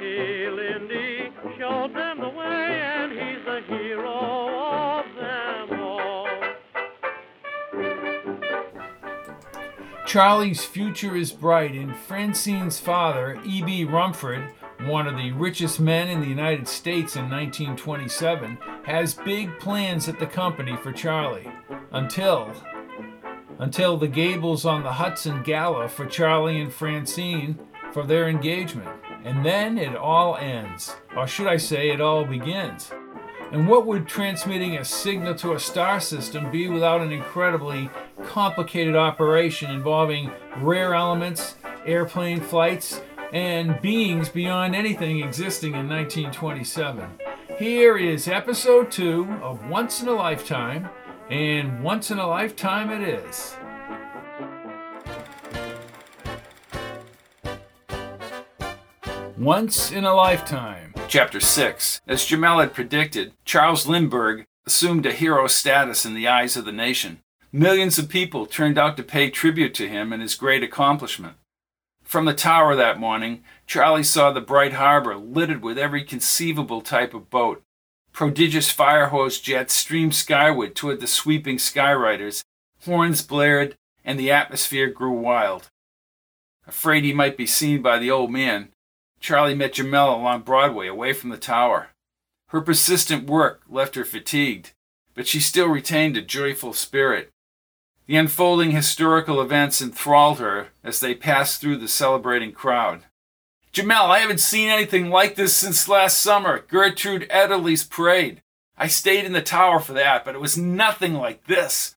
Lindy 0.00 1.32
showed 1.58 1.94
them 1.94 2.20
the 2.20 2.28
way, 2.28 2.80
and 2.80 3.12
he's 3.12 3.44
the 3.44 3.62
hero 3.66 5.00
of 5.00 5.06
them 5.14 5.80
all. 5.80 6.28
Charlie's 10.06 10.64
future 10.64 11.16
is 11.16 11.32
bright, 11.32 11.72
and 11.72 11.96
Francine's 11.96 12.78
father, 12.78 13.40
E.B. 13.44 13.84
Rumford, 13.84 14.52
one 14.84 15.06
of 15.06 15.16
the 15.16 15.32
richest 15.32 15.80
men 15.80 16.08
in 16.08 16.20
the 16.20 16.28
United 16.28 16.68
States 16.68 17.16
in 17.16 17.30
1927, 17.30 18.58
has 18.84 19.14
big 19.14 19.58
plans 19.58 20.08
at 20.08 20.18
the 20.18 20.26
company 20.26 20.76
for 20.76 20.92
Charlie. 20.92 21.50
Until. 21.90 22.52
Until 23.58 23.96
the 23.96 24.08
Gables 24.08 24.66
on 24.66 24.82
the 24.82 24.92
Hudson 24.92 25.42
Gala 25.42 25.88
for 25.88 26.04
Charlie 26.06 26.60
and 26.60 26.72
Francine 26.72 27.58
for 27.92 28.04
their 28.04 28.28
engagement. 28.28 28.90
And 29.26 29.44
then 29.44 29.76
it 29.76 29.96
all 29.96 30.36
ends. 30.36 30.94
Or 31.16 31.26
should 31.26 31.48
I 31.48 31.56
say, 31.56 31.90
it 31.90 32.00
all 32.00 32.24
begins. 32.24 32.92
And 33.50 33.66
what 33.68 33.84
would 33.84 34.06
transmitting 34.06 34.76
a 34.76 34.84
signal 34.84 35.34
to 35.36 35.54
a 35.54 35.58
star 35.58 35.98
system 35.98 36.48
be 36.52 36.68
without 36.68 37.00
an 37.00 37.10
incredibly 37.10 37.90
complicated 38.24 38.94
operation 38.94 39.72
involving 39.72 40.30
rare 40.58 40.94
elements, 40.94 41.56
airplane 41.84 42.40
flights, 42.40 43.00
and 43.32 43.80
beings 43.82 44.28
beyond 44.28 44.76
anything 44.76 45.18
existing 45.18 45.74
in 45.74 45.88
1927? 45.88 47.10
Here 47.58 47.96
is 47.96 48.28
episode 48.28 48.92
two 48.92 49.28
of 49.42 49.68
Once 49.68 50.02
in 50.02 50.08
a 50.08 50.12
Lifetime, 50.12 50.88
and 51.30 51.82
once 51.82 52.12
in 52.12 52.20
a 52.20 52.28
lifetime 52.28 52.90
it 52.90 53.08
is. 53.08 53.56
Once 59.38 59.92
in 59.92 60.04
a 60.04 60.14
Lifetime. 60.14 60.94
Chapter 61.08 61.40
6. 61.40 62.00
As 62.06 62.24
Jamal 62.24 62.58
had 62.58 62.72
predicted, 62.72 63.34
Charles 63.44 63.86
Lindbergh 63.86 64.46
assumed 64.66 65.04
a 65.04 65.12
hero 65.12 65.46
status 65.46 66.06
in 66.06 66.14
the 66.14 66.26
eyes 66.26 66.56
of 66.56 66.64
the 66.64 66.72
nation. 66.72 67.20
Millions 67.52 67.98
of 67.98 68.08
people 68.08 68.46
turned 68.46 68.78
out 68.78 68.96
to 68.96 69.02
pay 69.02 69.28
tribute 69.28 69.74
to 69.74 69.90
him 69.90 70.10
and 70.10 70.22
his 70.22 70.36
great 70.36 70.62
accomplishment. 70.62 71.34
From 72.02 72.24
the 72.24 72.32
tower 72.32 72.74
that 72.76 72.98
morning, 72.98 73.44
Charlie 73.66 74.04
saw 74.04 74.32
the 74.32 74.40
bright 74.40 74.72
harbor 74.72 75.16
littered 75.16 75.62
with 75.62 75.76
every 75.76 76.02
conceivable 76.02 76.80
type 76.80 77.12
of 77.12 77.28
boat. 77.28 77.62
Prodigious 78.12 78.70
fire 78.70 79.08
hose 79.08 79.38
jets 79.38 79.74
streamed 79.74 80.14
skyward 80.14 80.74
toward 80.74 81.00
the 81.00 81.06
sweeping 81.06 81.58
skyriders, 81.58 82.42
horns 82.86 83.20
blared, 83.20 83.76
and 84.02 84.18
the 84.18 84.30
atmosphere 84.30 84.88
grew 84.88 85.12
wild. 85.12 85.68
Afraid 86.66 87.04
he 87.04 87.12
might 87.12 87.36
be 87.36 87.46
seen 87.46 87.82
by 87.82 87.98
the 87.98 88.10
old 88.10 88.30
man, 88.30 88.70
Charlie 89.20 89.54
met 89.54 89.74
Jamal 89.74 90.20
along 90.20 90.42
Broadway 90.42 90.86
away 90.86 91.12
from 91.12 91.30
the 91.30 91.36
tower. 91.36 91.88
Her 92.48 92.60
persistent 92.60 93.28
work 93.28 93.62
left 93.68 93.94
her 93.96 94.04
fatigued, 94.04 94.72
but 95.14 95.26
she 95.26 95.40
still 95.40 95.68
retained 95.68 96.16
a 96.16 96.22
joyful 96.22 96.72
spirit. 96.72 97.30
The 98.06 98.16
unfolding 98.16 98.70
historical 98.70 99.40
events 99.40 99.82
enthralled 99.82 100.38
her 100.38 100.68
as 100.84 101.00
they 101.00 101.14
passed 101.14 101.60
through 101.60 101.78
the 101.78 101.88
celebrating 101.88 102.52
crowd. 102.52 103.02
Jamal, 103.72 104.10
I 104.10 104.20
haven't 104.20 104.40
seen 104.40 104.68
anything 104.68 105.10
like 105.10 105.34
this 105.34 105.54
since 105.54 105.88
last 105.88 106.22
summer, 106.22 106.64
Gertrude 106.68 107.28
Ederle's 107.28 107.84
parade. 107.84 108.40
I 108.78 108.86
stayed 108.86 109.24
in 109.24 109.32
the 109.32 109.42
tower 109.42 109.80
for 109.80 109.92
that, 109.94 110.24
but 110.24 110.34
it 110.34 110.40
was 110.40 110.56
nothing 110.56 111.14
like 111.14 111.46
this. 111.46 111.96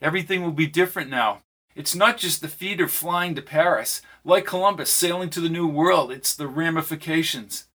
Everything 0.00 0.42
will 0.42 0.52
be 0.52 0.66
different 0.66 1.10
now. 1.10 1.42
It's 1.80 1.94
not 1.94 2.18
just 2.18 2.42
the 2.42 2.48
feeder 2.48 2.88
flying 2.88 3.34
to 3.36 3.40
Paris, 3.40 4.02
like 4.22 4.44
Columbus 4.44 4.90
sailing 4.90 5.30
to 5.30 5.40
the 5.40 5.48
New 5.48 5.66
World, 5.66 6.12
it's 6.12 6.36
the 6.36 6.46
ramifications. 6.46 7.68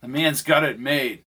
The 0.00 0.08
man's 0.08 0.42
got 0.42 0.64
it 0.64 0.80
made. 0.80 1.22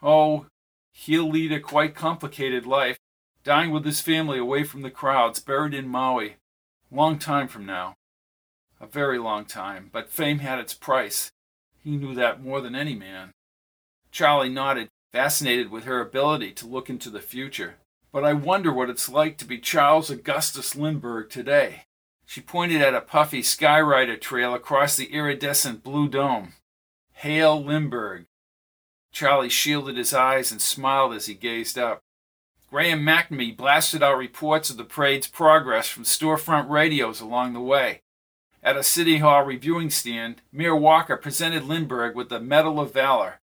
Oh, 0.00 0.46
he'll 0.92 1.28
lead 1.28 1.50
a 1.50 1.58
quite 1.58 1.96
complicated 1.96 2.66
life, 2.66 2.98
dying 3.42 3.72
with 3.72 3.84
his 3.84 4.00
family 4.00 4.38
away 4.38 4.62
from 4.62 4.82
the 4.82 4.92
crowds, 4.92 5.40
buried 5.40 5.74
in 5.74 5.88
Maui. 5.88 6.36
Long 6.88 7.18
time 7.18 7.48
from 7.48 7.66
now. 7.66 7.96
A 8.80 8.86
very 8.86 9.18
long 9.18 9.44
time, 9.44 9.90
but 9.92 10.08
fame 10.08 10.38
had 10.38 10.60
its 10.60 10.74
price. 10.74 11.32
He 11.82 11.96
knew 11.96 12.14
that 12.14 12.40
more 12.40 12.60
than 12.60 12.76
any 12.76 12.94
man. 12.94 13.32
Charlie 14.12 14.48
nodded, 14.48 14.86
fascinated 15.10 15.72
with 15.72 15.82
her 15.82 16.00
ability 16.00 16.52
to 16.52 16.66
look 16.68 16.88
into 16.88 17.10
the 17.10 17.18
future. 17.18 17.78
But 18.12 18.24
I 18.24 18.34
wonder 18.34 18.70
what 18.70 18.90
it's 18.90 19.08
like 19.08 19.38
to 19.38 19.46
be 19.46 19.58
Charles 19.58 20.10
Augustus 20.10 20.76
Lindbergh 20.76 21.30
today. 21.30 21.84
She 22.26 22.42
pointed 22.42 22.82
at 22.82 22.94
a 22.94 23.00
puffy 23.00 23.40
skyrider 23.40 24.20
trail 24.20 24.54
across 24.54 24.96
the 24.96 25.06
iridescent 25.06 25.82
blue 25.82 26.08
dome. 26.08 26.52
Hail 27.12 27.62
Lindbergh. 27.62 28.26
Charlie 29.12 29.48
shielded 29.48 29.96
his 29.96 30.12
eyes 30.12 30.52
and 30.52 30.60
smiled 30.60 31.14
as 31.14 31.26
he 31.26 31.34
gazed 31.34 31.78
up. 31.78 32.02
Graham 32.70 33.00
McNamee 33.00 33.56
blasted 33.56 34.02
out 34.02 34.16
reports 34.16 34.70
of 34.70 34.76
the 34.76 34.84
parade's 34.84 35.26
progress 35.26 35.88
from 35.88 36.04
storefront 36.04 36.68
radios 36.70 37.20
along 37.20 37.52
the 37.52 37.60
way. 37.60 38.02
At 38.62 38.76
a 38.76 38.82
City 38.82 39.18
Hall 39.18 39.42
reviewing 39.42 39.90
stand, 39.90 40.40
Mayor 40.52 40.76
Walker 40.76 41.16
presented 41.16 41.64
Lindbergh 41.64 42.14
with 42.14 42.28
the 42.28 42.40
Medal 42.40 42.78
of 42.78 42.92
Valor. 42.92 43.40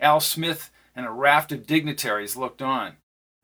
Al 0.00 0.20
Smith 0.20 0.70
and 0.94 1.06
a 1.06 1.10
raft 1.10 1.50
of 1.52 1.66
dignitaries 1.66 2.36
looked 2.36 2.62
on. 2.62 2.96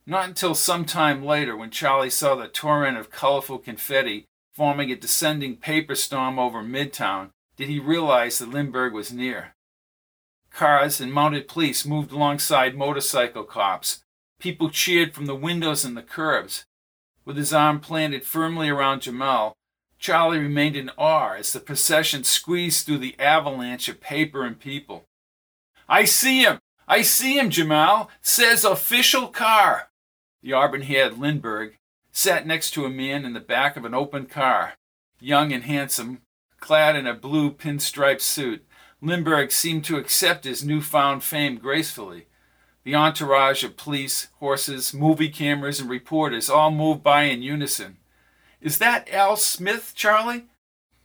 Not 0.06 0.28
until 0.28 0.54
some 0.54 0.84
time 0.84 1.25
later, 1.25 1.56
when 1.56 1.70
Charlie 1.70 2.10
saw 2.10 2.34
the 2.34 2.47
torrent 2.47 2.98
of 2.98 3.10
colorful 3.10 3.59
confetti 3.59 4.26
forming 4.53 4.91
a 4.91 4.97
descending 4.97 5.56
paper 5.56 5.94
storm 5.94 6.38
over 6.38 6.62
Midtown, 6.62 7.31
did 7.56 7.69
he 7.69 7.78
realize 7.78 8.38
that 8.38 8.50
Lindbergh 8.50 8.92
was 8.92 9.12
near. 9.12 9.54
Cars 10.50 11.00
and 11.00 11.12
mounted 11.12 11.48
police 11.48 11.84
moved 11.87 12.12
alongside 12.12 12.76
motorcycle 12.76 13.44
cops. 13.44 14.04
People 14.38 14.70
cheered 14.70 15.15
from 15.15 15.26
the 15.26 15.34
windows 15.34 15.84
and 15.84 15.97
the 15.97 16.03
curbs. 16.03 16.65
With 17.25 17.36
his 17.36 17.53
arm 17.53 17.81
planted 17.81 18.25
firmly 18.25 18.69
around 18.69 19.03
Jamal, 19.03 19.54
Charlie 19.98 20.39
remained 20.39 20.77
in 20.77 20.91
awe 20.98 21.33
as 21.33 21.53
the 21.53 21.60
procession 21.60 22.24
squeezed 22.24 22.84
through 22.84 22.98
the 22.98 23.18
avalanche 23.18 23.89
of 23.89 24.01
paper 24.01 24.45
and 24.45 24.60
people. 24.60 25.04
I 25.89 26.04
see 26.04 26.42
him! 26.42 26.59
I 26.86 27.01
see 27.03 27.39
him, 27.39 27.48
Jamal! 27.48 28.10
Says 28.21 28.65
official 28.65 29.28
car! 29.28 29.89
The 30.44 30.52
auburn 30.52 30.82
haired 30.82 31.16
Lindbergh 31.16 31.78
sat 32.12 32.46
next 32.46 32.72
to 32.72 32.84
a 32.84 32.91
man 32.91 33.24
in 33.24 33.32
the 33.32 33.41
back 33.41 33.78
of 33.78 33.86
an 33.86 33.94
open 33.94 34.26
car. 34.26 34.74
Young 35.18 35.54
and 35.54 35.64
handsome, 35.64 36.20
clad 36.60 36.96
in 36.96 37.06
a 37.06 37.14
blue 37.14 37.50
pinstripe 37.50 38.20
suit, 38.20 38.62
Lindbergh 39.00 39.50
seemed 39.50 39.86
to 39.86 39.96
accept 39.96 40.44
his 40.44 40.62
newfound 40.62 41.24
fame 41.24 41.56
gracefully. 41.56 42.26
The 42.82 42.94
entourage 42.94 43.64
of 43.64 43.78
police, 43.78 44.28
horses, 44.38 44.92
movie 44.92 45.30
cameras, 45.30 45.80
and 45.80 45.88
reporters 45.88 46.50
all 46.50 46.70
moved 46.70 47.02
by 47.02 47.22
in 47.22 47.41
unison. 47.41 47.96
Is 48.60 48.76
that 48.76 49.10
Al 49.10 49.38
Smith, 49.38 49.94
Charlie? 49.94 50.44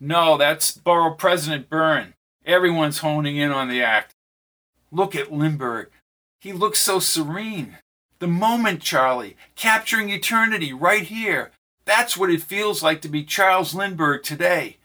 No, 0.01 0.37
that's 0.37 0.71
Borough 0.71 1.15
President 1.15 1.69
Byrne. 1.69 2.13
Everyone's 2.45 2.97
honing 2.97 3.37
in 3.37 3.51
on 3.51 3.69
the 3.69 3.81
act. 3.81 4.13
Look 4.91 5.15
at 5.15 5.31
Lindbergh. 5.31 5.91
He 6.41 6.51
looks 6.51 6.79
so 6.79 6.99
serene. 6.99 7.77
The 8.19 8.27
moment, 8.27 8.81
Charlie, 8.81 9.37
capturing 9.55 10.09
eternity 10.09 10.73
right 10.73 11.03
here. 11.03 11.51
That's 11.85 12.17
what 12.17 12.29
it 12.29 12.43
feels 12.43 12.83
like 12.83 13.01
to 13.01 13.09
be 13.09 13.23
Charles 13.23 13.73
Lindbergh 13.73 14.23
today. 14.23 14.77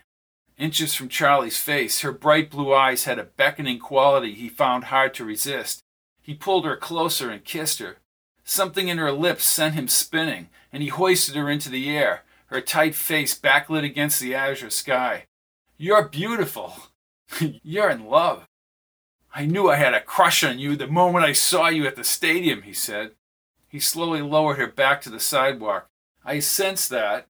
Inches 0.56 0.94
from 0.94 1.08
Charlie's 1.08 1.58
face, 1.58 2.00
her 2.00 2.12
bright 2.12 2.48
blue 2.48 2.72
eyes 2.72 3.04
had 3.04 3.19
a 3.19 3.25
beckoning 3.25 3.81
quality 3.81 4.34
he 4.34 4.48
found 4.48 4.84
hard 4.84 5.12
to 5.14 5.25
resist. 5.25 5.81
He 6.22 6.32
pulled 6.34 6.64
her 6.64 6.76
closer 6.76 7.28
and 7.28 7.44
kissed 7.44 7.81
her. 7.81 7.96
Something 8.44 8.86
in 8.86 8.98
her 8.98 9.10
lips 9.10 9.44
sent 9.44 9.75
him 9.75 9.88
spinning, 9.88 10.48
and 10.72 10.80
he 10.82 10.88
hoisted 10.88 11.34
her 11.34 11.50
into 11.50 11.69
the 11.69 11.90
air. 11.90 12.22
her 12.48 12.60
tight 12.60 12.94
face 12.94 13.37
backlit 13.37 13.84
against 13.84 14.20
the 14.20 14.32
azure 14.32 14.70
sky. 14.70 15.25
You're 15.76 16.08
beautiful. 16.08 16.75
You're 17.40 17.90
in 17.90 18.06
love. 18.06 18.46
I 19.34 19.44
knew 19.44 19.69
I 19.69 19.76
had 19.76 19.94
a 19.94 20.00
crush 20.00 20.44
on 20.44 20.60
you 20.60 20.76
the 20.76 20.87
moment 20.87 21.25
I 21.25 21.32
saw 21.32 21.69
you 21.69 21.84
at 21.87 21.96
the 21.96 22.04
stadium, 22.04 22.62
he 22.62 22.72
said. 22.72 23.12
He 23.75 23.81
slowly 23.81 24.23
lowered 24.23 24.59
her 24.59 24.69
back 24.69 25.00
to 25.00 25.11
the 25.11 25.19
sidewalk. 25.19 25.88
I 26.25 26.38
sensed 26.38 26.91
that, 26.91 27.26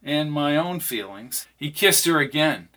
and 0.00 0.30
my 0.30 0.56
own 0.56 0.78
feelings. 0.78 1.48
He 1.56 1.72
kissed 1.72 2.06
her 2.06 2.20
again. 2.20 2.68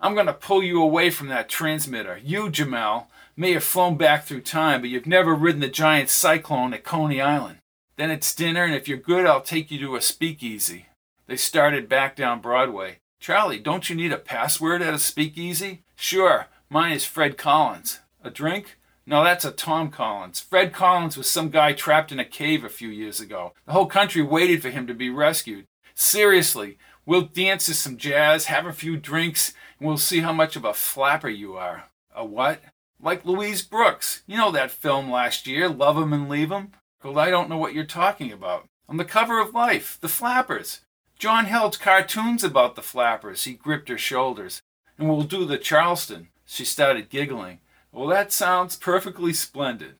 I'm 0.00 0.14
going 0.14 0.28
to 0.28 0.32
pull 0.32 0.62
you 0.62 0.80
away 0.80 1.10
from 1.10 1.26
that 1.26 1.48
transmitter. 1.48 2.20
You, 2.22 2.48
Jamal, 2.48 3.10
may 3.36 3.54
have 3.54 3.64
flown 3.64 3.96
back 3.96 4.22
through 4.22 4.42
time, 4.42 4.82
but 4.82 4.90
you've 4.90 5.08
never 5.08 5.34
ridden 5.34 5.60
the 5.60 5.66
giant 5.66 6.10
cyclone 6.10 6.72
at 6.72 6.84
Coney 6.84 7.20
Island. 7.20 7.58
Then 7.96 8.12
it's 8.12 8.32
dinner, 8.32 8.62
and 8.62 8.74
if 8.76 8.86
you're 8.86 8.98
good, 8.98 9.26
I'll 9.26 9.40
take 9.40 9.72
you 9.72 9.80
to 9.80 9.96
a 9.96 10.00
speakeasy. 10.00 10.86
They 11.26 11.36
started 11.36 11.88
back 11.88 12.14
down 12.14 12.40
Broadway. 12.40 13.00
Charlie, 13.18 13.58
don't 13.58 13.90
you 13.90 13.96
need 13.96 14.12
a 14.12 14.16
password 14.16 14.80
at 14.80 14.94
a 14.94 14.98
speakeasy? 15.00 15.82
Sure, 15.96 16.46
mine 16.68 16.92
is 16.92 17.04
Fred 17.04 17.36
Collins. 17.36 17.98
A 18.22 18.30
drink? 18.30 18.76
No, 19.10 19.24
that's 19.24 19.44
a 19.44 19.50
Tom 19.50 19.90
Collins. 19.90 20.38
Fred 20.38 20.72
Collins 20.72 21.16
was 21.16 21.28
some 21.28 21.50
guy 21.50 21.72
trapped 21.72 22.12
in 22.12 22.20
a 22.20 22.24
cave 22.24 22.62
a 22.62 22.68
few 22.68 22.88
years 22.88 23.18
ago. 23.18 23.54
The 23.66 23.72
whole 23.72 23.86
country 23.86 24.22
waited 24.22 24.62
for 24.62 24.70
him 24.70 24.86
to 24.86 24.94
be 24.94 25.10
rescued. 25.10 25.66
Seriously, 25.96 26.78
we'll 27.04 27.22
dance 27.22 27.66
to 27.66 27.74
some 27.74 27.96
jazz, 27.96 28.44
have 28.44 28.66
a 28.66 28.72
few 28.72 28.96
drinks, 28.96 29.52
and 29.80 29.88
we'll 29.88 29.98
see 29.98 30.20
how 30.20 30.32
much 30.32 30.54
of 30.54 30.64
a 30.64 30.72
flapper 30.72 31.28
you 31.28 31.56
are. 31.56 31.86
A 32.14 32.24
what? 32.24 32.62
Like 33.02 33.24
Louise 33.24 33.62
Brooks. 33.62 34.22
You 34.28 34.36
know 34.36 34.52
that 34.52 34.70
film 34.70 35.10
last 35.10 35.44
year, 35.44 35.68
Love 35.68 35.96
'em 35.96 36.12
and 36.12 36.28
Leave 36.28 36.52
'em? 36.52 36.70
Well, 37.02 37.18
I 37.18 37.30
don't 37.30 37.50
know 37.50 37.58
what 37.58 37.74
you're 37.74 37.84
talking 37.84 38.30
about. 38.30 38.68
On 38.88 38.96
the 38.96 39.04
cover 39.04 39.40
of 39.40 39.54
Life, 39.54 39.98
the 40.00 40.08
Flappers. 40.08 40.82
John 41.18 41.46
Held's 41.46 41.78
cartoons 41.78 42.44
about 42.44 42.76
the 42.76 42.80
Flappers. 42.80 43.42
He 43.42 43.54
gripped 43.54 43.88
her 43.88 43.98
shoulders. 43.98 44.62
And 44.96 45.08
we'll 45.08 45.24
do 45.24 45.44
the 45.46 45.58
Charleston. 45.58 46.28
She 46.46 46.64
started 46.64 47.10
giggling. 47.10 47.58
Well, 47.92 48.08
that 48.08 48.32
sounds 48.32 48.76
perfectly 48.76 49.32
splendid. 49.32 49.96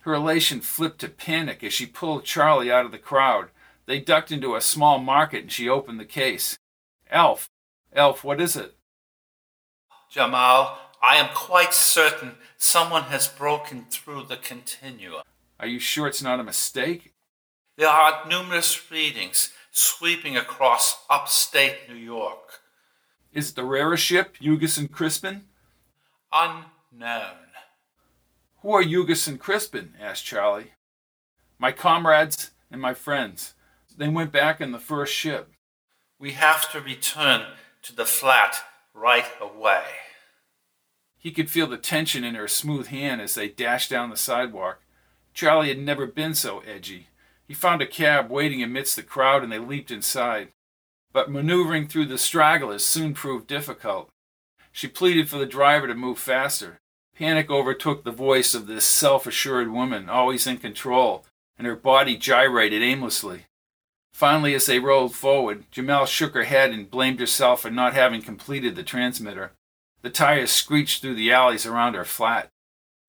Her 0.00 0.14
elation 0.14 0.60
flipped 0.60 1.00
to 1.00 1.08
panic 1.08 1.62
as 1.62 1.72
she 1.72 1.86
pulled 1.86 2.24
Charlie 2.24 2.72
out 2.72 2.86
of 2.86 2.92
the 2.92 2.98
crowd. 2.98 3.48
They 3.86 4.00
ducked 4.00 4.32
into 4.32 4.54
a 4.54 4.60
small 4.60 4.98
market 4.98 5.42
and 5.42 5.52
she 5.52 5.68
opened 5.68 6.00
the 6.00 6.04
case. 6.04 6.58
Elf, 7.10 7.48
Elf, 7.92 8.24
what 8.24 8.40
is 8.40 8.56
it? 8.56 8.76
Jamal, 10.10 10.78
I 11.02 11.16
am 11.16 11.28
quite 11.34 11.74
certain 11.74 12.36
someone 12.56 13.04
has 13.04 13.28
broken 13.28 13.86
through 13.90 14.24
the 14.24 14.36
continuum. 14.36 15.22
Are 15.58 15.66
you 15.66 15.78
sure 15.78 16.06
it's 16.06 16.22
not 16.22 16.40
a 16.40 16.44
mistake? 16.44 17.12
There 17.76 17.88
are 17.88 18.26
numerous 18.28 18.90
readings 18.90 19.52
sweeping 19.70 20.36
across 20.36 21.04
upstate 21.10 21.88
New 21.88 21.94
York. 21.94 22.59
Is 23.32 23.50
it 23.50 23.56
the 23.56 23.64
rarest 23.64 24.04
ship, 24.04 24.36
Hugus 24.40 24.76
and 24.76 24.90
Crispin? 24.90 25.44
Unknown. 26.32 27.36
Who 28.62 28.72
are 28.72 28.82
Hugus 28.82 29.28
and 29.28 29.38
Crispin? 29.38 29.94
asked 30.00 30.24
Charlie. 30.24 30.72
My 31.58 31.72
comrades 31.72 32.50
and 32.70 32.80
my 32.80 32.94
friends. 32.94 33.54
They 33.96 34.08
went 34.08 34.32
back 34.32 34.60
in 34.60 34.72
the 34.72 34.78
first 34.78 35.14
ship. 35.14 35.52
We 36.18 36.32
have 36.32 36.70
to 36.72 36.80
return 36.80 37.46
to 37.82 37.94
the 37.94 38.04
flat 38.04 38.56
right 38.94 39.26
away. 39.40 39.84
He 41.16 41.30
could 41.30 41.50
feel 41.50 41.66
the 41.66 41.76
tension 41.76 42.24
in 42.24 42.34
her 42.34 42.48
smooth 42.48 42.88
hand 42.88 43.20
as 43.20 43.34
they 43.34 43.48
dashed 43.48 43.90
down 43.90 44.10
the 44.10 44.16
sidewalk. 44.16 44.80
Charlie 45.34 45.68
had 45.68 45.78
never 45.78 46.06
been 46.06 46.34
so 46.34 46.60
edgy. 46.60 47.08
He 47.46 47.54
found 47.54 47.82
a 47.82 47.86
cab 47.86 48.30
waiting 48.30 48.62
amidst 48.62 48.96
the 48.96 49.02
crowd 49.02 49.42
and 49.42 49.52
they 49.52 49.58
leaped 49.58 49.90
inside. 49.90 50.48
But 51.12 51.30
maneuvering 51.30 51.88
through 51.88 52.06
the 52.06 52.18
stragglers 52.18 52.84
soon 52.84 53.14
proved 53.14 53.46
difficult. 53.46 54.10
She 54.72 54.86
pleaded 54.86 55.28
for 55.28 55.38
the 55.38 55.46
driver 55.46 55.86
to 55.86 55.94
move 55.94 56.18
faster. 56.18 56.78
Panic 57.16 57.50
overtook 57.50 58.04
the 58.04 58.12
voice 58.12 58.54
of 58.54 58.66
this 58.66 58.84
self 58.84 59.26
assured 59.26 59.70
woman, 59.70 60.08
always 60.08 60.46
in 60.46 60.58
control, 60.58 61.24
and 61.58 61.66
her 61.66 61.76
body 61.76 62.16
gyrated 62.16 62.82
aimlessly. 62.82 63.46
Finally, 64.12 64.54
as 64.54 64.66
they 64.66 64.78
rolled 64.78 65.14
forward, 65.14 65.64
Jamal 65.70 66.06
shook 66.06 66.34
her 66.34 66.44
head 66.44 66.70
and 66.70 66.90
blamed 66.90 67.20
herself 67.20 67.62
for 67.62 67.70
not 67.70 67.94
having 67.94 68.22
completed 68.22 68.76
the 68.76 68.82
transmitter. 68.82 69.52
The 70.02 70.10
tires 70.10 70.50
screeched 70.50 71.02
through 71.02 71.16
the 71.16 71.32
alleys 71.32 71.66
around 71.66 71.94
her 71.94 72.04
flat. 72.04 72.48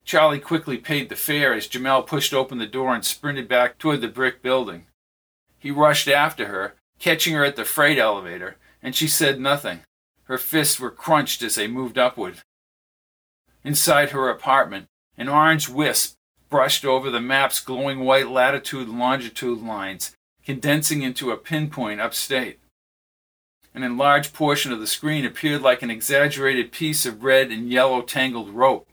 Charlie 0.03 0.39
quickly 0.39 0.77
paid 0.77 1.09
the 1.09 1.15
fare 1.15 1.53
as 1.53 1.67
Jamal 1.67 2.03
pushed 2.03 2.33
open 2.33 2.57
the 2.57 2.65
door 2.65 2.93
and 2.93 3.05
sprinted 3.05 3.47
back 3.47 3.77
toward 3.77 4.01
the 4.01 4.07
brick 4.07 4.41
building. 4.41 4.87
He 5.57 5.71
rushed 5.71 6.07
after 6.07 6.47
her, 6.47 6.75
catching 7.01 7.33
her 7.33 7.43
at 7.43 7.55
the 7.55 7.65
freight 7.65 7.97
elevator, 7.97 8.57
and 8.81 8.95
she 8.95 9.07
said 9.07 9.39
nothing. 9.39 9.81
Her 10.25 10.37
fists 10.37 10.79
were 10.79 10.91
crunched 10.91 11.41
as 11.41 11.55
they 11.55 11.67
moved 11.67 11.97
upward. 11.97 12.37
Inside 13.63 14.11
her 14.11 14.29
apartment, 14.29 14.85
an 15.17 15.27
orange 15.27 15.67
wisp 15.67 16.15
brushed 16.49 16.85
over 16.85 17.09
the 17.09 17.19
map's 17.19 17.59
glowing 17.59 18.01
white 18.01 18.29
latitude 18.29 18.87
and 18.87 18.99
longitude 18.99 19.59
lines, 19.59 20.15
condensing 20.45 21.01
into 21.01 21.31
a 21.31 21.37
pinpoint 21.37 21.99
upstate. 21.99 22.59
An 23.73 23.83
enlarged 23.83 24.33
portion 24.33 24.71
of 24.71 24.79
the 24.79 24.87
screen 24.87 25.25
appeared 25.25 25.61
like 25.61 25.81
an 25.81 25.89
exaggerated 25.89 26.71
piece 26.71 27.05
of 27.05 27.23
red 27.23 27.51
and 27.51 27.71
yellow 27.71 28.01
tangled 28.01 28.49
rope. 28.49 28.87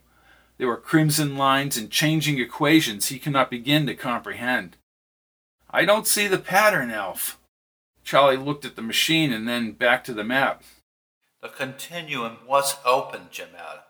There 0.56 0.68
were 0.68 0.76
crimson 0.76 1.36
lines 1.36 1.76
and 1.76 1.90
changing 1.90 2.38
equations 2.38 3.08
he 3.08 3.18
cannot 3.18 3.50
begin 3.50 3.86
to 3.86 3.94
comprehend. 3.94 4.76
I 5.70 5.84
don't 5.84 6.06
see 6.06 6.26
the 6.26 6.38
pattern, 6.38 6.90
Elf. 6.90 7.38
Charlie 8.08 8.38
looked 8.38 8.64
at 8.64 8.74
the 8.74 8.80
machine 8.80 9.34
and 9.34 9.46
then 9.46 9.72
back 9.72 10.02
to 10.04 10.14
the 10.14 10.24
map. 10.24 10.62
The 11.42 11.50
continuum 11.50 12.38
was 12.46 12.76
open, 12.82 13.28
Jamal. 13.30 13.84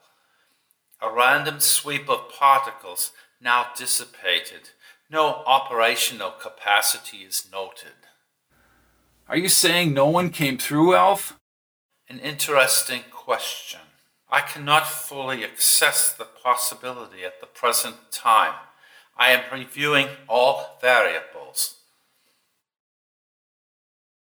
A 1.00 1.08
random 1.08 1.60
sweep 1.60 2.10
of 2.10 2.28
particles 2.28 3.12
now 3.40 3.66
dissipated. 3.76 4.70
No 5.08 5.44
operational 5.46 6.32
capacity 6.32 7.18
is 7.18 7.46
noted. 7.52 8.08
Are 9.28 9.36
you 9.36 9.48
saying 9.48 9.94
no 9.94 10.08
one 10.08 10.30
came 10.30 10.58
through, 10.58 10.96
Elf? 10.96 11.38
An 12.08 12.18
interesting 12.18 13.02
question. 13.12 13.82
I 14.28 14.40
cannot 14.40 14.88
fully 14.88 15.44
assess 15.44 16.12
the 16.12 16.24
possibility 16.24 17.22
at 17.24 17.38
the 17.38 17.46
present 17.46 18.10
time. 18.10 18.54
I 19.16 19.28
am 19.28 19.44
reviewing 19.52 20.08
all 20.26 20.76
variables. 20.80 21.77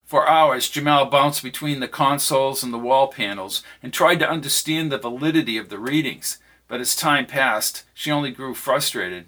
For 0.06 0.28
hours, 0.28 0.70
Jamal 0.70 1.06
bounced 1.06 1.42
between 1.42 1.80
the 1.80 1.88
consoles 1.88 2.62
and 2.62 2.72
the 2.72 2.78
wall 2.78 3.08
panels 3.08 3.64
and 3.82 3.92
tried 3.92 4.20
to 4.20 4.30
understand 4.30 4.90
the 4.90 4.98
validity 4.98 5.58
of 5.58 5.68
the 5.68 5.80
readings, 5.80 6.38
but 6.68 6.80
as 6.80 6.94
time 6.94 7.26
passed, 7.26 7.82
she 7.92 8.12
only 8.12 8.30
grew 8.30 8.54
frustrated. 8.54 9.26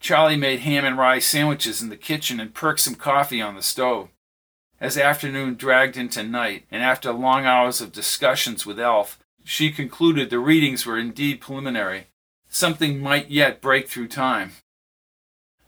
Charlie 0.00 0.36
made 0.36 0.60
ham 0.60 0.86
and 0.86 0.96
rye 0.96 1.18
sandwiches 1.18 1.82
in 1.82 1.90
the 1.90 1.96
kitchen 1.96 2.40
and 2.40 2.54
perked 2.54 2.80
some 2.80 2.94
coffee 2.94 3.42
on 3.42 3.54
the 3.54 3.62
stove. 3.62 4.08
As 4.80 4.96
afternoon 4.96 5.56
dragged 5.56 5.98
into 5.98 6.22
night, 6.22 6.64
and 6.70 6.82
after 6.82 7.12
long 7.12 7.44
hours 7.44 7.82
of 7.82 7.92
discussions 7.92 8.64
with 8.64 8.80
Elf, 8.80 9.18
she 9.44 9.70
concluded 9.70 10.30
the 10.30 10.38
readings 10.38 10.86
were 10.86 10.98
indeed 10.98 11.40
preliminary. 11.40 12.06
Something 12.48 13.00
might 13.00 13.28
yet 13.28 13.60
break 13.60 13.88
through 13.88 14.08
time. 14.08 14.52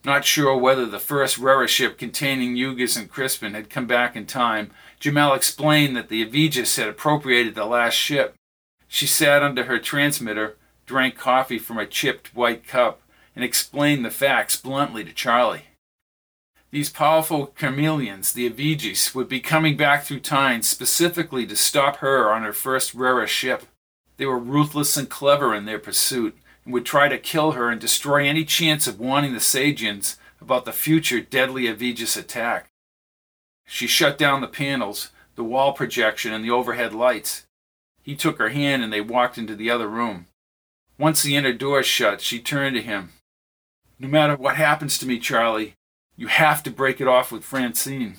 Not 0.03 0.25
sure 0.25 0.57
whether 0.57 0.87
the 0.87 0.99
first 0.99 1.37
Rera 1.37 1.69
ship 1.69 1.99
containing 1.99 2.57
Yugas 2.57 2.97
and 2.97 3.11
Crispin 3.11 3.53
had 3.53 3.69
come 3.69 3.87
back 3.87 4.17
in 4.17 4.25
time, 4.25 4.71
Jamal 4.99 5.35
explained 5.35 5.95
that 5.97 6.09
the 6.09 6.23
Aegis 6.23 6.77
had 6.77 6.89
appropriated 6.89 7.55
the 7.55 7.67
last 7.67 7.95
ship. 7.95 8.35
She 8.89 9.07
sat 9.07 9.43
under 9.43 9.65
her 9.65 9.79
transmitter, 9.79 10.57
drank 10.87 11.17
coffee 11.17 11.59
from 11.59 11.79
a 11.79 11.87
chipped 11.87 12.35
white 12.35 12.67
cup, 12.67 13.03
and 13.37 13.45
explained 13.45 14.05
the 14.05 14.11
facts 14.11 14.57
bluntly 14.57 15.05
to 15.05 15.13
Charlie. 15.13 15.67
These 16.71 16.91
powerful 16.91 17.49
chameleons, 17.49 18.33
the 18.33 18.47
Aegis, 18.47 19.15
would 19.15 19.29
be 19.29 19.41
coming 19.41 19.77
back 19.77 20.05
through 20.05 20.21
time 20.21 20.63
specifically 20.63 21.47
to 21.47 21.57
stop 21.57 21.97
her 21.97 22.33
on 22.33 22.43
her 22.43 22.53
first 22.53 22.95
Rera 22.95 23.27
ship. 23.27 23.65
They 24.17 24.27
were 24.27 24.39
ruthless 24.39 24.97
and 24.97 25.09
clever 25.09 25.55
in 25.55 25.67
their 25.67 25.79
pursuit, 25.79 26.37
would 26.71 26.87
try 26.87 27.09
to 27.09 27.19
kill 27.19 27.53
her 27.53 27.71
and 27.71 27.81
destroy 27.81 28.27
any 28.27 28.45
chance 28.45 28.87
of 28.87 29.01
warning 29.01 29.33
the 29.33 29.41
Sagians 29.41 30.17
about 30.41 30.65
the 30.65 30.73
future 30.73 31.21
deadly 31.21 31.67
Aegis 31.67 32.17
attack. 32.17 32.71
She 33.67 33.87
shut 33.87 34.19
down 34.19 34.41
the 34.41 34.49
panels, 34.49 35.11
the 35.37 35.45
wall 35.45 35.73
projection, 35.73 36.33
and 36.33 36.45
the 36.45 36.51
overhead 36.51 36.93
lights. 36.93 37.47
He 38.03 38.17
took 38.17 38.39
her 38.39 38.49
hand 38.49 38.83
and 38.83 38.93
they 38.93 39.01
walked 39.01 39.39
into 39.39 39.55
the 39.55 39.71
other 39.71 39.89
room. 39.89 40.27
Once 40.99 41.23
the 41.23 41.37
inner 41.37 41.53
door 41.53 41.83
shut, 41.83 42.21
she 42.21 42.41
turned 42.41 42.77
to 42.77 42.83
him. 42.83 43.11
No 43.99 44.09
matter 44.09 44.37
what 44.37 44.57
happens 44.57 44.99
to 44.99 45.07
me, 45.07 45.19
Charlie, 45.19 45.75
you 46.17 46.27
have 46.27 46.63
to 46.65 46.71
break 46.71 47.01
it 47.01 47.09
off 47.09 47.31
with 47.31 47.45
Francine. 47.45 48.17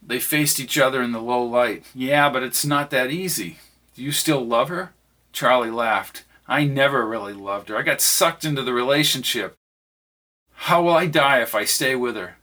They 0.00 0.18
faced 0.18 0.60
each 0.60 0.78
other 0.78 1.02
in 1.02 1.12
the 1.12 1.20
low 1.20 1.42
light. 1.42 1.84
Yeah, 1.94 2.28
but 2.28 2.42
it's 2.42 2.64
not 2.64 2.90
that 2.90 3.10
easy. 3.10 3.58
Do 3.94 4.02
you 4.02 4.12
still 4.12 4.44
love 4.44 4.68
her? 4.68 4.92
Charlie 5.32 5.70
laughed. 5.70 6.24
I 6.46 6.64
never 6.64 7.06
really 7.06 7.32
loved 7.32 7.68
her. 7.68 7.76
I 7.76 7.82
got 7.82 8.00
sucked 8.00 8.44
into 8.44 8.62
the 8.62 8.72
relationship. 8.72 9.54
How 10.52 10.82
will 10.82 10.94
I 10.94 11.06
die 11.06 11.40
if 11.40 11.54
I 11.54 11.64
stay 11.64 11.94
with 11.94 12.16
her? 12.16 12.36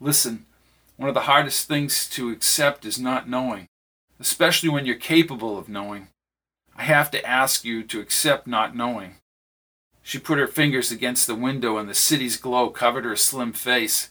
Listen, 0.00 0.46
one 0.96 1.08
of 1.08 1.14
the 1.14 1.22
hardest 1.22 1.68
things 1.68 2.08
to 2.10 2.30
accept 2.30 2.84
is 2.84 2.98
not 2.98 3.28
knowing, 3.28 3.66
especially 4.18 4.68
when 4.68 4.86
you're 4.86 4.96
capable 4.96 5.58
of 5.58 5.68
knowing. 5.68 6.08
I 6.76 6.84
have 6.84 7.10
to 7.12 7.26
ask 7.26 7.64
you 7.64 7.82
to 7.84 8.00
accept 8.00 8.46
not 8.46 8.76
knowing. 8.76 9.16
She 10.02 10.18
put 10.18 10.38
her 10.38 10.46
fingers 10.46 10.90
against 10.90 11.26
the 11.26 11.34
window 11.34 11.78
and 11.78 11.88
the 11.88 11.94
city's 11.94 12.36
glow 12.36 12.70
covered 12.70 13.04
her 13.04 13.16
slim 13.16 13.52
face. 13.52 14.10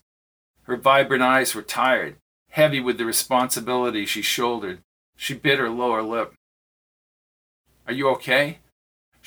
Her 0.64 0.76
vibrant 0.76 1.24
eyes 1.24 1.54
were 1.56 1.62
tired, 1.62 2.16
heavy 2.50 2.80
with 2.80 2.98
the 2.98 3.06
responsibility 3.06 4.06
she 4.06 4.22
shouldered. 4.22 4.80
She 5.16 5.34
bit 5.34 5.60
her 5.60 5.70
lower 5.70 6.02
lip. 6.02 6.34
Are 7.88 7.94
you 7.94 8.10
okay? 8.10 8.60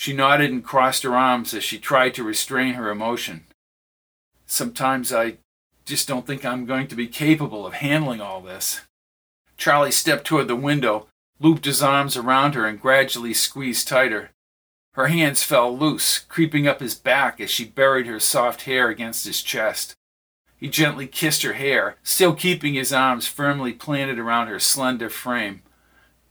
She 0.01 0.13
nodded 0.13 0.53
and 0.53 0.63
crossed 0.63 1.03
her 1.03 1.17
arms 1.17 1.53
as 1.53 1.65
she 1.65 1.77
tried 1.77 2.15
to 2.15 2.23
restrain 2.23 2.75
her 2.75 2.89
emotion. 2.89 3.47
Sometimes 4.47 5.13
I 5.13 5.39
just 5.87 6.07
don't 6.07 6.25
think 6.25 6.45
I'm 6.45 6.67
going 6.67 6.87
to 6.87 6.95
be 6.95 7.09
capable 7.09 7.67
of 7.67 7.73
handling 7.73 8.21
all 8.21 8.41
this. 8.41 8.83
Charlie 9.57 9.91
stepped 9.91 10.25
toward 10.25 10.47
the 10.47 10.55
window, 10.55 11.09
looped 11.41 11.65
his 11.65 11.83
arms 11.83 12.17
around 12.17 12.55
her, 12.55 12.65
and 12.65 12.81
gradually 12.81 13.35
squeezed 13.35 13.89
tighter. 13.89 14.31
Her 14.93 15.09
hands 15.09 15.43
fell 15.43 15.77
loose, 15.77 16.21
creeping 16.21 16.69
up 16.69 16.79
his 16.79 16.95
back 16.95 17.41
as 17.41 17.51
she 17.51 17.65
buried 17.65 18.07
her 18.07 18.21
soft 18.21 18.63
hair 18.63 18.91
against 18.91 19.27
his 19.27 19.43
chest. 19.43 19.97
He 20.57 20.69
gently 20.69 21.09
kissed 21.09 21.43
her 21.43 21.55
hair, 21.55 21.97
still 22.05 22.37
keeping 22.37 22.75
his 22.75 22.93
arms 22.93 23.27
firmly 23.27 23.73
planted 23.73 24.21
around 24.21 24.47
her 24.47 24.61
slender 24.61 25.11
frame. 25.11 25.63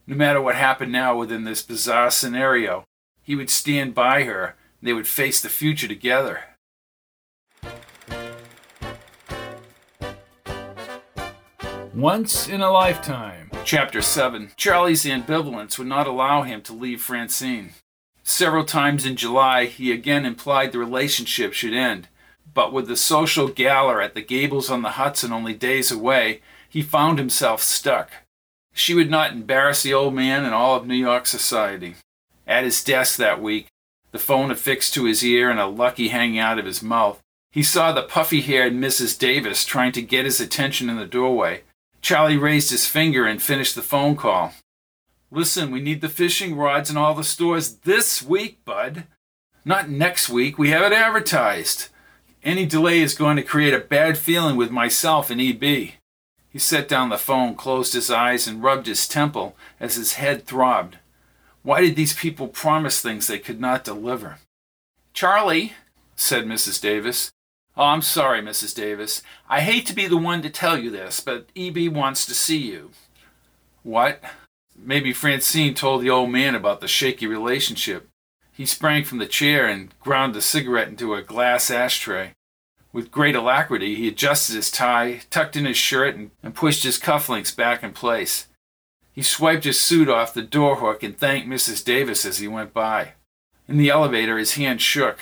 No 0.07 0.15
matter 0.15 0.41
what 0.41 0.55
happened 0.55 0.93
now 0.93 1.17
within 1.17 1.43
this 1.43 1.61
bizarre 1.61 2.11
scenario, 2.11 2.85
he 3.27 3.35
would 3.35 3.49
stand 3.49 3.93
by 3.93 4.23
her 4.23 4.55
and 4.79 4.87
they 4.87 4.93
would 4.93 5.05
face 5.05 5.41
the 5.41 5.49
future 5.49 5.87
together. 5.87 6.45
Once 11.93 12.47
in 12.47 12.61
a 12.61 12.71
lifetime. 12.71 13.51
Chapter 13.65 14.01
7. 14.01 14.51
Charlie's 14.55 15.03
ambivalence 15.03 15.77
would 15.77 15.87
not 15.87 16.07
allow 16.07 16.43
him 16.43 16.61
to 16.61 16.71
leave 16.71 17.01
Francine. 17.01 17.71
Several 18.23 18.63
times 18.63 19.05
in 19.05 19.17
July, 19.17 19.65
he 19.65 19.91
again 19.91 20.25
implied 20.25 20.71
the 20.71 20.79
relationship 20.79 21.51
should 21.51 21.73
end, 21.73 22.07
but 22.53 22.71
with 22.71 22.87
the 22.87 22.95
social 22.95 23.49
gala 23.49 24.01
at 24.01 24.15
the 24.15 24.21
Gables 24.21 24.69
on 24.69 24.83
the 24.83 24.91
Hudson 24.91 25.33
only 25.33 25.53
days 25.53 25.91
away, 25.91 26.41
he 26.69 26.81
found 26.81 27.19
himself 27.19 27.61
stuck. 27.61 28.09
She 28.73 28.93
would 28.93 29.09
not 29.09 29.33
embarrass 29.33 29.83
the 29.83 29.93
old 29.93 30.13
man 30.13 30.45
and 30.45 30.53
all 30.53 30.77
of 30.77 30.87
New 30.87 30.95
York 30.95 31.25
society. 31.25 31.95
At 32.47 32.63
his 32.63 32.83
desk 32.83 33.17
that 33.17 33.41
week, 33.41 33.67
the 34.11 34.19
phone 34.19 34.51
affixed 34.51 34.93
to 34.93 35.03
his 35.03 35.23
ear 35.23 35.49
and 35.49 35.59
a 35.59 35.67
lucky 35.67 36.07
hanging 36.07 36.39
out 36.39 36.57
of 36.57 36.65
his 36.65 36.81
mouth, 36.81 37.21
he 37.51 37.63
saw 37.63 37.91
the 37.91 38.03
puffy 38.03 38.41
haired 38.41 38.73
Mrs. 38.73 39.17
Davis 39.17 39.65
trying 39.65 39.91
to 39.93 40.01
get 40.01 40.25
his 40.25 40.39
attention 40.39 40.89
in 40.89 40.97
the 40.97 41.05
doorway. 41.05 41.63
Charlie 42.01 42.37
raised 42.37 42.71
his 42.71 42.87
finger 42.87 43.25
and 43.25 43.41
finished 43.41 43.75
the 43.75 43.81
phone 43.81 44.15
call. 44.15 44.53
Listen, 45.29 45.71
we 45.71 45.81
need 45.81 46.01
the 46.01 46.09
fishing 46.09 46.55
rods 46.55 46.89
in 46.89 46.97
all 46.97 47.13
the 47.13 47.23
stores 47.23 47.77
this 47.77 48.21
week, 48.21 48.63
bud. 48.63 49.03
Not 49.65 49.89
next 49.89 50.29
week. 50.29 50.57
We 50.57 50.69
have 50.69 50.89
it 50.89 50.95
advertised. 50.95 51.89
Any 52.43 52.65
delay 52.65 52.99
is 52.99 53.13
going 53.13 53.35
to 53.35 53.43
create 53.43 53.73
a 53.73 53.79
bad 53.79 54.17
feeling 54.17 54.55
with 54.55 54.71
myself 54.71 55.29
and 55.29 55.41
EB. 55.41 55.63
He 56.49 56.59
set 56.59 56.87
down 56.87 57.09
the 57.09 57.17
phone, 57.17 57.55
closed 57.55 57.93
his 57.93 58.09
eyes, 58.09 58.47
and 58.47 58.63
rubbed 58.63 58.87
his 58.87 59.07
temple 59.07 59.57
as 59.79 59.95
his 59.95 60.13
head 60.13 60.45
throbbed. 60.45 60.97
Why 61.67 61.81
did 61.81 61.97
these 61.97 62.13
people 62.13 62.47
promise 62.47 63.01
things 63.01 63.27
they 63.27 63.39
could 63.39 63.59
not 63.59 63.83
deliver? 63.83 64.37
Charlie, 65.13 65.73
said 66.15 66.45
Mrs. 66.45 66.79
Davis. 66.79 67.29
Oh, 67.75 67.83
I'm 67.83 68.01
sorry, 68.01 68.41
Mrs. 68.41 68.73
Davis. 68.73 69.21
I 69.49 69.59
hate 69.59 69.85
to 69.87 69.93
be 69.93 70.07
the 70.07 70.15
one 70.15 70.41
to 70.43 70.49
tell 70.49 70.77
you 70.77 70.89
this, 70.89 71.19
but 71.19 71.49
EB 71.57 71.93
wants 71.93 72.25
to 72.27 72.33
see 72.33 72.57
you. 72.57 72.91
What? 73.83 74.23
Maybe 74.77 75.11
Francine 75.11 75.73
told 75.73 76.01
the 76.01 76.09
old 76.09 76.29
man 76.29 76.55
about 76.55 76.79
the 76.79 76.87
shaky 76.87 77.27
relationship. 77.27 78.07
He 78.53 78.65
sprang 78.65 79.03
from 79.03 79.17
the 79.17 79.25
chair 79.25 79.67
and 79.67 79.93
ground 79.99 80.35
the 80.35 80.41
cigarette 80.41 80.87
into 80.87 81.15
a 81.15 81.21
glass 81.21 81.69
ashtray. 81.69 82.31
With 82.93 83.11
great 83.11 83.35
alacrity, 83.35 83.95
he 83.95 84.07
adjusted 84.07 84.55
his 84.55 84.71
tie, 84.71 85.23
tucked 85.29 85.57
in 85.57 85.65
his 85.65 85.75
shirt, 85.75 86.15
and, 86.15 86.31
and 86.41 86.55
pushed 86.55 86.83
his 86.83 86.97
cufflinks 86.97 87.53
back 87.53 87.83
in 87.83 87.91
place. 87.91 88.46
He 89.17 89.23
swiped 89.23 89.63
his 89.63 89.79
suit 89.79 90.09
off 90.09 90.35
the 90.35 90.43
door 90.43 90.75
hook 90.75 91.01
and 91.01 91.17
thanked 91.17 91.49
Mrs. 91.49 91.83
Davis 91.83 92.23
as 92.23 92.37
he 92.37 92.47
went 92.47 92.71
by. 92.71 93.13
In 93.67 93.77
the 93.77 93.89
elevator, 93.89 94.37
his 94.37 94.53
hand 94.53 94.79
shook. 94.79 95.17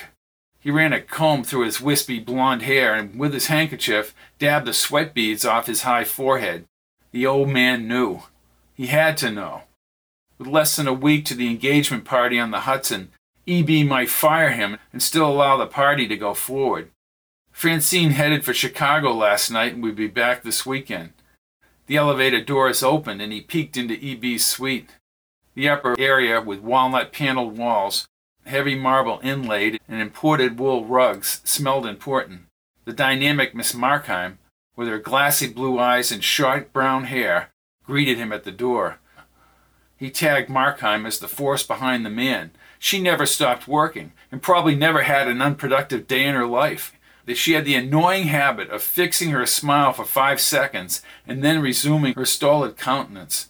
He 0.59 0.69
ran 0.69 0.91
a 0.91 0.99
comb 0.99 1.45
through 1.45 1.63
his 1.63 1.79
wispy 1.79 2.19
blond 2.19 2.63
hair 2.63 2.93
and, 2.93 3.17
with 3.17 3.33
his 3.33 3.47
handkerchief, 3.47 4.13
dabbed 4.37 4.67
the 4.67 4.73
sweat 4.73 5.13
beads 5.13 5.45
off 5.45 5.67
his 5.67 5.83
high 5.83 6.03
forehead. 6.03 6.65
The 7.13 7.25
old 7.25 7.47
man 7.47 7.87
knew. 7.87 8.23
He 8.73 8.87
had 8.87 9.15
to 9.19 9.31
know. 9.31 9.61
With 10.37 10.49
less 10.49 10.75
than 10.75 10.89
a 10.89 10.93
week 10.93 11.23
to 11.27 11.33
the 11.33 11.47
engagement 11.47 12.03
party 12.03 12.37
on 12.37 12.51
the 12.51 12.67
Hudson, 12.67 13.13
EB 13.47 13.87
might 13.87 14.09
fire 14.09 14.51
him 14.51 14.77
and 14.91 15.01
still 15.01 15.31
allow 15.31 15.55
the 15.55 15.67
party 15.67 16.05
to 16.09 16.17
go 16.17 16.33
forward. 16.33 16.91
Francine 17.53 18.11
headed 18.11 18.43
for 18.43 18.53
Chicago 18.53 19.13
last 19.13 19.49
night 19.49 19.75
and 19.75 19.83
would 19.83 19.95
be 19.95 20.07
back 20.07 20.43
this 20.43 20.65
weekend. 20.65 21.13
The 21.87 21.97
elevator 21.97 22.41
doors 22.41 22.81
opened 22.81 23.21
and 23.21 23.31
he 23.31 23.41
peeked 23.41 23.77
into 23.77 23.93
EB's 23.93 24.45
suite. 24.45 24.91
The 25.53 25.69
upper 25.69 25.95
area 25.99 26.41
with 26.41 26.61
walnut 26.61 27.13
paneled 27.13 27.57
walls, 27.57 28.07
heavy 28.45 28.75
marble 28.75 29.19
inlaid, 29.23 29.79
and 29.87 30.01
imported 30.01 30.59
wool 30.59 30.85
rugs 30.85 31.41
smelled 31.43 31.85
important. 31.85 32.41
The 32.85 32.93
dynamic 32.93 33.55
Miss 33.55 33.73
Markheim, 33.73 34.37
with 34.75 34.87
her 34.87 34.99
glassy 34.99 35.47
blue 35.47 35.79
eyes 35.79 36.11
and 36.11 36.23
short 36.23 36.73
brown 36.73 37.05
hair, 37.05 37.51
greeted 37.83 38.17
him 38.17 38.33
at 38.33 38.43
the 38.43 38.51
door. 38.51 38.99
He 39.97 40.09
tagged 40.09 40.49
Markheim 40.49 41.05
as 41.05 41.19
the 41.19 41.27
force 41.27 41.63
behind 41.63 42.05
the 42.05 42.09
man. 42.09 42.51
She 42.79 42.99
never 42.99 43.25
stopped 43.25 43.67
working 43.67 44.11
and 44.31 44.41
probably 44.41 44.75
never 44.75 45.03
had 45.03 45.27
an 45.27 45.41
unproductive 45.41 46.07
day 46.07 46.25
in 46.25 46.35
her 46.35 46.45
life. 46.45 46.93
That 47.25 47.37
she 47.37 47.53
had 47.53 47.65
the 47.65 47.75
annoying 47.75 48.27
habit 48.27 48.69
of 48.69 48.83
fixing 48.83 49.31
her 49.31 49.45
smile 49.45 49.93
for 49.93 50.05
five 50.05 50.39
seconds 50.39 51.01
and 51.27 51.43
then 51.43 51.61
resuming 51.61 52.13
her 52.13 52.25
stolid 52.25 52.77
countenance. 52.77 53.49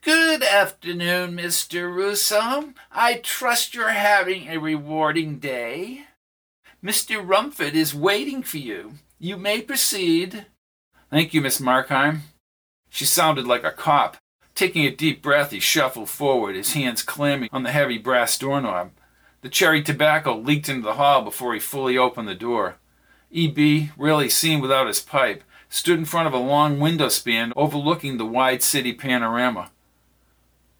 Good 0.00 0.42
afternoon, 0.42 1.36
Mr. 1.36 1.94
Russo. 1.94 2.72
I 2.90 3.20
trust 3.22 3.74
you're 3.74 3.90
having 3.90 4.48
a 4.48 4.58
rewarding 4.58 5.38
day. 5.38 6.06
Mr. 6.82 7.24
Rumford 7.24 7.74
is 7.74 7.94
waiting 7.94 8.42
for 8.42 8.58
you. 8.58 8.94
You 9.20 9.36
may 9.36 9.60
proceed. 9.60 10.46
Thank 11.10 11.32
you, 11.32 11.40
Miss 11.40 11.60
Markheim. 11.60 12.20
She 12.90 13.04
sounded 13.04 13.46
like 13.46 13.62
a 13.62 13.70
cop. 13.70 14.16
Taking 14.54 14.84
a 14.84 14.90
deep 14.90 15.22
breath, 15.22 15.52
he 15.52 15.60
shuffled 15.60 16.10
forward, 16.10 16.56
his 16.56 16.72
hands 16.72 17.02
clamming 17.02 17.48
on 17.52 17.62
the 17.62 17.70
heavy 17.70 17.98
brass 17.98 18.36
doorknob. 18.36 18.90
The 19.42 19.48
cherry 19.48 19.82
tobacco 19.82 20.36
leaked 20.36 20.68
into 20.68 20.82
the 20.82 20.94
hall 20.94 21.22
before 21.22 21.54
he 21.54 21.60
fully 21.60 21.96
opened 21.96 22.26
the 22.26 22.34
door. 22.34 22.76
E.B., 23.32 23.90
rarely 23.96 24.28
seen 24.28 24.60
without 24.60 24.86
his 24.86 25.00
pipe, 25.00 25.42
stood 25.68 25.98
in 25.98 26.04
front 26.04 26.26
of 26.26 26.34
a 26.34 26.38
long 26.38 26.78
window 26.78 27.08
span 27.08 27.52
overlooking 27.56 28.18
the 28.18 28.26
wide 28.26 28.62
city 28.62 28.92
panorama. 28.92 29.70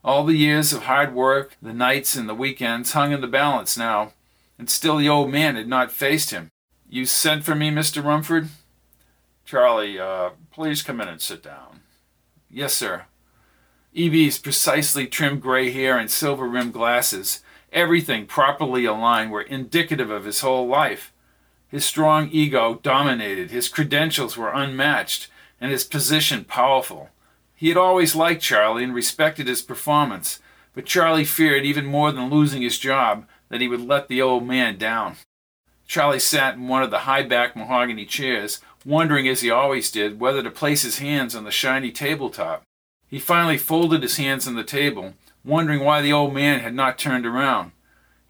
All 0.05 0.25
the 0.25 0.37
years 0.37 0.73
of 0.73 0.83
hard 0.83 1.15
work, 1.15 1.57
the 1.63 1.73
nights 1.73 2.15
and 2.15 2.29
the 2.29 2.35
weekends 2.35 2.93
hung 2.93 3.13
in 3.13 3.21
the 3.23 3.27
balance 3.27 3.77
now, 3.77 4.13
and 4.59 4.69
still 4.69 4.99
the 4.99 5.09
old 5.09 5.31
man 5.31 5.57
had 5.57 5.67
not 5.67 5.91
faced 5.91 6.31
him. 6.31 6.51
You 6.89 7.07
sent 7.07 7.45
for 7.45 7.55
me, 7.55 7.71
Mr. 7.71 8.05
Rumford? 8.05 8.49
Charlie, 9.47 9.99
uh, 9.99 10.31
please 10.51 10.83
come 10.83 11.01
in 11.01 11.09
and 11.09 11.21
sit 11.21 11.43
down. 11.43 11.81
Yes, 12.51 12.75
sir. 12.75 13.07
EB's 13.97 14.39
precisely 14.39 15.07
trimmed 15.07 15.41
gray 15.41 15.71
hair 15.71 15.99
and 15.99 16.11
silver 16.11 16.47
rimmed 16.47 16.73
glasses, 16.73 17.43
everything 17.73 18.27
properly 18.27 18.85
aligned, 18.85 19.31
were 19.31 19.43
indicative 19.43 20.11
of 20.11 20.25
his 20.25 20.41
whole 20.41 20.67
life. 20.67 21.12
His 21.73 21.87
strong 21.87 22.29
ego 22.31 22.81
dominated, 22.83 23.51
his 23.51 23.71
credentials 23.71 24.37
were 24.37 24.53
unmatched, 24.53 25.29
and 25.59 25.73
his 25.73 25.85
position 25.85 26.45
powerful. 26.45 27.09
He 27.57 27.69
had 27.69 27.79
always 27.79 28.15
liked 28.15 28.43
Charlie 28.43 28.85
and 28.85 28.95
respected 28.95 29.47
his 29.47 29.63
performance, 29.63 30.41
but 30.75 30.85
Charlie 30.85 31.25
feared 31.25 31.65
even 31.65 31.87
more 31.87 32.13
than 32.13 32.29
losing 32.29 32.61
his 32.61 32.79
job 32.79 33.27
that 33.49 33.63
he 33.63 33.69
would 33.69 33.81
let 33.81 34.09
the 34.09 34.21
old 34.21 34.47
man 34.47 34.77
down. 34.77 35.17
Charlie 35.87 36.19
sat 36.19 36.57
in 36.57 36.69
one 36.69 36.83
of 36.83 36.91
the 36.91 37.01
high 37.01 37.23
backed 37.23 37.57
mahogany 37.57 38.05
chairs, 38.05 38.61
wondering 38.85 39.27
as 39.27 39.41
he 39.41 39.51
always 39.51 39.91
did 39.91 40.21
whether 40.21 40.43
to 40.43 40.51
place 40.51 40.83
his 40.83 40.99
hands 40.99 41.35
on 41.35 41.45
the 41.45 41.51
shiny 41.51 41.91
tabletop. 41.91 42.65
He 43.09 43.19
finally 43.19 43.57
folded 43.57 44.03
his 44.03 44.19
hands 44.19 44.47
on 44.47 44.57
the 44.57 44.63
table, 44.65 45.15
wondering 45.43 45.81
why 45.83 46.03
the 46.03 46.13
old 46.13 46.35
man 46.35 46.61
had 46.61 46.75
not 46.75 46.99
turned 46.99 47.25
around. 47.25 47.73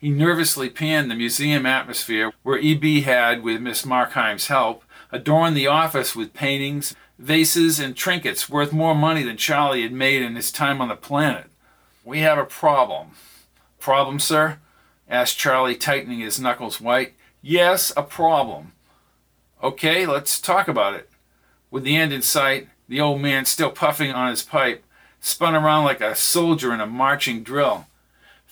He 0.02 0.10
nervously 0.10 0.68
panned 0.68 1.12
the 1.12 1.14
museum 1.14 1.64
atmosphere 1.64 2.32
where 2.42 2.58
E.B. 2.58 3.02
had, 3.02 3.44
with 3.44 3.60
Miss 3.60 3.86
Markheim's 3.86 4.48
help, 4.48 4.82
adorned 5.12 5.56
the 5.56 5.68
office 5.68 6.16
with 6.16 6.34
paintings, 6.34 6.96
vases, 7.20 7.78
and 7.78 7.94
trinkets 7.94 8.50
worth 8.50 8.72
more 8.72 8.96
money 8.96 9.22
than 9.22 9.36
Charlie 9.36 9.82
had 9.82 9.92
made 9.92 10.20
in 10.20 10.34
his 10.34 10.50
time 10.50 10.80
on 10.80 10.88
the 10.88 10.96
planet. 10.96 11.46
We 12.04 12.18
have 12.18 12.36
a 12.36 12.44
problem. 12.44 13.10
Problem, 13.78 14.18
sir? 14.18 14.58
asked 15.08 15.38
Charlie, 15.38 15.76
tightening 15.76 16.18
his 16.18 16.40
knuckles 16.40 16.80
white. 16.80 17.12
Yes, 17.40 17.92
a 17.96 18.02
problem. 18.02 18.72
Okay, 19.62 20.04
let's 20.04 20.40
talk 20.40 20.66
about 20.66 20.94
it. 20.94 21.10
With 21.70 21.84
the 21.84 21.94
end 21.94 22.12
in 22.12 22.22
sight, 22.22 22.66
the 22.88 23.00
old 23.00 23.20
man, 23.20 23.44
still 23.44 23.70
puffing 23.70 24.10
on 24.10 24.30
his 24.30 24.42
pipe, 24.42 24.82
spun 25.20 25.54
around 25.54 25.84
like 25.84 26.00
a 26.00 26.16
soldier 26.16 26.74
in 26.74 26.80
a 26.80 26.86
marching 26.86 27.44
drill. 27.44 27.86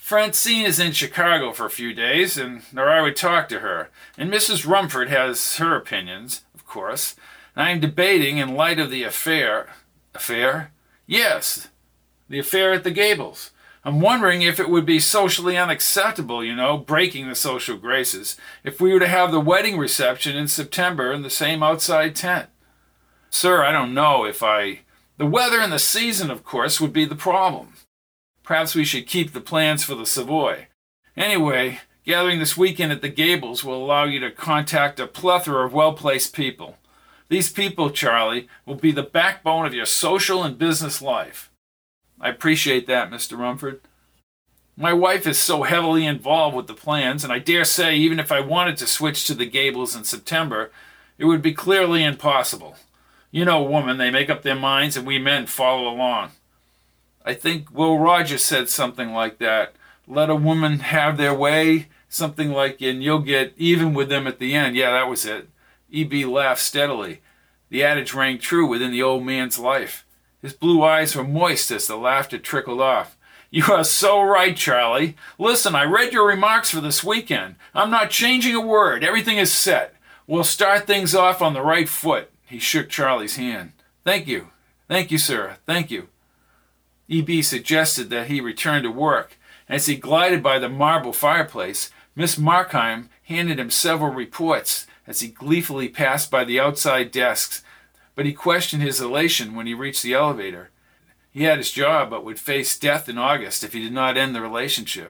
Francine 0.01 0.65
is 0.65 0.79
in 0.79 0.91
Chicago 0.91 1.53
for 1.53 1.67
a 1.67 1.69
few 1.69 1.93
days, 1.93 2.35
and 2.35 2.63
or 2.75 2.89
I 2.89 3.01
would 3.01 3.15
talk 3.15 3.47
to 3.47 3.59
her. 3.59 3.91
And 4.17 4.29
Mrs. 4.29 4.67
Rumford 4.67 5.09
has 5.09 5.57
her 5.57 5.75
opinions, 5.75 6.41
of 6.53 6.65
course. 6.65 7.15
And 7.55 7.63
I 7.63 7.69
am 7.69 7.79
debating, 7.79 8.37
in 8.37 8.55
light 8.55 8.79
of 8.79 8.89
the 8.89 9.03
affair. 9.03 9.69
Affair? 10.13 10.71
Yes, 11.05 11.69
the 12.27 12.39
affair 12.39 12.73
at 12.73 12.83
the 12.83 12.91
Gables. 12.91 13.51
I'm 13.85 14.01
wondering 14.01 14.41
if 14.41 14.59
it 14.59 14.69
would 14.69 14.87
be 14.87 14.99
socially 14.99 15.55
unacceptable, 15.55 16.43
you 16.43 16.55
know, 16.55 16.77
breaking 16.77 17.29
the 17.29 17.35
social 17.35 17.77
graces, 17.77 18.35
if 18.63 18.81
we 18.81 18.91
were 18.91 18.99
to 18.99 19.07
have 19.07 19.31
the 19.31 19.39
wedding 19.39 19.77
reception 19.77 20.35
in 20.35 20.47
September 20.47 21.13
in 21.13 21.21
the 21.21 21.29
same 21.29 21.61
outside 21.61 22.15
tent. 22.15 22.49
Sir, 23.29 23.63
I 23.63 23.71
don't 23.71 23.93
know 23.93 24.25
if 24.25 24.41
I. 24.41 24.79
The 25.17 25.27
weather 25.27 25.59
and 25.59 25.71
the 25.71 25.79
season, 25.79 26.31
of 26.31 26.43
course, 26.43 26.81
would 26.81 26.91
be 26.91 27.05
the 27.05 27.15
problem. 27.15 27.70
Perhaps 28.43 28.75
we 28.75 28.85
should 28.85 29.07
keep 29.07 29.31
the 29.31 29.41
plans 29.41 29.83
for 29.83 29.95
the 29.95 30.05
Savoy. 30.05 30.67
Anyway, 31.15 31.79
gathering 32.05 32.39
this 32.39 32.57
weekend 32.57 32.91
at 32.91 33.01
the 33.01 33.09
Gables 33.09 33.63
will 33.63 33.83
allow 33.83 34.05
you 34.05 34.19
to 34.19 34.31
contact 34.31 34.99
a 34.99 35.07
plethora 35.07 35.65
of 35.65 35.73
well 35.73 35.93
placed 35.93 36.35
people. 36.35 36.77
These 37.29 37.51
people, 37.51 37.91
Charlie, 37.91 38.47
will 38.65 38.75
be 38.75 38.91
the 38.91 39.03
backbone 39.03 39.65
of 39.65 39.73
your 39.73 39.85
social 39.85 40.43
and 40.43 40.57
business 40.57 41.01
life. 41.01 41.49
I 42.19 42.29
appreciate 42.29 42.87
that, 42.87 43.09
Mr. 43.09 43.37
Rumford. 43.37 43.79
My 44.75 44.93
wife 44.93 45.27
is 45.27 45.37
so 45.37 45.63
heavily 45.63 46.05
involved 46.05 46.55
with 46.55 46.67
the 46.67 46.73
plans, 46.73 47.23
and 47.23 47.31
I 47.31 47.39
dare 47.39 47.65
say, 47.65 47.95
even 47.95 48.19
if 48.19 48.31
I 48.31 48.39
wanted 48.39 48.77
to 48.77 48.87
switch 48.87 49.25
to 49.27 49.33
the 49.33 49.45
Gables 49.45 49.95
in 49.95 50.03
September, 50.03 50.71
it 51.17 51.25
would 51.25 51.41
be 51.41 51.53
clearly 51.53 52.03
impossible. 52.03 52.75
You 53.31 53.45
know, 53.45 53.61
woman, 53.63 53.97
they 53.97 54.11
make 54.11 54.29
up 54.29 54.41
their 54.41 54.55
minds, 54.55 54.97
and 54.97 55.05
we 55.05 55.17
men 55.17 55.45
follow 55.45 55.87
along. 55.87 56.31
I 57.25 57.33
think 57.33 57.71
Will 57.71 57.99
Rogers 57.99 58.43
said 58.43 58.69
something 58.69 59.11
like 59.11 59.37
that. 59.39 59.73
Let 60.07 60.29
a 60.29 60.35
woman 60.35 60.79
have 60.79 61.17
their 61.17 61.33
way, 61.33 61.87
something 62.09 62.51
like, 62.51 62.81
and 62.81 63.03
you'll 63.03 63.19
get 63.19 63.53
even 63.57 63.93
with 63.93 64.09
them 64.09 64.27
at 64.27 64.39
the 64.39 64.53
end. 64.55 64.75
Yeah, 64.75 64.91
that 64.91 65.09
was 65.09 65.25
it. 65.25 65.49
E.B. 65.89 66.25
laughed 66.25 66.61
steadily. 66.61 67.21
The 67.69 67.83
adage 67.83 68.13
rang 68.13 68.39
true 68.39 68.67
within 68.67 68.91
the 68.91 69.03
old 69.03 69.23
man's 69.23 69.59
life. 69.59 70.05
His 70.41 70.53
blue 70.53 70.83
eyes 70.83 71.15
were 71.15 71.23
moist 71.23 71.71
as 71.71 71.87
the 71.87 71.95
laughter 71.95 72.37
trickled 72.37 72.81
off. 72.81 73.17
You 73.49 73.65
are 73.65 73.83
so 73.83 74.21
right, 74.21 74.55
Charlie. 74.55 75.15
Listen, 75.37 75.75
I 75.75 75.83
read 75.83 76.13
your 76.13 76.27
remarks 76.27 76.71
for 76.71 76.81
this 76.81 77.03
weekend. 77.03 77.55
I'm 77.75 77.91
not 77.91 78.09
changing 78.09 78.55
a 78.55 78.61
word. 78.61 79.03
Everything 79.03 79.37
is 79.37 79.53
set. 79.53 79.93
We'll 80.25 80.45
start 80.45 80.87
things 80.87 81.13
off 81.13 81.41
on 81.41 81.53
the 81.53 81.61
right 81.61 81.89
foot. 81.89 82.31
He 82.45 82.59
shook 82.59 82.89
Charlie's 82.89 83.35
hand. 83.35 83.73
Thank 84.05 84.27
you. 84.27 84.47
Thank 84.87 85.11
you, 85.11 85.17
sir. 85.17 85.57
Thank 85.65 85.91
you. 85.91 86.07
E.B. 87.11 87.41
suggested 87.41 88.09
that 88.09 88.27
he 88.27 88.41
return 88.41 88.83
to 88.83 88.91
work. 88.91 89.37
As 89.67 89.85
he 89.85 89.95
glided 89.95 90.41
by 90.41 90.59
the 90.59 90.69
marble 90.69 91.13
fireplace, 91.13 91.91
Miss 92.15 92.37
Markheim 92.37 93.09
handed 93.23 93.59
him 93.59 93.69
several 93.69 94.13
reports 94.13 94.87
as 95.05 95.21
he 95.21 95.27
gleefully 95.27 95.89
passed 95.89 96.31
by 96.31 96.43
the 96.43 96.59
outside 96.59 97.11
desks 97.11 97.63
but 98.15 98.25
he 98.25 98.33
questioned 98.33 98.83
his 98.83 99.01
elation 99.01 99.55
when 99.55 99.67
he 99.67 99.73
reached 99.73 100.03
the 100.03 100.13
elevator. 100.13 100.69
He 101.31 101.43
had 101.43 101.57
his 101.57 101.71
job, 101.71 102.09
but 102.09 102.25
would 102.25 102.39
face 102.39 102.77
death 102.77 103.07
in 103.07 103.17
August 103.17 103.63
if 103.63 103.73
he 103.73 103.81
did 103.81 103.93
not 103.93 104.17
end 104.17 104.35
the 104.35 104.41
relationship. 104.41 105.09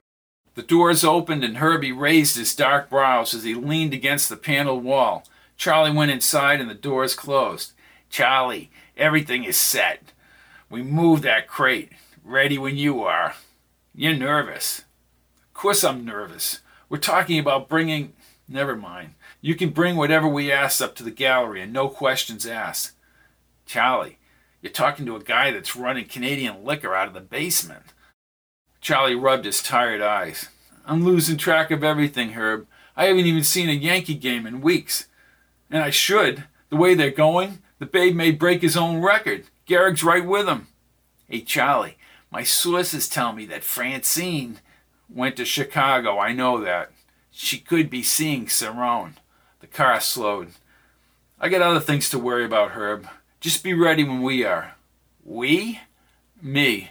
The 0.54 0.62
doors 0.62 1.02
opened 1.02 1.42
and 1.42 1.56
Herbie 1.56 1.92
raised 1.92 2.36
his 2.36 2.54
dark 2.54 2.90
brows 2.90 3.34
as 3.34 3.44
he 3.44 3.54
leaned 3.54 3.94
against 3.94 4.28
the 4.28 4.36
paneled 4.36 4.84
wall. 4.84 5.24
Charlie 5.56 5.92
went 5.92 6.10
inside 6.10 6.60
and 6.60 6.70
the 6.70 6.74
doors 6.74 7.14
closed. 7.14 7.72
Charlie, 8.10 8.70
everything 8.96 9.44
is 9.44 9.56
set. 9.56 10.12
We 10.72 10.82
move 10.82 11.20
that 11.20 11.48
crate. 11.48 11.90
Ready 12.24 12.56
when 12.56 12.78
you 12.78 13.02
are. 13.02 13.34
You're 13.94 14.14
nervous. 14.14 14.84
Of 15.48 15.52
course 15.52 15.84
I'm 15.84 16.02
nervous. 16.02 16.60
We're 16.88 16.96
talking 16.96 17.38
about 17.38 17.68
bringing. 17.68 18.14
Never 18.48 18.74
mind. 18.74 19.12
You 19.42 19.54
can 19.54 19.68
bring 19.68 19.96
whatever 19.96 20.26
we 20.26 20.50
ask 20.50 20.80
up 20.80 20.94
to 20.94 21.02
the 21.02 21.10
gallery 21.10 21.60
and 21.60 21.74
no 21.74 21.90
questions 21.90 22.46
asked. 22.46 22.92
Charlie, 23.66 24.16
you're 24.62 24.72
talking 24.72 25.04
to 25.04 25.14
a 25.14 25.22
guy 25.22 25.50
that's 25.50 25.76
running 25.76 26.06
Canadian 26.06 26.64
liquor 26.64 26.94
out 26.94 27.08
of 27.08 27.12
the 27.12 27.20
basement. 27.20 27.82
Charlie 28.80 29.14
rubbed 29.14 29.44
his 29.44 29.62
tired 29.62 30.00
eyes. 30.00 30.48
I'm 30.86 31.04
losing 31.04 31.36
track 31.36 31.70
of 31.70 31.84
everything, 31.84 32.30
Herb. 32.30 32.66
I 32.96 33.04
haven't 33.04 33.26
even 33.26 33.44
seen 33.44 33.68
a 33.68 33.72
Yankee 33.72 34.14
game 34.14 34.46
in 34.46 34.62
weeks. 34.62 35.06
And 35.70 35.82
I 35.82 35.90
should. 35.90 36.44
The 36.70 36.76
way 36.76 36.94
they're 36.94 37.10
going, 37.10 37.58
the 37.78 37.84
babe 37.84 38.16
may 38.16 38.30
break 38.30 38.62
his 38.62 38.76
own 38.76 39.02
record. 39.02 39.44
Gehrig's 39.66 40.02
right 40.02 40.24
with 40.24 40.48
him. 40.48 40.68
Hey, 41.28 41.40
Charlie, 41.42 41.96
my 42.30 42.42
sources 42.42 43.08
tell 43.08 43.32
me 43.32 43.46
that 43.46 43.64
Francine 43.64 44.58
went 45.08 45.36
to 45.36 45.44
Chicago. 45.44 46.18
I 46.18 46.32
know 46.32 46.60
that. 46.60 46.90
She 47.30 47.58
could 47.58 47.88
be 47.88 48.02
seeing 48.02 48.46
Cerrone. 48.46 49.14
The 49.60 49.66
car 49.66 50.00
slowed. 50.00 50.52
I 51.40 51.48
got 51.48 51.62
other 51.62 51.80
things 51.80 52.08
to 52.10 52.18
worry 52.18 52.44
about, 52.44 52.72
Herb. 52.72 53.08
Just 53.40 53.64
be 53.64 53.74
ready 53.74 54.04
when 54.04 54.22
we 54.22 54.44
are. 54.44 54.74
We? 55.24 55.80
Me. 56.40 56.90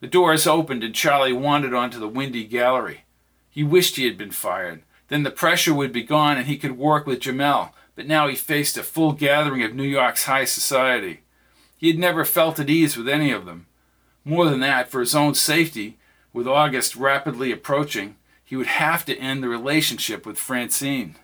The 0.00 0.06
doors 0.06 0.46
opened 0.46 0.84
and 0.84 0.94
Charlie 0.94 1.32
wandered 1.32 1.74
onto 1.74 1.98
the 1.98 2.08
windy 2.08 2.44
gallery. 2.44 3.04
He 3.48 3.62
wished 3.62 3.96
he 3.96 4.04
had 4.04 4.18
been 4.18 4.30
fired. 4.30 4.82
Then 5.08 5.22
the 5.22 5.30
pressure 5.30 5.74
would 5.74 5.92
be 5.92 6.02
gone 6.02 6.36
and 6.36 6.46
he 6.46 6.56
could 6.56 6.78
work 6.78 7.06
with 7.06 7.20
Jamal, 7.20 7.74
but 7.94 8.06
now 8.06 8.28
he 8.28 8.34
faced 8.34 8.76
a 8.76 8.82
full 8.82 9.12
gathering 9.12 9.62
of 9.62 9.74
New 9.74 9.84
York's 9.84 10.24
high 10.24 10.44
society. 10.44 11.20
He 11.84 11.90
had 11.90 11.98
never 11.98 12.24
felt 12.24 12.58
at 12.58 12.70
ease 12.70 12.96
with 12.96 13.10
any 13.10 13.30
of 13.30 13.44
them. 13.44 13.66
More 14.24 14.48
than 14.48 14.60
that, 14.60 14.90
for 14.90 15.00
his 15.00 15.14
own 15.14 15.34
safety, 15.34 15.98
with 16.32 16.48
August 16.48 16.96
rapidly 16.96 17.52
approaching, 17.52 18.16
he 18.42 18.56
would 18.56 18.68
have 18.68 19.04
to 19.04 19.18
end 19.18 19.42
the 19.42 19.50
relationship 19.50 20.24
with 20.24 20.38
Francine. 20.38 21.16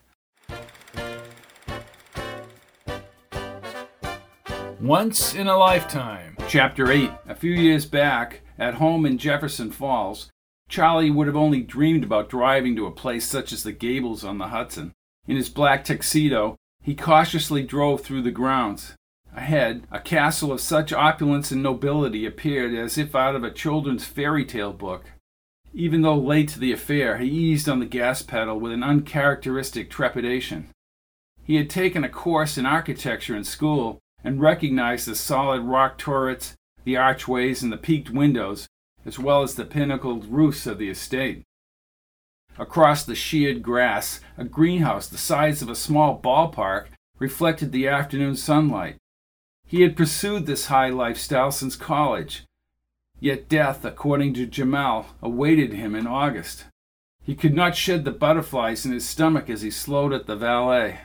Once 4.79 5.35
in 5.35 5.47
a 5.47 5.57
Lifetime, 5.57 6.37
Chapter 6.47 6.93
8. 6.93 7.11
A 7.27 7.35
few 7.35 7.53
years 7.53 7.87
back, 7.87 8.43
at 8.59 8.75
home 8.75 9.07
in 9.07 9.17
Jefferson 9.17 9.71
Falls, 9.71 10.31
Charlie 10.69 11.11
would 11.11 11.27
have 11.27 11.37
only 11.37 11.63
dreamed 11.63 12.05
about 12.05 12.29
driving 12.29 12.77
to 12.77 12.85
a 12.85 12.91
place 12.91 13.27
such 13.27 13.51
as 13.51 13.63
the 13.63 13.73
Gables 13.73 14.25
on 14.25 14.37
the 14.37 14.49
Hudson. 14.49 14.93
In 15.27 15.37
his 15.37 15.49
black 15.49 15.85
tuxedo, 15.85 16.57
he 16.83 16.95
cautiously 16.95 17.63
drove 17.63 18.03
through 18.03 18.21
the 18.21 18.31
grounds. 18.31 18.93
Ahead, 19.35 19.87
a 19.91 20.01
castle 20.01 20.51
of 20.51 20.61
such 20.61 20.93
opulence 20.93 21.51
and 21.51 21.63
nobility 21.63 22.27
appeared 22.27 22.75
as 22.75 22.99
if 22.99 23.15
out 23.15 23.37
of 23.37 23.45
a 23.45 23.51
children's 23.51 24.05
fairy 24.05 24.45
tale 24.45 24.73
book. 24.73 25.13
Even 25.73 26.03
though 26.03 26.17
late 26.17 26.49
to 26.49 26.59
the 26.59 26.73
affair, 26.73 27.19
he 27.19 27.29
eased 27.29 27.69
on 27.69 27.79
the 27.79 27.87
gas 27.87 28.23
pedal 28.23 28.59
with 28.59 28.73
an 28.73 28.83
uncharacteristic 28.83 29.89
trepidation. 29.89 30.69
He 31.45 31.57
had 31.57 31.71
taken 31.71 32.03
a 32.03 32.09
course 32.09 32.59
in 32.59 32.67
architecture 32.67 33.37
in 33.37 33.45
school 33.45 34.01
and 34.25 34.41
recognized 34.41 35.07
the 35.07 35.15
solid 35.15 35.63
rock 35.63 35.97
turrets, 35.97 36.55
the 36.85 36.97
archways, 36.97 37.63
and 37.63 37.73
the 37.73 37.77
peaked 37.77 38.11
windows, 38.11 38.69
as 39.07 39.19
well 39.19 39.43
as 39.43 39.55
the 39.55 39.65
pinnacled 39.65 40.27
roofs 40.27 40.67
of 40.67 40.79
the 40.79 40.91
estate. 40.91 41.45
Across 42.59 43.05
the 43.05 43.15
sheared 43.15 43.63
grass, 43.63 44.21
a 44.37 44.45
greenhouse 44.45 45.07
the 45.07 45.19
size 45.19 45.63
of 45.63 45.71
a 45.71 45.75
small 45.75 46.21
ballpark 46.21 46.89
reflected 47.19 47.71
the 47.71 47.87
afternoon 47.87 48.35
sunlight. 48.35 48.97
He 49.71 49.83
had 49.83 49.97
pursued 49.97 50.47
this 50.47 50.67
high 50.67 50.89
lifestyle 50.89 51.53
since 51.53 51.77
college, 51.77 52.43
yet 53.21 53.49
death, 53.49 53.85
according 53.85 54.35
to 54.35 54.45
Jamal, 54.45 55.07
awaited 55.23 55.73
him 55.73 55.95
in 55.95 56.09
August. 56.09 56.65
He 57.23 57.37
could 57.37 57.55
not 57.55 57.77
shed 57.77 58.05
the 58.05 58.11
butterflies 58.11 58.85
in 58.85 58.91
his 58.91 59.09
stomach 59.09 59.49
as 59.49 59.63
he 59.63 59.71
slowed 59.71 60.13
at 60.13 60.27
the 60.27 60.35
valet. 60.35 61.03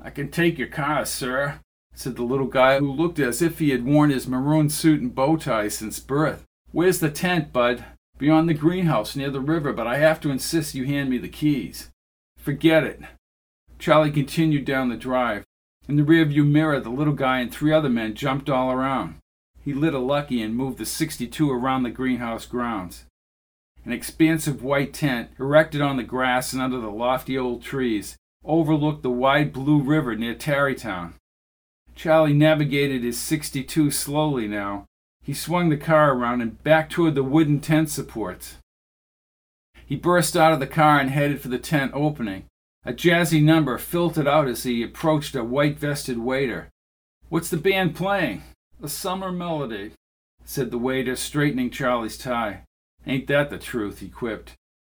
I 0.00 0.08
can 0.08 0.30
take 0.30 0.56
your 0.56 0.68
car, 0.68 1.04
sir, 1.04 1.60
said 1.92 2.16
the 2.16 2.22
little 2.22 2.46
guy 2.46 2.78
who 2.78 2.90
looked 2.90 3.18
as 3.18 3.42
if 3.42 3.58
he 3.58 3.68
had 3.68 3.84
worn 3.84 4.08
his 4.08 4.26
maroon 4.26 4.70
suit 4.70 5.02
and 5.02 5.14
bow 5.14 5.36
tie 5.36 5.68
since 5.68 6.00
birth. 6.00 6.46
Where's 6.72 7.00
the 7.00 7.10
tent, 7.10 7.52
Bud? 7.52 7.84
Beyond 8.16 8.48
the 8.48 8.54
greenhouse 8.54 9.14
near 9.14 9.28
the 9.28 9.40
river, 9.40 9.74
but 9.74 9.86
I 9.86 9.98
have 9.98 10.22
to 10.22 10.30
insist 10.30 10.74
you 10.74 10.86
hand 10.86 11.10
me 11.10 11.18
the 11.18 11.28
keys. 11.28 11.90
Forget 12.38 12.82
it. 12.82 13.02
Charlie 13.78 14.10
continued 14.10 14.64
down 14.64 14.88
the 14.88 14.96
drive. 14.96 15.44
In 15.90 15.96
the 15.96 16.04
rearview 16.04 16.46
mirror, 16.46 16.78
the 16.78 16.88
little 16.88 17.14
guy 17.14 17.40
and 17.40 17.50
three 17.50 17.72
other 17.72 17.88
men 17.88 18.14
jumped 18.14 18.48
all 18.48 18.70
around. 18.70 19.16
He 19.64 19.74
lit 19.74 19.92
a 19.92 19.98
lucky 19.98 20.40
and 20.40 20.54
moved 20.54 20.78
the 20.78 20.86
62 20.86 21.50
around 21.50 21.82
the 21.82 21.90
greenhouse 21.90 22.46
grounds. 22.46 23.06
An 23.84 23.90
expansive 23.90 24.62
white 24.62 24.94
tent, 24.94 25.30
erected 25.36 25.80
on 25.80 25.96
the 25.96 26.04
grass 26.04 26.52
and 26.52 26.62
under 26.62 26.78
the 26.78 26.92
lofty 26.92 27.36
old 27.36 27.64
trees, 27.64 28.16
overlooked 28.44 29.02
the 29.02 29.10
wide 29.10 29.52
blue 29.52 29.82
river 29.82 30.14
near 30.14 30.32
Tarrytown. 30.32 31.14
Charlie 31.96 32.34
navigated 32.34 33.02
his 33.02 33.18
62 33.18 33.90
slowly 33.90 34.46
now. 34.46 34.84
He 35.24 35.34
swung 35.34 35.70
the 35.70 35.76
car 35.76 36.12
around 36.12 36.40
and 36.40 36.62
back 36.62 36.88
toward 36.88 37.16
the 37.16 37.24
wooden 37.24 37.58
tent 37.58 37.90
supports. 37.90 38.58
He 39.86 39.96
burst 39.96 40.36
out 40.36 40.52
of 40.52 40.60
the 40.60 40.68
car 40.68 41.00
and 41.00 41.10
headed 41.10 41.40
for 41.40 41.48
the 41.48 41.58
tent 41.58 41.90
opening. 41.94 42.44
A 42.84 42.92
jazzy 42.92 43.42
number 43.42 43.76
filtered 43.76 44.26
out 44.26 44.48
as 44.48 44.62
he 44.62 44.82
approached 44.82 45.34
a 45.34 45.44
white 45.44 45.78
vested 45.78 46.18
waiter. 46.18 46.70
What's 47.28 47.50
the 47.50 47.56
band 47.56 47.94
playing? 47.94 48.42
A 48.82 48.88
summer 48.88 49.30
melody, 49.30 49.92
said 50.44 50.70
the 50.70 50.78
waiter, 50.78 51.14
straightening 51.14 51.70
Charlie's 51.70 52.16
tie. 52.16 52.64
Ain't 53.06 53.26
that 53.26 53.50
the 53.50 53.58
truth, 53.58 54.00
he 54.00 54.08
quipped. 54.08 54.54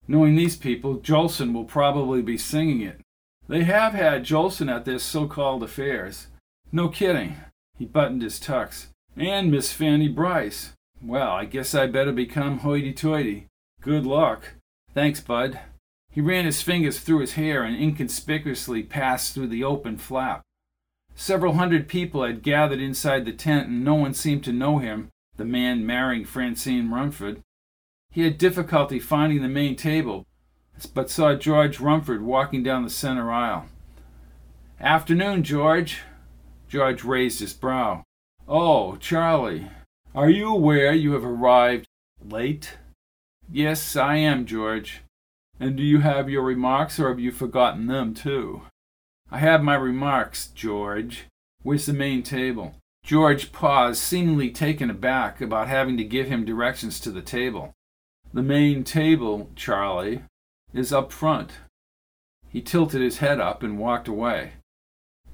Knowing 0.08 0.34
these 0.34 0.56
people, 0.56 0.96
Jolson 0.98 1.52
will 1.52 1.64
probably 1.64 2.22
be 2.22 2.36
singing 2.36 2.80
it. 2.80 3.00
They 3.48 3.64
have 3.64 3.92
had 3.92 4.24
Jolson 4.24 4.74
at 4.74 4.84
their 4.84 4.98
so 4.98 5.26
called 5.26 5.62
affairs. 5.62 6.28
No 6.72 6.88
kidding. 6.88 7.36
He 7.78 7.84
buttoned 7.84 8.22
his 8.22 8.40
tux. 8.40 8.86
And 9.16 9.50
Miss 9.50 9.72
Fanny 9.72 10.08
Brice. 10.08 10.72
Well, 11.02 11.30
I 11.30 11.44
guess 11.44 11.74
I 11.74 11.86
better 11.86 12.12
become 12.12 12.58
hoity 12.58 12.92
toity. 12.92 13.46
Good 13.80 14.06
luck. 14.06 14.54
Thanks, 14.94 15.20
Bud. 15.20 15.60
He 16.14 16.20
ran 16.20 16.44
his 16.44 16.62
fingers 16.62 17.00
through 17.00 17.18
his 17.18 17.32
hair 17.32 17.64
and 17.64 17.76
inconspicuously 17.76 18.84
passed 18.84 19.34
through 19.34 19.48
the 19.48 19.64
open 19.64 19.98
flap. 19.98 20.42
Several 21.16 21.54
hundred 21.54 21.88
people 21.88 22.22
had 22.22 22.44
gathered 22.44 22.80
inside 22.80 23.24
the 23.24 23.32
tent, 23.32 23.66
and 23.66 23.84
no 23.84 23.94
one 23.94 24.14
seemed 24.14 24.44
to 24.44 24.52
know 24.52 24.78
him, 24.78 25.08
the 25.36 25.44
man 25.44 25.84
marrying 25.84 26.24
Francine 26.24 26.88
Rumford. 26.88 27.42
He 28.12 28.22
had 28.22 28.38
difficulty 28.38 29.00
finding 29.00 29.42
the 29.42 29.48
main 29.48 29.74
table, 29.74 30.24
but 30.94 31.10
saw 31.10 31.34
George 31.34 31.80
Rumford 31.80 32.22
walking 32.22 32.62
down 32.62 32.84
the 32.84 32.90
center 32.90 33.32
aisle. 33.32 33.66
Afternoon, 34.78 35.42
George. 35.42 36.02
George 36.68 37.02
raised 37.02 37.40
his 37.40 37.52
brow. 37.52 38.04
Oh, 38.46 38.94
Charlie, 38.96 39.68
are 40.14 40.30
you 40.30 40.48
aware 40.48 40.92
you 40.92 41.12
have 41.14 41.24
arrived 41.24 41.88
late? 42.24 42.78
Yes, 43.50 43.96
I 43.96 44.16
am, 44.16 44.46
George. 44.46 45.00
And 45.60 45.76
do 45.76 45.82
you 45.82 46.00
have 46.00 46.28
your 46.28 46.42
remarks, 46.42 46.98
or 46.98 47.08
have 47.08 47.20
you 47.20 47.30
forgotten 47.30 47.86
them 47.86 48.14
too? 48.14 48.62
I 49.30 49.38
have 49.38 49.62
my 49.62 49.74
remarks, 49.74 50.48
George. 50.48 51.26
Where's 51.62 51.86
the 51.86 51.92
main 51.92 52.22
table? 52.22 52.74
George 53.04 53.52
paused, 53.52 54.02
seemingly 54.02 54.50
taken 54.50 54.90
aback 54.90 55.40
about 55.40 55.68
having 55.68 55.96
to 55.98 56.04
give 56.04 56.26
him 56.26 56.44
directions 56.44 56.98
to 57.00 57.10
the 57.10 57.22
table. 57.22 57.72
The 58.32 58.42
main 58.42 58.82
table, 58.82 59.50
Charlie, 59.54 60.22
is 60.72 60.92
up 60.92 61.12
front. 61.12 61.52
He 62.48 62.60
tilted 62.60 63.00
his 63.00 63.18
head 63.18 63.40
up 63.40 63.62
and 63.62 63.78
walked 63.78 64.08
away. 64.08 64.54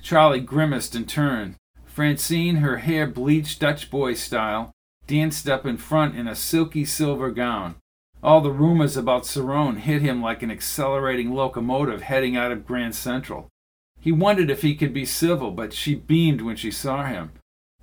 Charlie 0.02 0.40
grimaced 0.40 0.94
and 0.94 1.09
turned. 1.09 1.56
Francine, 1.85 2.56
her 2.56 2.78
hair 2.78 3.06
bleached 3.06 3.61
Dutch 3.61 3.90
boy 3.90 4.14
style, 4.14 4.72
danced 5.06 5.48
up 5.48 5.66
in 5.66 5.76
front 5.76 6.16
in 6.16 6.26
a 6.28 6.35
silky 6.35 6.85
silver 6.85 7.30
gown. 7.30 7.76
All 8.22 8.40
the 8.40 8.50
rumors 8.50 8.96
about 8.96 9.22
Cerrone 9.22 9.78
hit 9.78 10.02
him 10.02 10.22
like 10.22 10.42
an 10.42 10.50
accelerating 10.50 11.33
locomotive 11.33 12.02
heading 12.02 12.37
out 12.37 12.52
of 12.52 12.66
Grand 12.66 12.94
Central. 12.94 13.48
He 14.00 14.12
wondered 14.12 14.50
if 14.50 14.62
he 14.62 14.74
could 14.74 14.92
be 14.92 15.04
civil, 15.04 15.50
but 15.50 15.72
she 15.72 15.94
beamed 15.94 16.42
when 16.42 16.56
she 16.56 16.70
saw 16.70 17.04
him. 17.04 17.33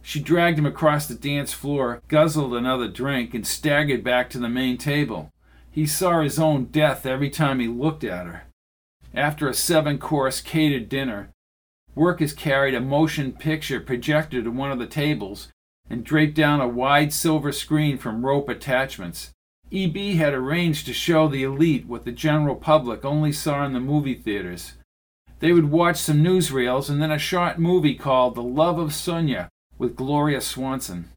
She 0.01 0.19
dragged 0.19 0.59
him 0.59 0.65
across 0.65 1.07
the 1.07 1.15
dance 1.15 1.53
floor, 1.53 2.01
guzzled 2.07 2.53
another 2.53 2.87
drink, 2.87 3.33
and 3.33 3.45
staggered 3.45 4.03
back 4.03 4.29
to 4.29 4.39
the 4.39 4.49
main 4.49 4.77
table. 4.77 5.31
He 5.71 5.85
saw 5.85 6.21
his 6.21 6.39
own 6.39 6.65
death 6.65 7.05
every 7.05 7.29
time 7.29 7.59
he 7.59 7.67
looked 7.67 8.03
at 8.03 8.25
her. 8.25 8.43
After 9.13 9.47
a 9.47 9.53
seven 9.53 9.97
course 9.97 10.41
catered 10.41 10.89
dinner, 10.89 11.31
Workers 11.97 12.31
carried 12.31 12.75
a 12.75 12.79
motion 12.79 13.31
picture 13.31 13.79
projector 13.79 14.43
to 14.43 14.51
one 14.51 14.71
of 14.71 14.77
the 14.77 14.85
tables 14.85 15.47
and 15.89 16.03
draped 16.03 16.35
down 16.35 16.61
a 16.61 16.67
wide 16.67 17.11
silver 17.11 17.51
screen 17.51 17.97
from 17.97 18.23
rope 18.23 18.49
attachments. 18.49 19.31
EB 19.71 20.15
had 20.15 20.33
arranged 20.33 20.85
to 20.85 20.93
show 20.93 21.27
the 21.27 21.43
elite 21.43 21.85
what 21.85 22.05
the 22.05 22.11
general 22.11 22.55
public 22.55 23.03
only 23.03 23.31
saw 23.31 23.65
in 23.65 23.73
the 23.73 23.79
movie 23.79 24.15
theaters. 24.15 24.73
They 25.39 25.51
would 25.51 25.69
watch 25.69 25.97
some 25.97 26.23
newsreels 26.23 26.89
and 26.89 27.01
then 27.01 27.11
a 27.11 27.19
short 27.19 27.59
movie 27.59 27.95
called 27.95 28.35
The 28.35 28.43
Love 28.43 28.79
of 28.79 28.89
Sunya 28.89 29.49
with 29.77 29.95
Gloria 29.95 30.41
Swanson. 30.41 31.09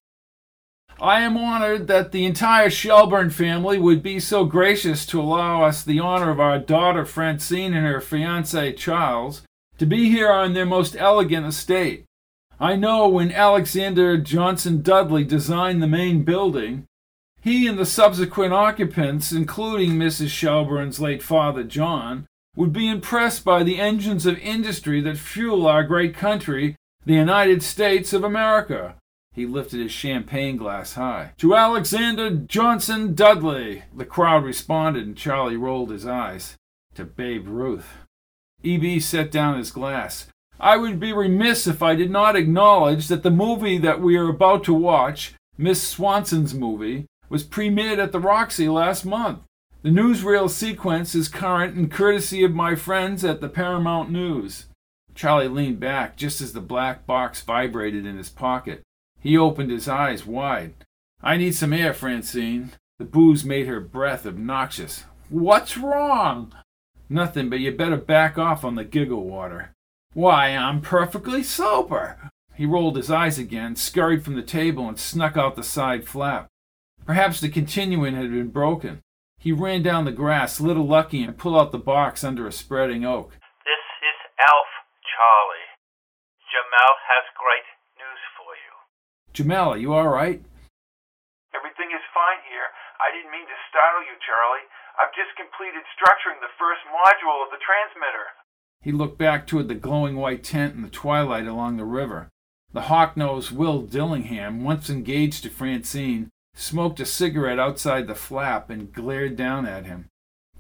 I 1.01 1.21
am 1.21 1.39
honored 1.39 1.87
that 1.87 2.13
the 2.13 2.27
entire 2.27 2.69
Shelburne 2.69 3.31
family 3.31 3.79
would 3.79 4.03
be 4.03 4.21
so 4.21 4.45
gracious 4.45 5.07
to 5.07 5.21
allow 5.21 5.63
us 5.63 5.83
the 5.83 5.99
honor 5.99 6.31
of 6.31 6.41
our 6.41 6.59
daughter 6.59 7.07
Francine 7.07 7.73
and 7.73 7.87
her 7.87 8.03
fiance 8.03 8.75
Charles 8.75 9.43
to 9.79 9.87
be 9.87 10.11
here 10.11 10.31
on 10.31 10.53
their 10.53 10.67
most 10.67 10.95
elegant 10.99 11.47
estate. 11.47 12.05
I 12.59 12.77
know 12.77 13.09
when 13.09 13.33
Alexander 13.33 14.19
Johnson 14.19 14.83
Dudley 14.83 15.25
designed 15.25 15.83
the 15.83 15.87
main 15.87 16.23
building, 16.23 16.85
he 17.41 17.67
and 17.67 17.79
the 17.79 17.87
subsequent 17.87 18.53
occupants, 18.53 19.33
including 19.33 19.93
Mrs. 19.93 20.29
Shelburne's 20.29 21.01
late 21.01 21.23
father 21.23 21.65
John, 21.65 22.27
would 22.57 22.73
be 22.73 22.89
impressed 22.89 23.45
by 23.45 23.63
the 23.63 23.81
engines 23.81 24.27
of 24.27 24.39
industry 24.39 25.01
that 25.01 25.17
fuel 25.17 25.67
our 25.67 25.85
great 25.85 26.15
country, 26.15 26.77
the 27.07 27.15
United 27.15 27.63
States 27.63 28.13
of 28.13 28.25
America. 28.25 28.97
He 29.33 29.47
lifted 29.47 29.81
his 29.81 29.93
champagne 29.93 30.57
glass 30.57 30.95
high. 30.95 31.33
To 31.39 31.55
Alexander 31.55 32.31
Johnson 32.31 33.15
Dudley, 33.15 33.85
the 33.97 34.05
crowd 34.05 34.45
responded, 34.45 35.07
and 35.07 35.17
Charlie 35.17 35.57
rolled 35.57 35.91
his 35.91 36.07
eyes. 36.07 36.57
To 36.97 37.05
Babe 37.05 37.47
Ruth. 37.47 37.89
EB 38.65 39.01
set 39.01 39.31
down 39.31 39.57
his 39.57 39.71
glass. 39.71 40.27
I 40.59 40.77
would 40.77 41.01
be 41.01 41.13
remiss 41.13 41.67
if 41.67 41.83
I 41.83 41.95
did 41.95 42.11
not 42.11 42.37
acknowledge 42.37 43.09
that 43.09 43.23
the 43.23 43.31
movie 43.31 43.79
that 43.79 44.03
we 44.03 44.17
are 44.17 44.29
about 44.29 44.65
to 44.65 44.75
watch, 44.75 45.35
Miss 45.57 45.81
Swanson's 45.83 46.53
movie, 46.53 47.07
was 47.31 47.45
premiered 47.45 47.99
at 47.99 48.13
the 48.13 48.21
Roxy 48.21 48.69
last 48.69 49.07
month. 49.07 49.39
The 49.83 49.89
newsreel 49.89 50.51
sequence 50.51 51.15
is 51.15 51.29
current 51.29 51.75
and 51.75 51.91
courtesy 51.91 52.45
of 52.45 52.53
my 52.53 52.75
friends 52.75 53.25
at 53.25 53.41
the 53.41 53.49
Paramount 53.49 54.11
News. 54.11 54.67
Charlie 55.15 55.49
leaned 55.49 55.81
back 55.81 56.17
just 56.17 56.43
as 56.43 56.53
the 56.53 56.61
black 56.61 57.07
box 57.07 57.41
vibrated 57.41 58.05
in 58.05 58.19
his 58.19 58.29
pocket. 58.29 58.83
He 59.21 59.39
opened 59.39 59.71
his 59.71 59.89
eyes 59.89 60.27
wide. 60.27 60.75
I 61.23 61.39
need 61.39 61.55
some 61.55 61.73
air, 61.73 61.95
Francine. 61.95 62.73
The 62.99 63.05
booze 63.07 63.45
made 63.45 63.67
her 63.67 63.81
breath 63.81 64.27
obnoxious. 64.27 65.05
What's 65.31 65.79
wrong? 65.79 66.53
Nothing, 67.09 67.49
but 67.49 67.61
you 67.61 67.73
better 67.73 67.97
back 67.97 68.37
off 68.37 68.65
on 68.65 68.75
the 68.75 68.85
giggle 68.85 69.25
water. 69.25 69.73
Why, 70.13 70.49
I'm 70.49 70.81
perfectly 70.81 71.43
sober. 71.43 72.31
He 72.55 72.67
rolled 72.67 72.97
his 72.97 73.11
eyes 73.11 73.39
again, 73.39 73.77
scurried 73.77 74.25
from 74.25 74.35
the 74.35 74.43
table, 74.43 74.89
and 74.89 74.99
snuck 74.99 75.37
out 75.37 75.57
the 75.57 75.63
side 75.63 76.07
flap. 76.07 76.50
Perhaps 77.11 77.43
the 77.43 77.51
continuum 77.51 78.15
had 78.15 78.31
been 78.31 78.55
broken. 78.55 79.03
He 79.35 79.51
ran 79.51 79.83
down 79.83 80.07
the 80.07 80.15
grass, 80.15 80.63
lit 80.63 80.79
a 80.79 80.81
lucky, 80.81 81.27
and 81.27 81.35
pulled 81.35 81.59
out 81.59 81.75
the 81.75 81.83
box 81.83 82.23
under 82.23 82.47
a 82.47 82.55
spreading 82.55 83.03
oak. 83.03 83.35
This 83.67 83.83
is 83.99 84.19
Alf, 84.39 84.71
Charlie. 85.03 85.75
Jamal 86.55 86.95
has 87.11 87.27
great 87.35 87.67
news 87.99 88.23
for 88.39 88.55
you. 88.55 88.73
Jamal, 89.35 89.75
are 89.75 89.83
you 89.83 89.91
all 89.91 90.07
right? 90.07 90.39
Everything 91.51 91.91
is 91.91 92.15
fine 92.15 92.47
here. 92.47 92.71
I 93.03 93.11
didn't 93.11 93.35
mean 93.35 93.51
to 93.51 93.59
startle 93.67 94.07
you, 94.07 94.15
Charlie. 94.23 94.71
I've 94.95 95.11
just 95.11 95.35
completed 95.35 95.83
structuring 95.99 96.39
the 96.39 96.55
first 96.63 96.87
module 96.95 97.43
of 97.43 97.51
the 97.51 97.59
transmitter. 97.59 98.39
He 98.87 98.95
looked 98.95 99.19
back 99.19 99.49
toward 99.49 99.67
the 99.67 99.75
glowing 99.75 100.15
white 100.15 100.45
tent 100.45 100.79
in 100.79 100.83
the 100.83 100.89
twilight 100.89 101.51
along 101.51 101.75
the 101.77 101.91
river. 101.91 102.31
The 102.73 102.87
hawk-nosed 102.87 103.51
Will 103.51 103.83
Dillingham, 103.83 104.63
once 104.63 104.89
engaged 104.89 105.43
to 105.43 105.51
Francine, 105.51 106.31
smoked 106.55 107.01
a 107.01 107.07
cigarette 107.07 107.59
outside 107.59 108.07
the 108.07 108.15
flap 108.15 108.71
and 108.71 108.93
glared 108.93 109.37
down 109.37 109.67
at 109.67 109.87
him. 109.87 110.09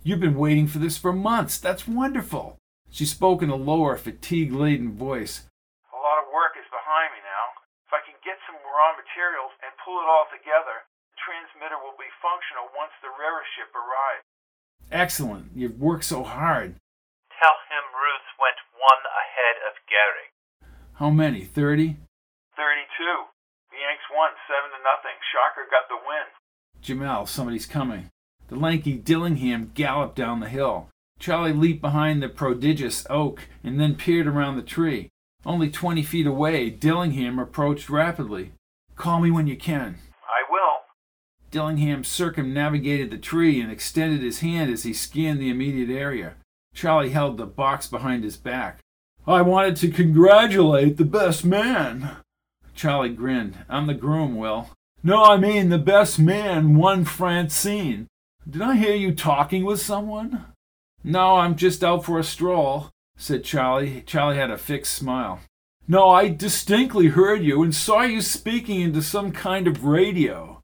You've 0.02 0.20
been 0.20 0.38
waiting 0.38 0.66
for 0.66 0.78
this 0.78 0.96
for 0.96 1.12
months. 1.12 1.58
That's 1.58 1.86
wonderful. 1.86 2.56
She 2.90 3.04
spoke 3.06 3.42
in 3.42 3.50
a 3.50 3.56
lower, 3.56 3.96
fatigue 3.96 4.52
laden 4.52 4.96
voice. 4.96 5.46
A 5.92 5.98
lot 6.00 6.18
of 6.18 6.32
work 6.32 6.58
is 6.58 6.66
behind 6.72 7.14
me 7.14 7.20
now. 7.22 7.44
If 7.86 7.92
I 7.94 8.02
can 8.02 8.18
get 8.24 8.40
some 8.48 8.58
raw 8.66 8.96
materials 8.98 9.54
and 9.62 9.70
pull 9.84 10.00
it 10.00 10.08
all 10.08 10.26
together, 10.32 10.88
the 11.14 11.18
transmitter 11.22 11.78
will 11.78 11.94
be 12.00 12.10
functional 12.18 12.72
once 12.74 12.96
the 12.98 13.12
rare 13.14 13.44
ship 13.54 13.70
arrives. 13.76 14.26
Excellent. 14.90 15.54
You've 15.54 15.78
worked 15.78 16.08
so 16.08 16.24
hard. 16.26 16.74
Tell 17.38 17.56
him 17.70 17.84
Ruth 17.94 18.28
went 18.42 18.58
one 18.74 19.04
ahead 19.06 19.56
of 19.68 19.78
Gehrig. 19.86 20.32
How 20.98 21.10
many? 21.10 21.44
Thirty? 21.44 21.96
32. 22.56 23.30
The 23.38 23.39
Yanks 23.80 24.04
won 24.12 24.30
7 24.46 24.70
to 24.70 24.80
nothing. 24.84 25.16
Shocker 25.32 25.64
got 25.70 25.88
the 25.88 25.96
win. 25.96 26.28
Jamal, 26.82 27.24
somebody's 27.24 27.64
coming. 27.64 28.10
The 28.48 28.56
lanky 28.56 28.94
Dillingham 28.94 29.72
galloped 29.74 30.16
down 30.16 30.40
the 30.40 30.48
hill. 30.48 30.90
Charlie 31.18 31.54
leaped 31.54 31.80
behind 31.80 32.22
the 32.22 32.28
prodigious 32.28 33.06
oak 33.08 33.48
and 33.64 33.80
then 33.80 33.94
peered 33.94 34.26
around 34.26 34.56
the 34.56 34.62
tree. 34.62 35.08
Only 35.46 35.70
twenty 35.70 36.02
feet 36.02 36.26
away, 36.26 36.68
Dillingham 36.68 37.38
approached 37.38 37.88
rapidly. 37.88 38.52
Call 38.96 39.20
me 39.20 39.30
when 39.30 39.46
you 39.46 39.56
can. 39.56 39.98
I 40.28 40.44
will. 40.50 40.80
Dillingham 41.50 42.04
circumnavigated 42.04 43.10
the 43.10 43.18
tree 43.18 43.60
and 43.60 43.72
extended 43.72 44.22
his 44.22 44.40
hand 44.40 44.70
as 44.70 44.82
he 44.82 44.92
scanned 44.92 45.40
the 45.40 45.48
immediate 45.48 45.90
area. 45.90 46.34
Charlie 46.74 47.10
held 47.10 47.38
the 47.38 47.46
box 47.46 47.86
behind 47.86 48.24
his 48.24 48.36
back. 48.36 48.80
I 49.26 49.40
wanted 49.40 49.76
to 49.76 49.90
congratulate 49.90 50.98
the 50.98 51.04
best 51.04 51.44
man. 51.46 52.16
Charlie 52.80 53.10
grinned. 53.10 53.58
I'm 53.68 53.88
the 53.88 53.92
groom, 53.92 54.38
Will. 54.38 54.70
No, 55.02 55.22
I 55.22 55.36
mean 55.36 55.68
the 55.68 55.76
best 55.76 56.18
man 56.18 56.76
one 56.76 57.04
Francine. 57.04 58.06
Did 58.48 58.62
I 58.62 58.76
hear 58.76 58.94
you 58.94 59.14
talking 59.14 59.66
with 59.66 59.82
someone? 59.82 60.46
No, 61.04 61.36
I'm 61.36 61.56
just 61.56 61.84
out 61.84 62.06
for 62.06 62.18
a 62.18 62.24
stroll, 62.24 62.88
said 63.18 63.44
Charlie. 63.44 64.02
Charlie 64.06 64.38
had 64.38 64.50
a 64.50 64.56
fixed 64.56 64.94
smile. 64.94 65.40
No, 65.86 66.08
I 66.08 66.28
distinctly 66.28 67.08
heard 67.08 67.42
you 67.42 67.62
and 67.62 67.74
saw 67.74 68.00
you 68.00 68.22
speaking 68.22 68.80
into 68.80 69.02
some 69.02 69.30
kind 69.30 69.66
of 69.66 69.84
radio. 69.84 70.62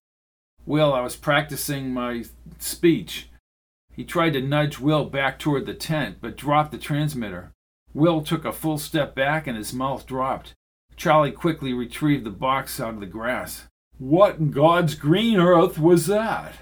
Will, 0.65 0.95
I 0.95 1.03
was 1.03 1.17
practicing 1.17 1.93
my 1.93 2.25
speech. 2.59 3.29
He 3.93 4.05
tried 4.05 4.33
to 4.33 4.41
nudge 4.41 4.79
Will 4.81 5.05
back 5.05 5.39
toward 5.39 5.67
the 5.67 5.75
tent, 5.75 6.17
but 6.23 6.39
dropped 6.39 6.73
the 6.73 6.79
transmitter. 6.79 7.53
Will 7.93 8.23
took 8.23 8.47
a 8.47 8.53
full 8.53 8.79
step 8.79 9.15
back 9.15 9.47
and 9.47 9.59
his 9.59 9.75
mouth 9.75 10.07
dropped. 10.07 10.55
Charlie 10.97 11.33
quickly 11.33 11.73
retrieved 11.73 12.25
the 12.25 12.31
box 12.31 12.81
out 12.81 12.95
of 12.95 13.01
the 13.01 13.07
grass. 13.07 13.67
What 13.99 14.39
in 14.39 14.51
God's 14.51 14.95
green 14.95 15.39
earth 15.39 15.79
was 15.79 16.07
that? 16.07 16.55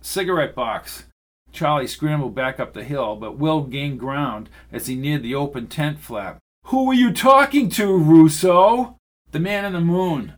Cigarette 0.00 0.54
box. 0.54 1.06
Charlie 1.52 1.86
scrambled 1.86 2.34
back 2.34 2.60
up 2.60 2.74
the 2.74 2.84
hill, 2.84 3.16
but 3.16 3.38
Will 3.38 3.62
gained 3.62 3.98
ground 3.98 4.50
as 4.70 4.86
he 4.86 4.94
neared 4.94 5.22
the 5.22 5.34
open 5.34 5.68
tent 5.68 6.00
flap. 6.00 6.38
Who 6.66 6.86
were 6.86 6.94
you 6.94 7.12
talking 7.12 7.70
to, 7.70 7.96
Russo? 7.96 8.98
The 9.30 9.40
man 9.40 9.64
in 9.64 9.72
the 9.72 9.80
moon. 9.80 10.34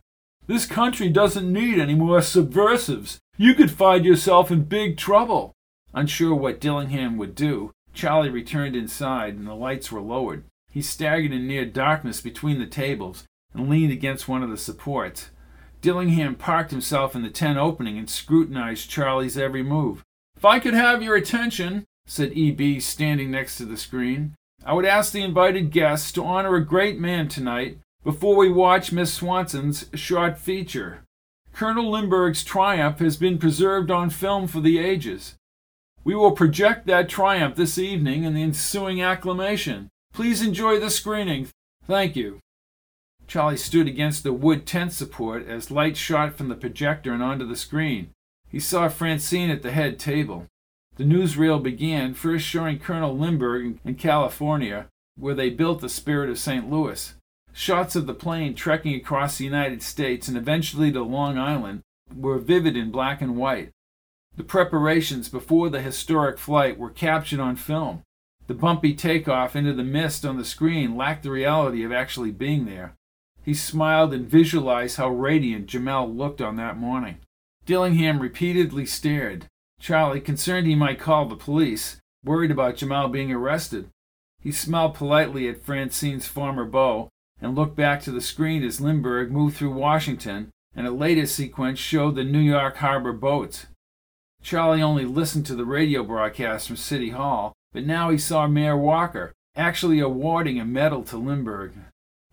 This 0.47 0.65
country 0.65 1.09
doesn't 1.09 1.51
need 1.51 1.79
any 1.79 1.95
more 1.95 2.21
subversives. 2.21 3.19
You 3.37 3.53
could 3.53 3.71
find 3.71 4.05
yourself 4.05 4.51
in 4.51 4.63
big 4.63 4.97
trouble. 4.97 5.53
Unsure 5.93 6.35
what 6.35 6.61
Dillingham 6.61 7.17
would 7.17 7.35
do, 7.35 7.71
Charlie 7.93 8.29
returned 8.29 8.75
inside 8.75 9.35
and 9.35 9.47
the 9.47 9.55
lights 9.55 9.91
were 9.91 10.01
lowered. 10.01 10.43
He 10.71 10.81
staggered 10.81 11.31
in 11.31 11.47
near 11.47 11.65
darkness 11.65 12.21
between 12.21 12.59
the 12.59 12.67
tables 12.67 13.25
and 13.53 13.69
leaned 13.69 13.91
against 13.91 14.27
one 14.27 14.43
of 14.43 14.49
the 14.49 14.57
supports. 14.57 15.29
Dillingham 15.81 16.35
parked 16.35 16.71
himself 16.71 17.15
in 17.15 17.21
the 17.21 17.29
tent 17.29 17.57
opening 17.57 17.97
and 17.97 18.09
scrutinized 18.09 18.89
Charlie's 18.89 19.37
every 19.37 19.63
move. 19.63 20.03
If 20.35 20.45
I 20.45 20.59
could 20.59 20.73
have 20.73 21.01
your 21.01 21.15
attention, 21.15 21.85
said 22.05 22.33
E.B., 22.33 22.79
standing 22.79 23.31
next 23.31 23.57
to 23.57 23.65
the 23.65 23.77
screen, 23.77 24.35
I 24.65 24.73
would 24.73 24.85
ask 24.85 25.11
the 25.11 25.23
invited 25.23 25.71
guests 25.71 26.11
to 26.13 26.23
honor 26.23 26.55
a 26.55 26.65
great 26.65 26.99
man 26.99 27.27
tonight 27.27 27.77
before 28.03 28.35
we 28.35 28.51
watch 28.51 28.91
Miss 28.91 29.13
Swanson's 29.13 29.85
short 29.93 30.37
feature. 30.37 31.03
Colonel 31.53 31.89
Lindbergh's 31.89 32.43
triumph 32.43 32.99
has 32.99 33.17
been 33.17 33.37
preserved 33.37 33.91
on 33.91 34.09
film 34.09 34.47
for 34.47 34.59
the 34.61 34.79
ages. 34.79 35.35
We 36.03 36.15
will 36.15 36.31
project 36.31 36.87
that 36.87 37.09
triumph 37.09 37.55
this 37.55 37.77
evening 37.77 38.23
in 38.23 38.33
the 38.33 38.43
ensuing 38.43 39.01
acclamation. 39.01 39.89
Please 40.13 40.41
enjoy 40.41 40.79
the 40.79 40.89
screening. 40.89 41.49
Thank 41.85 42.15
you. 42.15 42.39
Charlie 43.29 43.57
stood 43.57 43.87
against 43.87 44.23
the 44.23 44.33
wood 44.33 44.65
tent 44.65 44.91
support 44.91 45.47
as 45.47 45.69
light 45.69 45.95
shot 45.95 46.33
from 46.33 46.49
the 46.49 46.55
projector 46.55 47.13
and 47.13 47.21
onto 47.21 47.45
the 47.45 47.55
screen. 47.55 48.09
He 48.49 48.59
saw 48.59 48.89
Francine 48.89 49.51
at 49.51 49.61
the 49.61 49.69
head 49.71 49.99
table. 49.99 50.47
The 50.95 51.03
newsreel 51.03 51.61
began, 51.61 52.15
first 52.15 52.43
showing 52.43 52.79
Colonel 52.79 53.15
Lindbergh 53.15 53.77
in 53.85 53.95
California, 53.95 54.87
where 55.15 55.35
they 55.35 55.51
built 55.51 55.79
the 55.79 55.89
Spirit 55.89 56.31
of 56.31 56.39
St. 56.39 56.71
Louis. 56.71 57.13
Shots 57.53 57.95
of 57.95 58.07
the 58.07 58.15
plane 58.15 58.55
trekking 58.55 58.95
across 58.95 59.37
the 59.37 59.45
United 59.45 59.83
States 59.83 60.27
and 60.27 60.35
eventually 60.35 60.91
to 60.91 61.03
Long 61.03 61.37
Island 61.37 61.81
were 62.15 62.39
vivid 62.39 62.75
in 62.75 62.89
black 62.89 63.21
and 63.21 63.37
white. 63.37 63.69
The 64.37 64.43
preparations 64.43 65.29
before 65.29 65.69
the 65.69 65.83
historic 65.83 66.39
flight 66.39 66.79
were 66.79 66.89
captured 66.89 67.39
on 67.39 67.57
film. 67.57 68.01
The 68.47 68.55
bumpy 68.55 68.95
takeoff 68.95 69.55
into 69.55 69.73
the 69.73 69.83
mist 69.83 70.25
on 70.25 70.37
the 70.37 70.45
screen 70.45 70.97
lacked 70.97 71.21
the 71.21 71.29
reality 71.29 71.83
of 71.83 71.91
actually 71.91 72.31
being 72.31 72.65
there. 72.65 72.95
He 73.49 73.55
smiled 73.55 74.13
and 74.13 74.29
visualized 74.29 74.97
how 74.97 75.09
radiant 75.09 75.65
Jamal 75.65 76.07
looked 76.07 76.39
on 76.39 76.55
that 76.57 76.77
morning. 76.77 77.17
Dillingham 77.65 78.19
repeatedly 78.19 78.85
stared. 78.85 79.47
Charlie, 79.79 80.21
concerned 80.21 80.67
he 80.67 80.75
might 80.75 80.99
call 80.99 81.25
the 81.25 81.35
police, 81.35 81.97
worried 82.23 82.51
about 82.51 82.75
Jamal 82.75 83.07
being 83.07 83.31
arrested. 83.31 83.89
He 84.39 84.51
smiled 84.51 84.93
politely 84.93 85.49
at 85.49 85.63
Francine's 85.63 86.27
former 86.27 86.63
beau 86.63 87.09
and 87.41 87.55
looked 87.55 87.75
back 87.75 88.03
to 88.03 88.11
the 88.11 88.21
screen 88.21 88.63
as 88.63 88.79
Lindbergh 88.79 89.31
moved 89.31 89.57
through 89.57 89.73
Washington, 89.73 90.51
and 90.75 90.85
a 90.85 90.91
later 90.91 91.25
sequence 91.25 91.79
showed 91.79 92.13
the 92.13 92.23
New 92.23 92.37
York 92.37 92.75
harbor 92.77 93.13
boats. 93.13 93.65
Charlie 94.43 94.83
only 94.83 95.05
listened 95.05 95.47
to 95.47 95.55
the 95.55 95.65
radio 95.65 96.03
broadcast 96.03 96.67
from 96.67 96.77
City 96.77 97.09
Hall, 97.09 97.53
but 97.73 97.83
now 97.83 98.11
he 98.11 98.19
saw 98.19 98.45
Mayor 98.45 98.77
Walker 98.77 99.33
actually 99.55 99.99
awarding 99.99 100.59
a 100.59 100.65
medal 100.65 101.03
to 101.05 101.17
Lindbergh. 101.17 101.73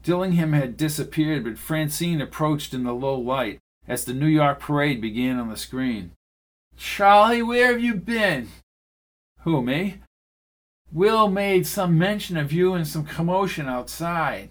Dillingham 0.07 0.53
had 0.53 0.77
disappeared, 0.77 1.43
but 1.43 1.59
Francine 1.59 2.21
approached 2.21 2.73
in 2.73 2.85
the 2.85 2.93
low 2.93 3.19
light 3.19 3.59
as 3.89 4.05
the 4.05 4.15
New 4.15 4.29
York 4.29 4.61
parade 4.61 5.01
began 5.01 5.37
on 5.37 5.49
the 5.49 5.57
screen. 5.57 6.13
Charlie, 6.77 7.43
where 7.43 7.73
have 7.73 7.81
you 7.81 7.95
been? 7.95 8.47
Who, 9.41 9.63
me? 9.63 9.99
Will 10.93 11.29
made 11.29 11.67
some 11.67 11.99
mention 11.99 12.37
of 12.37 12.53
you 12.53 12.73
and 12.73 12.87
some 12.87 13.05
commotion 13.05 13.67
outside. 13.67 14.51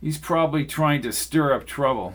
He's 0.00 0.16
probably 0.16 0.64
trying 0.64 1.02
to 1.02 1.12
stir 1.12 1.54
up 1.54 1.66
trouble. 1.66 2.14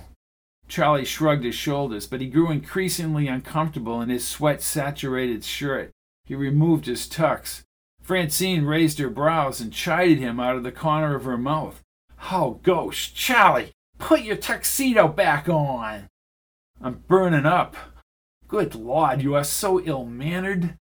Charlie 0.69 1.03
shrugged 1.03 1.43
his 1.43 1.55
shoulders, 1.55 2.07
but 2.07 2.21
he 2.21 2.27
grew 2.27 2.49
increasingly 2.49 3.27
uncomfortable 3.27 4.01
in 4.01 4.07
his 4.07 4.25
sweat 4.25 4.61
saturated 4.61 5.43
shirt. 5.43 5.91
He 6.23 6.33
removed 6.33 6.85
his 6.85 7.09
tux. 7.09 7.63
Francine 8.01 8.63
raised 8.63 8.99
her 8.99 9.09
brows 9.09 9.59
and 9.59 9.73
chided 9.73 10.19
him 10.19 10.39
out 10.39 10.55
of 10.55 10.63
the 10.63 10.71
corner 10.71 11.13
of 11.13 11.25
her 11.25 11.37
mouth. 11.37 11.81
Oh, 12.31 12.59
gosh, 12.63 13.13
Charlie, 13.13 13.71
put 13.99 14.21
your 14.21 14.37
tuxedo 14.37 15.07
back 15.07 15.49
on. 15.49 16.07
I'm 16.81 17.03
burning 17.07 17.45
up. 17.45 17.75
Good 18.47 18.75
Lord, 18.75 19.21
you 19.21 19.35
are 19.35 19.43
so 19.43 19.81
ill 19.81 20.05
mannered. 20.05 20.77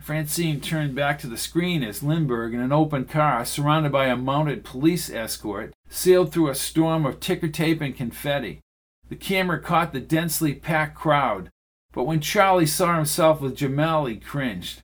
Francine 0.00 0.60
turned 0.60 0.94
back 0.94 1.18
to 1.18 1.26
the 1.26 1.36
screen 1.36 1.82
as 1.82 2.02
Lindbergh, 2.02 2.54
in 2.54 2.60
an 2.60 2.72
open 2.72 3.04
car, 3.04 3.44
surrounded 3.44 3.92
by 3.92 4.06
a 4.06 4.16
mounted 4.16 4.64
police 4.64 5.10
escort, 5.10 5.74
sailed 5.88 6.32
through 6.32 6.48
a 6.48 6.54
storm 6.54 7.04
of 7.04 7.20
ticker 7.20 7.48
tape 7.48 7.80
and 7.80 7.94
confetti. 7.94 8.60
The 9.08 9.16
camera 9.16 9.60
caught 9.60 9.92
the 9.92 10.00
densely 10.00 10.54
packed 10.54 10.96
crowd, 10.96 11.50
but 11.92 12.04
when 12.04 12.20
Charlie 12.20 12.66
saw 12.66 12.96
himself 12.96 13.40
with 13.40 13.56
Jamal, 13.56 14.06
he 14.06 14.16
cringed. 14.16 14.80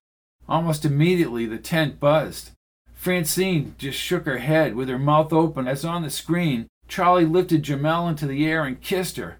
Almost 0.48 0.84
immediately, 0.84 1.46
the 1.46 1.58
tent 1.58 1.98
buzzed. 1.98 2.50
Francine 3.06 3.76
just 3.78 3.96
shook 3.96 4.26
her 4.26 4.38
head 4.38 4.74
with 4.74 4.88
her 4.88 4.98
mouth 4.98 5.32
open 5.32 5.68
as 5.68 5.84
on 5.84 6.02
the 6.02 6.10
screen 6.10 6.66
Charlie 6.88 7.24
lifted 7.24 7.62
Jamal 7.62 8.08
into 8.08 8.26
the 8.26 8.44
air 8.44 8.64
and 8.64 8.80
kissed 8.80 9.16
her. 9.16 9.38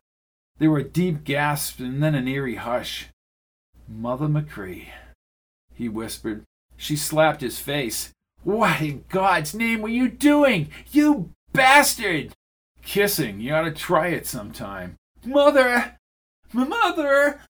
There 0.60 0.70
were 0.70 0.84
deep 0.84 1.24
gasps 1.24 1.80
and 1.80 2.00
then 2.00 2.14
an 2.14 2.28
eerie 2.28 2.54
hush. 2.54 3.08
Mother 3.88 4.28
Machree, 4.28 4.90
he 5.74 5.88
whispered. 5.88 6.44
She 6.76 6.94
slapped 6.94 7.40
his 7.40 7.58
face. 7.58 8.12
What 8.44 8.80
in 8.80 9.02
God's 9.08 9.52
name 9.52 9.82
were 9.82 9.88
you 9.88 10.10
doing? 10.10 10.68
You 10.92 11.32
bastard! 11.52 12.34
Kissing. 12.84 13.40
You 13.40 13.52
ought 13.52 13.62
to 13.62 13.72
try 13.72 14.10
it 14.10 14.28
sometime. 14.28 14.94
Mother! 15.24 15.98
Mother! 16.52 17.40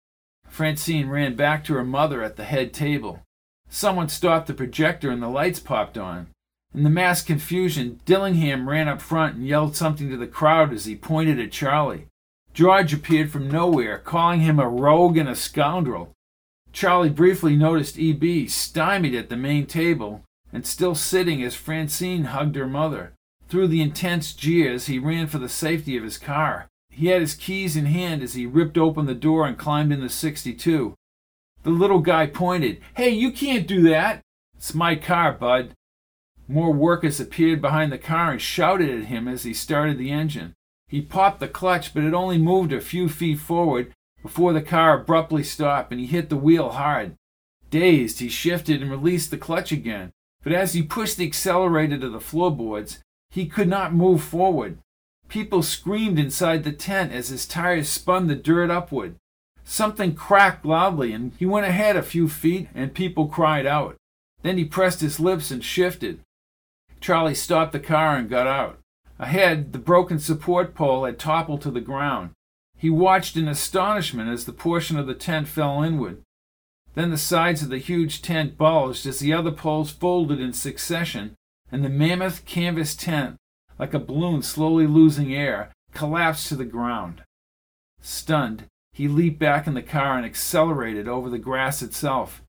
Francine 0.49 1.11
ran 1.11 1.37
back 1.37 1.63
to 1.65 1.75
her 1.75 1.85
mother 1.85 2.23
at 2.23 2.37
the 2.37 2.45
head 2.45 2.73
table. 2.73 3.21
Someone 3.69 4.09
stopped 4.09 4.47
the 4.47 4.55
projector 4.55 5.11
and 5.11 5.23
the 5.23 5.29
lights 5.29 5.61
popped 5.61 5.99
on. 5.99 6.29
In 6.75 6.83
the 6.83 6.91
mass 6.91 7.23
confusion, 7.23 8.01
Dillingham 8.05 8.69
ran 8.69 8.89
up 8.89 9.01
front 9.01 9.37
and 9.37 9.47
yelled 9.47 9.77
something 9.77 10.11
to 10.11 10.17
the 10.17 10.27
crowd 10.27 10.73
as 10.73 10.85
he 10.85 10.95
pointed 10.95 11.41
at 11.41 11.53
Charlie. 11.53 12.07
George 12.53 12.93
appeared 12.93 13.31
from 13.31 13.51
nowhere, 13.51 13.99
calling 13.99 14.41
him 14.41 14.59
a 14.59 14.69
rogue 14.69 15.17
and 15.17 15.29
a 15.29 15.37
scoundrel. 15.37 16.13
Charlie 16.73 17.11
briefly 17.11 17.57
noticed 17.57 17.99
E.B. 17.99 18.49
stymied 18.49 19.15
at 19.15 19.29
the 19.29 19.37
main 19.37 19.67
table 19.67 20.23
and 20.53 20.67
still 20.67 20.95
sitting 20.95 21.43
as 21.43 21.55
Francine 21.55 22.25
hugged 22.25 22.57
her 22.57 22.67
mother. 22.67 23.13
Through 23.49 23.69
the 23.69 23.83
intense 23.83 24.33
jeers, 24.33 24.87
he 24.87 24.99
ran 24.99 25.27
for 25.27 25.39
the 25.39 25.49
safety 25.49 25.97
of 25.97 26.05
his 26.05 26.19
car. 26.19 26.67
He 26.91 27.07
had 27.09 27.21
his 27.21 27.35
keys 27.35 27.77
in 27.77 27.87
hand 27.87 28.23
as 28.23 28.35
he 28.35 28.47
ripped 28.47 28.79
open 28.79 29.07
the 29.07 29.15
door 29.15 29.47
and 29.47 29.59
climbed 29.59 29.93
in 29.93 30.01
the 30.01 30.09
62. 30.09 30.95
The 31.67 31.73
little 31.73 31.99
guy 31.99 32.29
pointed. 32.29 32.81
Hey, 32.95 33.09
you 33.09 33.33
can't 33.33 33.67
do 33.67 33.83
that. 33.89 34.21
It's 34.57 34.73
my 34.73 34.95
car, 34.95 35.33
bud. 35.33 35.73
More 36.47 36.73
workers 36.73 37.19
appeared 37.19 37.61
behind 37.61 37.91
the 37.91 37.99
car 37.99 38.31
and 38.31 38.41
shouted 38.41 38.89
at 38.89 39.07
him 39.07 39.27
as 39.27 39.43
he 39.43 39.53
started 39.53 39.99
the 39.99 40.13
engine. 40.13 40.55
He 40.87 41.03
popped 41.03 41.41
the 41.41 41.49
clutch, 41.49 41.93
but 41.93 42.05
it 42.05 42.15
only 42.15 42.39
moved 42.39 42.73
a 42.73 42.81
few 42.81 43.09
feet 43.09 43.41
forward 43.41 43.93
before 44.23 44.53
the 44.53 44.63
car 44.63 45.01
abruptly 45.01 45.43
stopped 45.43 45.91
and 45.91 46.01
he 46.01 46.07
hit 46.07 46.29
the 46.29 46.37
wheel 46.37 46.71
hard. 46.71 47.17
Dazed, 47.69 48.21
he 48.21 48.29
shifted 48.29 48.81
and 48.81 48.89
released 48.89 49.33
the 49.33 49.37
clutch 49.37 49.73
again, 49.73 50.13
but 50.45 50.53
as 50.53 50.73
he 50.73 50.85
pushed 50.85 51.17
the 51.17 51.27
accelerator 51.27 51.99
to 51.99 52.09
the 52.09 52.21
floorboards, 52.21 53.03
he 53.29 53.45
could 53.45 53.67
not 53.67 53.93
move 53.93 54.23
forward. 54.23 54.79
People 55.29 55.65
screamed 55.65 56.21
inside 56.21 56.63
the 56.63 56.71
tent 56.71 57.11
as 57.11 57.31
his 57.31 57.45
tires 57.45 57.89
spun 57.89 58.29
the 58.29 58.37
dirt 58.37 58.71
upward. 58.71 59.17
Something 59.69 60.15
cracked 60.15 60.65
loudly, 60.65 61.13
and 61.13 61.33
he 61.39 61.45
went 61.45 61.67
ahead 61.67 61.97
a 61.97 62.03
few 62.03 62.29
feet, 62.29 62.69
and 62.75 62.95
people 62.95 63.27
cried 63.27 63.67
out. 63.67 63.97
Then 64.43 64.57
he 64.57 64.65
pressed 64.65 65.01
his 65.01 65.21
lips 65.21 65.51
and 65.51 65.63
shifted. 65.63 66.21
Charlie 67.01 67.35
stopped 67.35 67.73
the 67.73 67.81
car 67.81 68.17
and 68.17 68.31
got 68.31 68.47
out. 68.47 68.79
Ahead, 69.19 69.73
the 69.73 69.79
broken 69.79 70.19
support 70.19 70.75
pole 70.75 71.05
had 71.05 71.19
toppled 71.19 71.63
to 71.63 71.71
the 71.71 71.81
ground. 71.81 72.31
He 72.79 72.91
watched 72.91 73.37
in 73.37 73.49
astonishment 73.49 74.31
as 74.31 74.45
the 74.45 74.53
portion 74.53 74.99
of 74.99 75.07
the 75.07 75.15
tent 75.15 75.49
fell 75.49 75.83
inward. 75.83 76.23
Then 76.95 77.11
the 77.11 77.19
sides 77.19 77.63
of 77.63 77.69
the 77.69 77.79
huge 77.79 78.23
tent 78.23 78.57
bulged 78.57 79.05
as 79.05 79.19
the 79.19 79.33
other 79.33 79.53
poles 79.53 79.91
folded 79.91 80.41
in 80.41 80.53
succession, 80.53 81.35
and 81.73 81.85
the 81.85 81.91
mammoth 81.91 82.45
canvas 82.45 82.95
tent 82.95 83.37
like 83.79 83.95
a 83.95 83.99
balloon 83.99 84.43
slowly 84.43 84.87
losing 84.87 85.35
air, 85.35 85.73
collapsed 85.93 86.49
to 86.49 86.57
the 86.57 86.65
ground. 86.65 87.23
Stunned, 88.01 88.65
he 88.97 89.09
leaped 89.09 89.39
back 89.39 89.67
in 89.67 89.75
the 89.75 89.83
car 89.83 90.17
and 90.17 90.25
accelerated 90.25 91.07
over 91.07 91.29
the 91.29 91.39
grass 91.39 91.83
itself. 91.83 92.43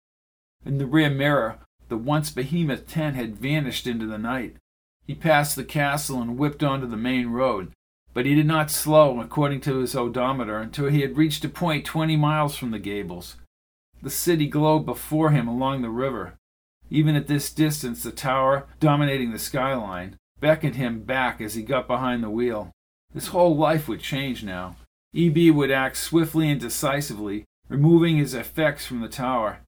In 0.66 0.78
the 0.78 0.86
rear 0.86 1.10
mirror, 1.10 1.60
the 1.90 1.98
once 1.98 2.30
behemoth 2.30 2.88
tent 2.88 3.18
had 3.18 3.36
vanished 3.36 3.86
into 3.86 4.06
the 4.06 4.18
night. 4.18 4.56
He 5.06 5.14
passed 5.14 5.58
the 5.58 5.66
castle 5.66 6.22
and 6.22 6.38
whipped 6.38 6.64
onto 6.64 6.88
the 6.88 6.96
main 6.96 7.32
road, 7.32 7.74
but 8.14 8.26
he 8.26 8.34
did 8.34 8.46
not 8.46 8.72
slow, 8.72 9.20
according 9.20 9.60
to 9.62 9.80
his 9.80 9.94
odometer, 9.94 10.60
until 10.60 10.88
he 10.88 11.02
had 11.02 11.18
reached 11.18 11.44
a 11.44 11.50
point 11.50 11.86
twenty 11.86 12.16
miles 12.16 12.56
from 12.56 12.72
the 12.72 12.80
gables. 12.80 13.36
The 14.02 14.10
city 14.10 14.48
glowed 14.48 14.86
before 14.86 15.32
him 15.32 15.50
along 15.50 15.82
the 15.82 15.90
river. 15.90 16.36
Even 16.90 17.18
at 17.18 17.28
this 17.28 17.52
distance, 17.52 18.04
the 18.04 18.12
tower, 18.14 18.68
dominating 18.80 19.34
the 19.34 19.40
skyline, 19.40 20.16
beckoned 20.40 20.76
him 20.76 21.02
back 21.02 21.42
as 21.42 21.56
he 21.56 21.62
got 21.62 21.88
behind 21.88 22.24
the 22.24 22.30
wheel. 22.30 22.72
His 23.14 23.28
whole 23.28 23.58
life 23.58 23.90
would 23.90 24.00
change 24.00 24.46
now. 24.46 24.78
EB 25.18 25.54
would 25.56 25.72
act 25.72 25.98
swiftly 25.98 26.50
and 26.50 26.62
decisively, 26.62 27.46
removing 27.70 28.18
his 28.18 28.34
effects 28.34 28.86
from 28.86 29.02
the 29.02 29.10
tower. 29.10 29.60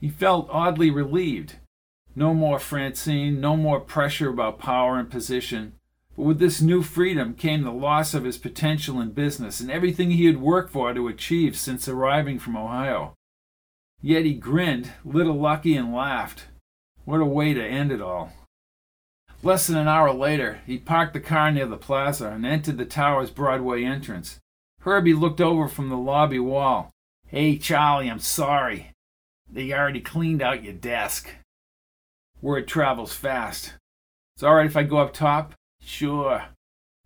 He 0.00 0.08
felt 0.08 0.48
oddly 0.50 0.90
relieved. 0.90 1.56
No 2.14 2.34
more 2.34 2.58
Francine, 2.58 3.40
no 3.40 3.56
more 3.56 3.80
pressure 3.80 4.28
about 4.28 4.58
power 4.58 4.98
and 4.98 5.10
position. 5.10 5.74
But 6.16 6.24
with 6.24 6.38
this 6.38 6.60
new 6.60 6.82
freedom 6.82 7.34
came 7.34 7.62
the 7.62 7.72
loss 7.72 8.12
of 8.12 8.24
his 8.24 8.36
potential 8.36 9.00
in 9.00 9.12
business 9.12 9.60
and 9.60 9.70
everything 9.70 10.10
he 10.10 10.26
had 10.26 10.40
worked 10.40 10.70
for 10.70 10.92
to 10.92 11.08
achieve 11.08 11.56
since 11.56 11.88
arriving 11.88 12.38
from 12.38 12.56
Ohio. 12.56 13.14
Yet 14.02 14.24
he 14.24 14.34
grinned, 14.34 14.92
little 15.04 15.38
lucky, 15.38 15.74
and 15.76 15.94
laughed. 15.94 16.46
What 17.04 17.20
a 17.20 17.24
way 17.24 17.54
to 17.54 17.64
end 17.64 17.92
it 17.92 18.02
all. 18.02 18.32
Less 19.42 19.66
than 19.66 19.76
an 19.76 19.88
hour 19.88 20.12
later, 20.12 20.60
he 20.66 20.78
parked 20.78 21.14
the 21.14 21.20
car 21.20 21.50
near 21.50 21.66
the 21.66 21.76
plaza 21.76 22.28
and 22.28 22.44
entered 22.44 22.78
the 22.78 22.84
tower's 22.84 23.30
Broadway 23.30 23.84
entrance. 23.84 24.38
Herbie 24.82 25.14
looked 25.14 25.40
over 25.40 25.68
from 25.68 25.88
the 25.88 25.96
lobby 25.96 26.40
wall. 26.40 26.90
Hey, 27.28 27.56
Charlie, 27.56 28.10
I'm 28.10 28.18
sorry. 28.18 28.92
They 29.50 29.72
already 29.72 30.00
cleaned 30.00 30.42
out 30.42 30.64
your 30.64 30.72
desk. 30.72 31.28
Word 32.40 32.66
travels 32.66 33.14
fast. 33.14 33.74
It's 34.34 34.42
all 34.42 34.56
right 34.56 34.66
if 34.66 34.76
I 34.76 34.82
go 34.82 34.98
up 34.98 35.12
top? 35.12 35.54
Sure. 35.80 36.44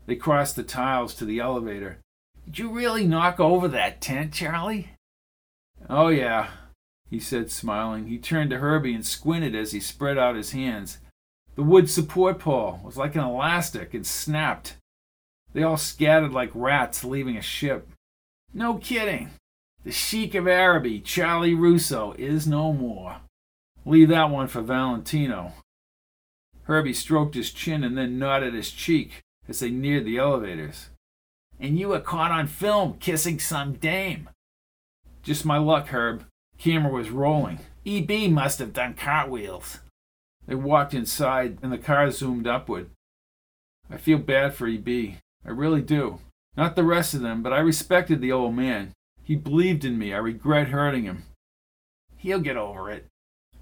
They 0.07 0.17
crossed 0.17 0.57
the 0.57 0.63
tiles 0.63 1.15
to 1.17 1.27
the 1.27 1.39
elevator. 1.39 1.99
Did 2.47 2.59
you 2.59 2.71
really 2.71 3.07
knock 3.07 3.41
over 3.41 3.69
that 3.69 4.01
tent, 4.01 4.33
Charlie? 4.33 4.93
Oh, 5.91 6.09
yeah, 6.09 6.49
he 7.11 7.21
said, 7.21 7.51
smiling. 7.51 8.07
He 8.07 8.17
turned 8.17 8.51
to 8.51 8.59
Herbie 8.59 8.95
and 8.95 9.05
squinted 9.05 9.55
as 9.55 9.73
he 9.73 9.81
spread 9.81 10.17
out 10.17 10.37
his 10.37 10.53
hands. 10.53 10.99
The 11.57 11.63
wood 11.63 11.91
support 11.91 12.39
pole 12.39 12.81
was 12.83 12.97
like 12.97 13.15
an 13.17 13.23
elastic 13.23 13.93
and 13.93 14.07
snapped. 14.07 14.77
They 15.57 15.63
all 15.63 15.79
scattered 15.79 16.35
like 16.35 16.51
rats 16.53 17.03
leaving 17.03 17.39
a 17.39 17.41
ship. 17.41 17.89
No 18.53 18.75
kidding. 18.75 19.31
The 19.85 19.91
Sheik 19.91 20.35
of 20.35 20.47
Araby, 20.47 21.01
Charlie 21.01 21.55
Russo, 21.55 22.15
is 22.19 22.47
no 22.47 22.75
more. 22.75 23.21
Leave 23.87 24.11
that 24.11 24.29
one 24.29 24.49
for 24.49 24.61
Valentino. 24.61 25.55
Herbie 26.65 26.93
stroked 26.93 27.35
his 27.35 27.51
chin 27.53 27.85
and 27.85 27.97
then 27.97 28.19
nodded 28.19 28.53
his 28.53 28.71
cheek 28.71 29.23
as 29.49 29.61
they 29.61 29.71
neared 29.71 30.05
the 30.05 30.19
elevators. 30.19 30.91
And 31.59 31.79
you 31.79 31.89
were 31.89 32.01
caught 32.01 32.33
on 32.33 32.49
film 32.49 32.99
kissing 33.01 33.39
some 33.39 33.77
dame. 33.77 34.29
Just 35.23 35.47
my 35.47 35.57
luck, 35.57 35.89
Herb. 35.89 36.27
Camera 36.59 36.93
was 36.93 37.09
rolling. 37.09 37.61
EB 37.87 38.31
must 38.31 38.59
have 38.59 38.75
done 38.75 38.93
cartwheels. 38.93 39.79
They 40.47 40.55
walked 40.55 40.93
inside 40.93 41.57
and 41.63 41.73
the 41.73 41.79
car 41.79 42.11
zoomed 42.11 42.47
upward. 42.47 42.91
I 43.91 43.97
feel 43.97 44.19
bad 44.19 44.53
for 44.53 44.67
EB. 44.67 45.17
I 45.47 45.51
really 45.51 45.83
do. 45.83 46.19
Not 46.57 46.75
the 46.75 46.85
rest 46.85 47.15
of 47.15 47.21
them, 47.21 47.43
but 47.43 47.53
I 47.53 47.59
respected 47.59 48.21
the 48.21 48.33
old 48.33 48.55
man. 48.55 48.93
He 49.23 49.37
believed 49.37 49.85
in 49.85 49.99
me. 49.99 50.13
I 50.13 50.19
regret 50.19 50.69
hurting 50.69 51.05
him. 51.05 51.25
He'll 52.17 52.41
get 52.41 52.57
over 52.57 52.91
it. 52.91 53.07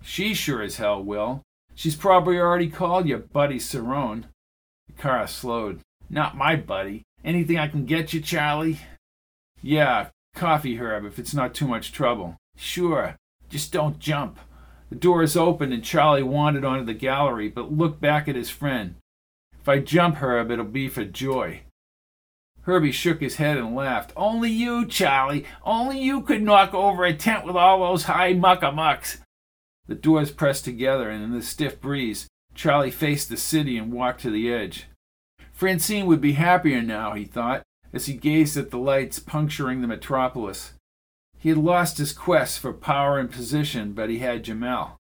She 0.02 0.32
sure 0.34 0.62
as 0.62 0.76
hell 0.76 1.02
will. 1.02 1.42
She's 1.74 1.96
probably 1.96 2.38
already 2.38 2.68
called 2.68 3.08
you 3.08 3.18
Buddy 3.18 3.58
Cerrone. 3.58 4.24
The 4.86 5.02
car 5.02 5.26
slowed. 5.26 5.80
Not 6.08 6.36
my 6.36 6.56
buddy. 6.56 7.02
Anything 7.24 7.58
I 7.58 7.68
can 7.68 7.84
get 7.84 8.12
you, 8.12 8.20
Charlie? 8.20 8.78
Yeah, 9.62 10.08
coffee, 10.34 10.76
Herb, 10.76 11.04
if 11.04 11.18
it's 11.18 11.34
not 11.34 11.54
too 11.54 11.66
much 11.66 11.92
trouble. 11.92 12.36
Sure. 12.56 13.16
Just 13.48 13.72
don't 13.72 13.98
jump. 13.98 14.38
The 14.90 14.96
doors 14.96 15.36
opened 15.36 15.72
and 15.72 15.82
Charlie 15.82 16.22
wandered 16.22 16.64
onto 16.64 16.84
the 16.84 16.94
gallery, 16.94 17.48
but 17.48 17.72
looked 17.72 18.00
back 18.00 18.28
at 18.28 18.36
his 18.36 18.50
friend. 18.50 18.96
If 19.60 19.68
I 19.68 19.78
jump, 19.80 20.16
Herb, 20.16 20.50
it'll 20.50 20.64
be 20.66 20.88
for 20.88 21.04
joy. 21.04 21.62
Herbie 22.64 22.92
shook 22.92 23.20
his 23.20 23.36
head 23.36 23.58
and 23.58 23.74
laughed. 23.74 24.12
Only 24.16 24.50
you, 24.50 24.86
Charlie. 24.86 25.44
Only 25.64 26.00
you 26.00 26.22
could 26.22 26.42
knock 26.42 26.72
over 26.72 27.04
a 27.04 27.14
tent 27.14 27.44
with 27.44 27.56
all 27.56 27.80
those 27.80 28.04
high 28.04 28.32
muckamucks. 28.32 29.18
The 29.86 29.94
doors 29.94 30.30
pressed 30.30 30.64
together, 30.64 31.10
and 31.10 31.22
in 31.22 31.32
the 31.32 31.42
stiff 31.42 31.80
breeze, 31.80 32.26
Charlie 32.54 32.90
faced 32.90 33.28
the 33.28 33.36
city 33.36 33.76
and 33.76 33.92
walked 33.92 34.22
to 34.22 34.30
the 34.30 34.52
edge. 34.52 34.86
Francine 35.52 36.06
would 36.06 36.22
be 36.22 36.32
happier 36.32 36.80
now, 36.80 37.12
he 37.12 37.24
thought, 37.24 37.62
as 37.92 38.06
he 38.06 38.14
gazed 38.14 38.56
at 38.56 38.70
the 38.70 38.78
lights 38.78 39.18
puncturing 39.18 39.82
the 39.82 39.86
metropolis. 39.86 40.72
He 41.38 41.50
had 41.50 41.58
lost 41.58 41.98
his 41.98 42.14
quest 42.14 42.58
for 42.58 42.72
power 42.72 43.18
and 43.18 43.30
position, 43.30 43.92
but 43.92 44.08
he 44.08 44.20
had 44.20 44.42
Jamal. 44.42 44.96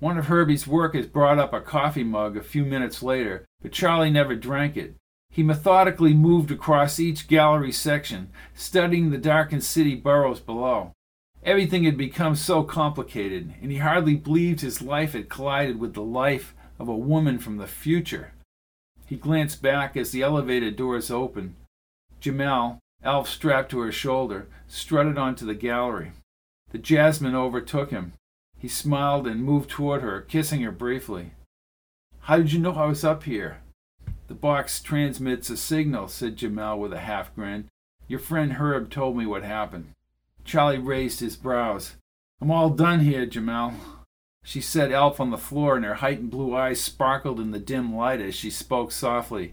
One 0.00 0.18
of 0.18 0.26
Herbie's 0.26 0.66
workers 0.66 1.06
brought 1.06 1.38
up 1.38 1.52
a 1.52 1.60
coffee 1.60 2.02
mug 2.02 2.36
a 2.36 2.42
few 2.42 2.64
minutes 2.64 3.02
later, 3.02 3.46
but 3.62 3.70
Charlie 3.70 4.10
never 4.10 4.34
drank 4.34 4.76
it. 4.76 4.96
He 5.30 5.42
methodically 5.44 6.12
moved 6.12 6.50
across 6.50 6.98
each 6.98 7.28
gallery 7.28 7.72
section, 7.72 8.30
studying 8.52 9.10
the 9.10 9.18
darkened 9.18 9.62
city 9.62 9.94
burrows 9.94 10.40
below. 10.40 10.92
Everything 11.42 11.84
had 11.84 11.96
become 11.96 12.34
so 12.34 12.64
complicated, 12.64 13.54
and 13.62 13.70
he 13.70 13.78
hardly 13.78 14.16
believed 14.16 14.60
his 14.60 14.82
life 14.82 15.12
had 15.12 15.30
collided 15.30 15.78
with 15.78 15.94
the 15.94 16.02
life 16.02 16.54
of 16.78 16.88
a 16.88 16.96
woman 16.96 17.38
from 17.38 17.56
the 17.56 17.66
future. 17.66 18.32
He 19.06 19.16
glanced 19.16 19.62
back 19.62 19.96
as 19.96 20.10
the 20.10 20.22
elevator 20.22 20.70
doors 20.70 21.10
opened. 21.10 21.54
Jamal, 22.20 22.78
Elf 23.02 23.28
strapped 23.28 23.70
to 23.70 23.80
her 23.80 23.92
shoulder, 23.92 24.48
strutted 24.66 25.16
onto 25.16 25.46
the 25.46 25.54
gallery. 25.54 26.12
The 26.70 26.78
Jasmine 26.78 27.34
overtook 27.34 27.90
him. 27.90 28.12
He 28.58 28.68
smiled 28.68 29.26
and 29.26 29.42
moved 29.42 29.70
toward 29.70 30.02
her, 30.02 30.20
kissing 30.20 30.60
her 30.62 30.70
briefly. 30.70 31.32
How 32.20 32.36
did 32.36 32.52
you 32.52 32.58
know 32.58 32.74
I 32.74 32.84
was 32.84 33.04
up 33.04 33.22
here? 33.22 33.62
The 34.30 34.36
box 34.36 34.80
transmits 34.80 35.50
a 35.50 35.56
signal, 35.56 36.06
said 36.06 36.36
Jamal 36.36 36.78
with 36.78 36.92
a 36.92 37.00
half 37.00 37.34
grin. 37.34 37.68
Your 38.06 38.20
friend 38.20 38.52
Herb 38.52 38.88
told 38.88 39.16
me 39.16 39.26
what 39.26 39.42
happened. 39.42 39.90
Charlie 40.44 40.78
raised 40.78 41.18
his 41.18 41.34
brows. 41.34 41.96
I'm 42.40 42.52
all 42.52 42.70
done 42.70 43.00
here, 43.00 43.26
Jamal. 43.26 43.74
She 44.44 44.60
set 44.60 44.92
Elf 44.92 45.18
on 45.18 45.30
the 45.30 45.36
floor, 45.36 45.74
and 45.74 45.84
her 45.84 45.94
heightened 45.94 46.30
blue 46.30 46.54
eyes 46.54 46.80
sparkled 46.80 47.40
in 47.40 47.50
the 47.50 47.58
dim 47.58 47.92
light 47.92 48.20
as 48.20 48.36
she 48.36 48.50
spoke 48.50 48.92
softly. 48.92 49.52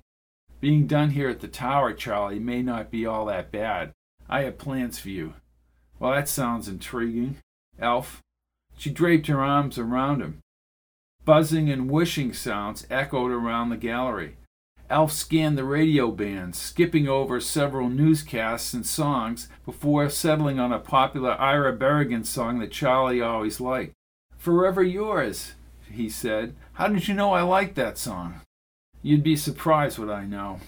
Being 0.62 0.86
done 0.86 1.10
here 1.10 1.30
at 1.30 1.40
the 1.40 1.48
tower, 1.48 1.92
Charlie, 1.92 2.38
may 2.38 2.62
not 2.62 2.92
be 2.92 3.04
all 3.04 3.26
that 3.26 3.52
bad. 3.52 3.94
I 4.30 4.44
have 4.44 4.60
plans 4.60 5.00
for 5.00 5.10
you. 5.10 5.34
Well, 5.98 6.12
that 6.12 6.30
sounds 6.30 6.68
intriguing. 6.68 7.38
Elf. 7.80 8.22
She 8.78 8.92
draped 8.92 9.26
her 9.26 9.42
arms 9.42 9.80
around 9.80 10.22
him. 10.22 10.42
Buzzing 11.26 11.68
and 11.68 11.90
whooshing 11.90 12.32
sounds 12.32 12.86
echoed 12.92 13.32
around 13.32 13.70
the 13.70 13.78
gallery. 13.78 14.38
Elf 14.90 15.12
scanned 15.12 15.58
the 15.58 15.66
radio 15.66 16.12
bands, 16.12 16.58
skipping 16.58 17.10
over 17.10 17.42
several 17.42 17.90
newscasts 17.90 18.74
and 18.74 18.86
songs 18.86 19.50
before 19.66 20.10
settling 20.10 20.60
on 20.60 20.72
a 20.72 20.80
popular 20.80 21.32
Ira 21.32 21.76
Berrigan 21.76 22.26
song 22.26 22.60
that 22.60 22.72
Charlie 22.72 23.22
always 23.22 23.60
liked. 23.60 23.94
Forever 24.38 24.84
Yours, 24.84 25.56
he 25.92 26.08
said. 26.08 26.56
How 26.74 26.88
did 26.88 27.08
you 27.08 27.14
know 27.14 27.34
I 27.34 27.42
liked 27.42 27.76
that 27.76 27.98
song? 27.98 28.42
You'd 29.02 29.24
be 29.24 29.36
surprised 29.36 30.00
what 30.00 30.10
I 30.10 30.24
know. 30.24 30.60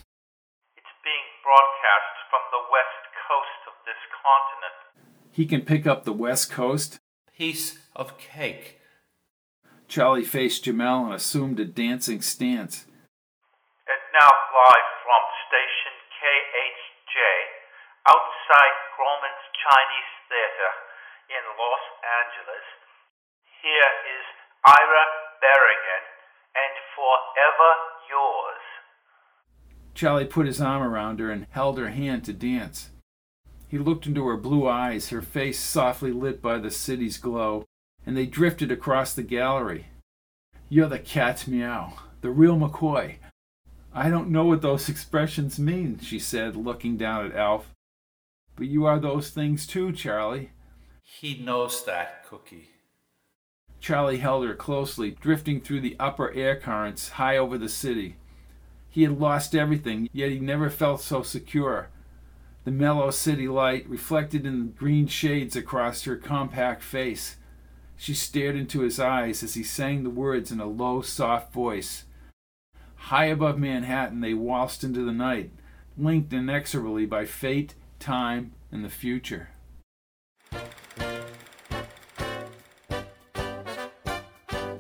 It's 0.76 1.00
being 1.02 1.28
broadcast 1.42 2.16
from 2.30 2.42
the 2.52 2.64
west 2.70 3.04
coast 3.28 3.62
of 3.68 3.74
this 3.86 4.02
continent. 4.20 5.32
He 5.32 5.46
can 5.46 5.62
pick 5.62 5.88
up 5.88 6.04
the 6.04 6.12
west 6.12 6.52
coast? 6.52 7.00
Piece 7.38 7.80
of 7.96 8.18
cake. 8.18 8.80
Charlie 9.88 10.26
faced 10.26 10.66
Jamal 10.66 11.06
and 11.06 11.14
assumed 11.14 11.60
a 11.62 11.66
dancing 11.66 12.22
stance. 12.22 12.86
Now 14.20 14.36
live 14.52 14.90
from 15.08 15.24
station 15.48 15.96
KHJ 16.20 17.20
outside 18.04 18.76
Grauman's 19.00 19.46
Chinese 19.64 20.14
Theater 20.28 20.72
in 21.32 21.44
Los 21.56 21.86
Angeles. 22.04 22.68
Here 23.64 23.92
is 24.12 24.26
Ira 24.68 25.04
Berrigan 25.40 26.04
and 26.52 26.76
Forever 27.00 27.72
Yours. 28.12 28.66
Charlie 29.96 30.26
put 30.26 30.48
his 30.48 30.60
arm 30.60 30.84
around 30.84 31.22
her 31.22 31.32
and 31.32 31.48
held 31.52 31.78
her 31.78 31.88
hand 31.88 32.26
to 32.26 32.34
dance. 32.34 32.90
He 33.70 33.78
looked 33.78 34.06
into 34.06 34.28
her 34.28 34.36
blue 34.36 34.68
eyes, 34.68 35.10
her 35.16 35.22
face 35.22 35.62
softly 35.62 36.12
lit 36.12 36.42
by 36.42 36.58
the 36.58 36.72
city's 36.72 37.18
glow, 37.18 37.64
and 38.06 38.18
they 38.18 38.26
drifted 38.26 38.70
across 38.70 39.14
the 39.14 39.24
gallery. 39.24 39.86
You're 40.68 40.90
the 40.90 41.00
cat's 41.00 41.48
meow, 41.48 41.94
the 42.20 42.32
real 42.32 42.58
McCoy. 42.58 43.16
I 44.00 44.10
don't 44.10 44.30
know 44.30 44.46
what 44.46 44.62
those 44.62 44.88
expressions 44.94 45.60
mean, 45.60 46.00
she 46.00 46.20
said, 46.20 46.56
looking 46.56 46.96
down 46.96 47.26
at 47.26 47.36
Elf. 47.36 47.74
But 48.56 48.68
you 48.68 48.86
are 48.86 48.98
those 48.98 49.30
things 49.30 49.68
too, 49.68 49.92
Charlie. 49.92 50.52
He 51.04 51.38
knows 51.38 51.84
that, 51.84 52.26
Cookie. 52.26 52.70
Charlie 53.82 54.20
held 54.20 54.46
her 54.46 54.56
closely, 54.56 55.12
drifting 55.12 55.60
through 55.60 55.82
the 55.82 55.98
upper 56.00 56.32
air 56.34 56.56
currents 56.56 57.10
high 57.10 57.36
over 57.36 57.58
the 57.58 57.68
city. 57.68 58.16
He 58.90 59.04
had 59.04 59.20
lost 59.20 59.54
everything, 59.54 60.08
yet 60.14 60.32
he 60.32 60.40
never 60.40 60.70
felt 60.70 61.02
so 61.02 61.22
secure. 61.22 61.90
The 62.64 62.72
mellow 62.72 63.12
city 63.12 63.50
light 63.50 63.90
reflected 63.90 64.46
in 64.46 64.60
the 64.60 64.72
green 64.72 65.08
shades 65.08 65.58
across 65.58 66.04
her 66.04 66.16
compact 66.16 66.84
face. 66.84 67.36
She 67.98 68.14
stared 68.14 68.56
into 68.56 68.80
his 68.80 68.98
eyes 68.98 69.44
as 69.44 69.56
he 69.56 69.64
sang 69.64 70.04
the 70.04 70.10
words 70.10 70.54
in 70.54 70.62
a 70.62 70.66
low, 70.66 71.02
soft 71.02 71.52
voice. 71.52 72.06
High 73.00 73.26
above 73.26 73.58
Manhattan, 73.58 74.22
they 74.22 74.34
waltzed 74.34 74.84
into 74.84 75.04
the 75.04 75.12
night, 75.12 75.52
linked 75.98 76.32
inexorably 76.32 77.06
by 77.06 77.26
fate, 77.26 77.74
time, 78.00 78.54
and 78.72 78.86
the 78.86 78.90
future. 78.90 79.50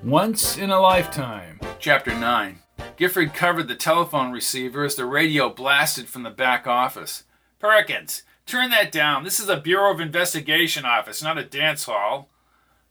Once 0.03 0.57
in 0.57 0.69
a 0.69 0.79
Lifetime, 0.79 1.59
Chapter 1.79 2.13
9. 2.13 2.59
Gifford 2.97 3.33
covered 3.33 3.69
the 3.69 3.75
telephone 3.75 4.31
receiver 4.33 4.83
as 4.83 4.95
the 4.95 5.05
radio 5.05 5.49
blasted 5.49 6.09
from 6.09 6.23
the 6.23 6.29
back 6.29 6.67
office. 6.67 7.23
Perkins, 7.57 8.23
turn 8.45 8.69
that 8.71 8.91
down. 8.91 9.23
This 9.23 9.39
is 9.39 9.47
a 9.47 9.55
Bureau 9.55 9.93
of 9.93 10.01
Investigation 10.01 10.83
office, 10.83 11.23
not 11.23 11.37
a 11.37 11.43
dance 11.45 11.85
hall. 11.85 12.29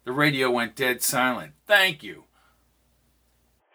The 0.04 0.12
radio 0.12 0.50
went 0.50 0.74
dead 0.74 1.02
silent. 1.02 1.52
Thank 1.66 2.02
you. 2.02 2.24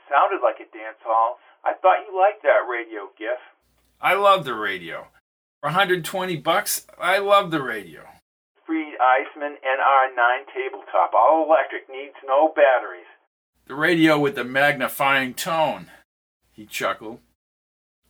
Sounded 0.09 0.41
like 0.43 0.55
a 0.55 0.75
dance 0.75 0.97
hall. 1.03 1.37
I 1.65 1.73
thought 1.73 2.05
you 2.07 2.17
liked 2.17 2.43
that 2.43 2.67
radio, 2.69 3.09
Giff. 3.17 3.39
I 4.01 4.13
love 4.15 4.43
the 4.45 4.53
radio. 4.53 5.07
For 5.61 5.67
120 5.67 6.35
bucks, 6.37 6.85
I 6.99 7.19
love 7.19 7.51
the 7.51 7.61
radio. 7.61 8.01
Freed 8.65 8.95
Eisemann 8.99 9.55
NR9 9.63 10.45
tabletop, 10.53 11.13
all 11.13 11.45
electric, 11.45 11.89
needs 11.89 12.15
no 12.25 12.49
batteries. 12.49 13.07
The 13.67 13.75
radio 13.75 14.19
with 14.19 14.35
the 14.35 14.43
magnifying 14.43 15.33
tone. 15.33 15.89
He 16.51 16.65
chuckled. 16.65 17.19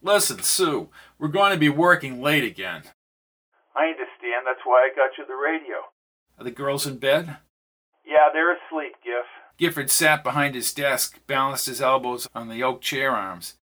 Listen, 0.01 0.41
Sue, 0.41 0.89
we're 1.19 1.27
going 1.27 1.53
to 1.53 1.59
be 1.59 1.69
working 1.69 2.21
late 2.21 2.43
again. 2.43 2.83
I 3.75 3.85
understand. 3.85 4.45
That's 4.45 4.65
why 4.65 4.89
I 4.89 4.95
got 4.95 5.17
you 5.17 5.25
the 5.25 5.35
radio. 5.35 5.77
Are 6.37 6.43
the 6.43 6.51
girls 6.51 6.87
in 6.87 6.97
bed? 6.97 7.37
Yeah, 8.05 8.29
they're 8.33 8.53
asleep, 8.53 8.93
Giff. 9.03 9.25
Gifford 9.57 9.89
sat 9.89 10.23
behind 10.23 10.55
his 10.55 10.73
desk, 10.73 11.19
balanced 11.27 11.67
his 11.67 11.81
elbows 11.81 12.27
on 12.33 12.49
the 12.49 12.63
oak 12.63 12.81
chair 12.81 13.11
arms. 13.11 13.55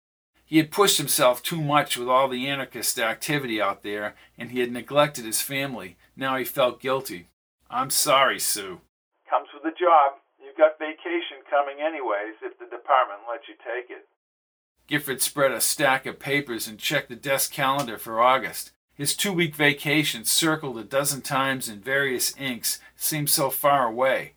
He 0.45 0.57
had 0.57 0.71
pushed 0.71 0.99
himself 0.99 1.43
too 1.43 1.61
much 1.61 1.97
with 1.97 2.09
all 2.09 2.29
the 2.29 2.49
anarchist 2.49 2.99
activity 2.99 3.61
out 3.61 3.83
there, 3.83 4.17
and 4.37 4.51
he 4.51 4.61
had 4.61 4.73
neglected 4.73 5.25
his 5.25 5.41
family. 5.41 5.97
Now 6.17 6.37
he 6.37 6.45
felt 6.45 6.81
guilty. 6.81 7.29
I'm 7.71 7.91
sorry, 7.91 8.41
Sue. 8.41 8.81
Comes 9.29 9.49
with 9.55 9.63
the 9.63 9.79
job. 9.79 10.19
You've 10.43 10.57
got 10.57 10.79
vacation 10.79 11.47
coming 11.49 11.77
anyways 11.81 12.35
if 12.43 12.59
the 12.59 12.65
department 12.65 13.21
lets 13.31 13.47
you 13.47 13.55
take 13.55 13.91
it. 13.91 14.09
Gifford 14.89 15.23
spread 15.23 15.53
a 15.53 15.61
stack 15.61 16.05
of 16.05 16.19
papers 16.19 16.67
and 16.67 16.81
checked 16.81 17.11
the 17.11 17.15
desk 17.15 17.53
calendar 17.53 17.97
for 17.97 18.21
August. 18.21 18.73
His 18.93 19.15
two 19.15 19.33
week 19.33 19.55
vacation, 19.55 20.25
circled 20.25 20.79
a 20.79 20.85
dozen 20.85 21.23
times 21.23 21.69
in 21.69 21.79
various 21.81 22.37
inks, 22.37 22.81
seemed 22.97 23.31
so 23.31 23.51
far 23.51 23.87
away. 23.87 24.33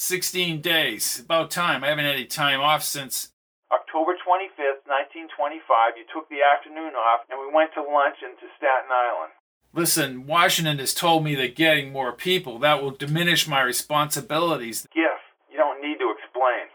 Sixteen 0.00 0.62
days. 0.62 1.20
About 1.20 1.50
time. 1.50 1.84
I 1.84 1.88
haven't 1.88 2.06
had 2.06 2.14
any 2.14 2.24
time 2.24 2.62
off 2.62 2.82
since. 2.82 3.36
October 3.70 4.16
25th, 4.16 4.88
1925, 4.88 6.00
you 6.00 6.08
took 6.08 6.26
the 6.30 6.40
afternoon 6.40 6.96
off 6.96 7.28
and 7.28 7.38
we 7.38 7.52
went 7.52 7.68
to 7.74 7.82
lunch 7.82 8.16
into 8.24 8.48
Staten 8.56 8.88
Island. 8.88 9.36
Listen, 9.74 10.26
Washington 10.26 10.78
has 10.78 10.94
told 10.94 11.22
me 11.22 11.34
that 11.34 11.54
getting 11.54 11.92
more 11.92 12.14
people, 12.14 12.58
that 12.60 12.82
will 12.82 12.92
diminish 12.92 13.46
my 13.46 13.60
responsibilities. 13.60 14.88
Giff, 14.90 15.20
you 15.52 15.58
don't 15.58 15.82
need 15.82 15.98
to 15.98 16.08
explain. 16.16 16.72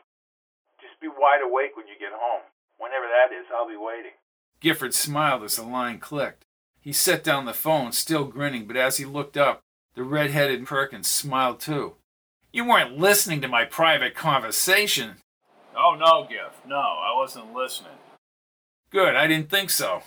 Just 0.80 1.02
be 1.02 1.08
wide 1.08 1.42
awake 1.42 1.76
when 1.76 1.88
you 1.88 1.98
get 2.00 2.14
home. 2.14 2.46
Whenever 2.78 3.10
that 3.10 3.34
is, 3.34 3.48
I'll 3.50 3.68
be 3.68 3.76
waiting. 3.76 4.14
Gifford 4.60 4.94
smiled 4.94 5.42
as 5.42 5.56
the 5.56 5.64
line 5.64 5.98
clicked. 5.98 6.46
He 6.80 6.94
set 6.94 7.24
down 7.24 7.46
the 7.46 7.58
phone, 7.58 7.92
still 7.92 8.26
grinning, 8.26 8.68
but 8.68 8.78
as 8.78 8.98
he 8.98 9.06
looked 9.06 9.36
up, 9.36 9.64
the 9.96 10.04
red 10.04 10.30
headed 10.30 10.68
Perkins 10.68 11.08
smiled 11.08 11.60
too. 11.60 11.96
You 12.56 12.64
weren't 12.64 12.98
listening 12.98 13.42
to 13.42 13.50
my 13.50 13.66
private 13.66 14.16
conversation. 14.16 15.16
Oh, 15.76 15.98
no, 16.00 16.26
Giff. 16.26 16.66
No, 16.66 16.78
I 16.78 17.12
wasn't 17.14 17.54
listening. 17.54 17.92
Good, 18.92 19.14
I 19.14 19.28
didn't 19.28 19.50
think 19.50 19.70
so. 19.70 20.04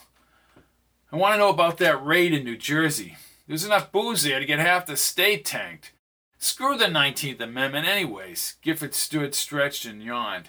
I 1.13 1.17
want 1.17 1.35
to 1.35 1.39
know 1.39 1.51
about 1.51 1.77
that 1.77 2.03
raid 2.03 2.33
in 2.33 2.45
New 2.45 2.57
Jersey. 2.57 3.19
There's 3.47 3.67
enough 3.67 3.93
booze 3.93 4.23
there 4.23 4.39
to 4.39 4.47
get 4.47 4.61
half 4.61 4.87
the 4.87 4.97
state 4.97 5.45
tanked. 5.45 5.93
Screw 6.39 6.79
the 6.79 6.87
19th 6.87 7.39
Amendment, 7.39 7.87
anyways. 7.87 8.57
Gifford 8.63 8.95
stood 8.95 9.35
stretched 9.35 9.85
and 9.85 10.03
yawned. 10.03 10.49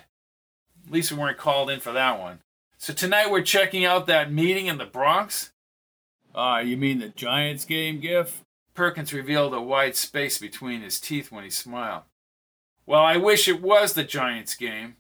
At 0.86 0.93
least 0.93 1.12
we 1.12 1.18
weren't 1.18 1.38
called 1.38 1.70
in 1.70 1.82
for 1.82 1.91
that 1.91 2.18
one. 2.18 2.39
So 2.78 2.93
tonight 2.93 3.30
we're 3.30 3.41
checking 3.41 3.84
out 3.84 4.08
that 4.08 4.32
meeting 4.32 4.68
in 4.68 4.78
the 4.78 4.86
Bronx? 4.86 5.52
Ah, 6.34 6.56
uh, 6.56 6.60
you 6.60 6.78
mean 6.78 7.00
the 7.00 7.10
Giants 7.10 7.66
game, 7.66 8.00
Giff? 8.00 8.45
Perkins 8.80 9.12
revealed 9.12 9.54
a 9.54 9.60
wide 9.60 9.98
space 9.98 10.38
between 10.38 10.80
his 10.80 11.02
teeth 11.02 11.34
when 11.34 11.44
he 11.44 11.50
smiled. 11.50 12.04
Well, 12.86 13.02
I 13.02 13.18
wish 13.18 13.46
it 13.46 13.62
was 13.62 13.92
the 13.92 14.06
Giants 14.06 14.56
game. 14.56 14.96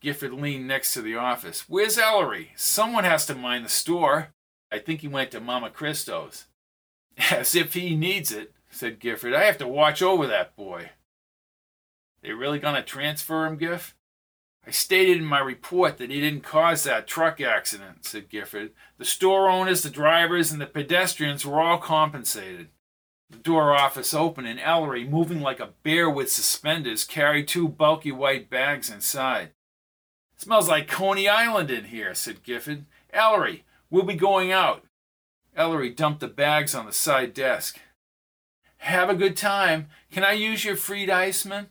Gifford 0.00 0.32
leaned 0.32 0.66
next 0.66 0.94
to 0.94 1.00
the 1.00 1.14
office. 1.14 1.68
Where's 1.68 1.96
Ellery? 1.96 2.50
Someone 2.56 3.04
has 3.04 3.26
to 3.26 3.36
mind 3.36 3.64
the 3.64 3.68
store. 3.68 4.34
I 4.72 4.80
think 4.80 5.02
he 5.02 5.06
went 5.06 5.30
to 5.30 5.38
Mama 5.38 5.70
Christo's. 5.70 6.48
As 7.30 7.54
if 7.54 7.74
he 7.74 7.94
needs 7.94 8.32
it, 8.32 8.52
said 8.68 8.98
Gifford. 8.98 9.32
I 9.32 9.44
have 9.44 9.58
to 9.58 9.68
watch 9.68 10.02
over 10.02 10.26
that 10.26 10.56
boy. 10.56 10.90
They 12.24 12.32
really 12.32 12.58
gonna 12.58 12.82
transfer 12.82 13.46
him, 13.46 13.58
Giff? 13.58 13.94
I 14.66 14.72
stated 14.72 15.18
in 15.18 15.24
my 15.24 15.38
report 15.38 15.98
that 15.98 16.10
he 16.10 16.20
didn't 16.20 16.42
cause 16.42 16.82
that 16.82 17.06
truck 17.06 17.40
accident, 17.40 18.06
said 18.06 18.28
Gifford. 18.28 18.72
The 18.98 19.04
store 19.04 19.48
owners, 19.48 19.84
the 19.84 19.90
drivers, 19.90 20.50
and 20.50 20.60
the 20.60 20.66
pedestrians 20.66 21.46
were 21.46 21.60
all 21.60 21.78
compensated. 21.78 22.70
The 23.30 23.38
door 23.38 23.72
office 23.76 24.12
opened, 24.12 24.48
and 24.48 24.58
Ellery, 24.58 25.04
moving 25.04 25.40
like 25.40 25.60
a 25.60 25.70
bear 25.82 26.10
with 26.10 26.32
suspenders, 26.32 27.04
carried 27.04 27.46
two 27.46 27.68
bulky 27.68 28.10
white 28.10 28.50
bags 28.50 28.90
inside. 28.90 29.50
Smells 30.36 30.68
like 30.68 30.88
Coney 30.88 31.28
Island 31.28 31.70
in 31.70 31.84
here, 31.84 32.14
said 32.14 32.42
Gifford. 32.42 32.86
Ellery, 33.12 33.64
we'll 33.90 34.04
be 34.04 34.14
going 34.14 34.50
out. 34.50 34.84
Ellery 35.54 35.90
dumped 35.90 36.20
the 36.20 36.28
bags 36.28 36.74
on 36.74 36.86
the 36.86 36.92
side 36.92 37.34
desk. 37.34 37.78
Have 38.78 39.10
a 39.10 39.14
good 39.14 39.36
time. 39.36 39.88
Can 40.10 40.24
I 40.24 40.32
use 40.32 40.64
your 40.64 40.76
Freed 40.76 41.08
Eisemann? 41.08 41.66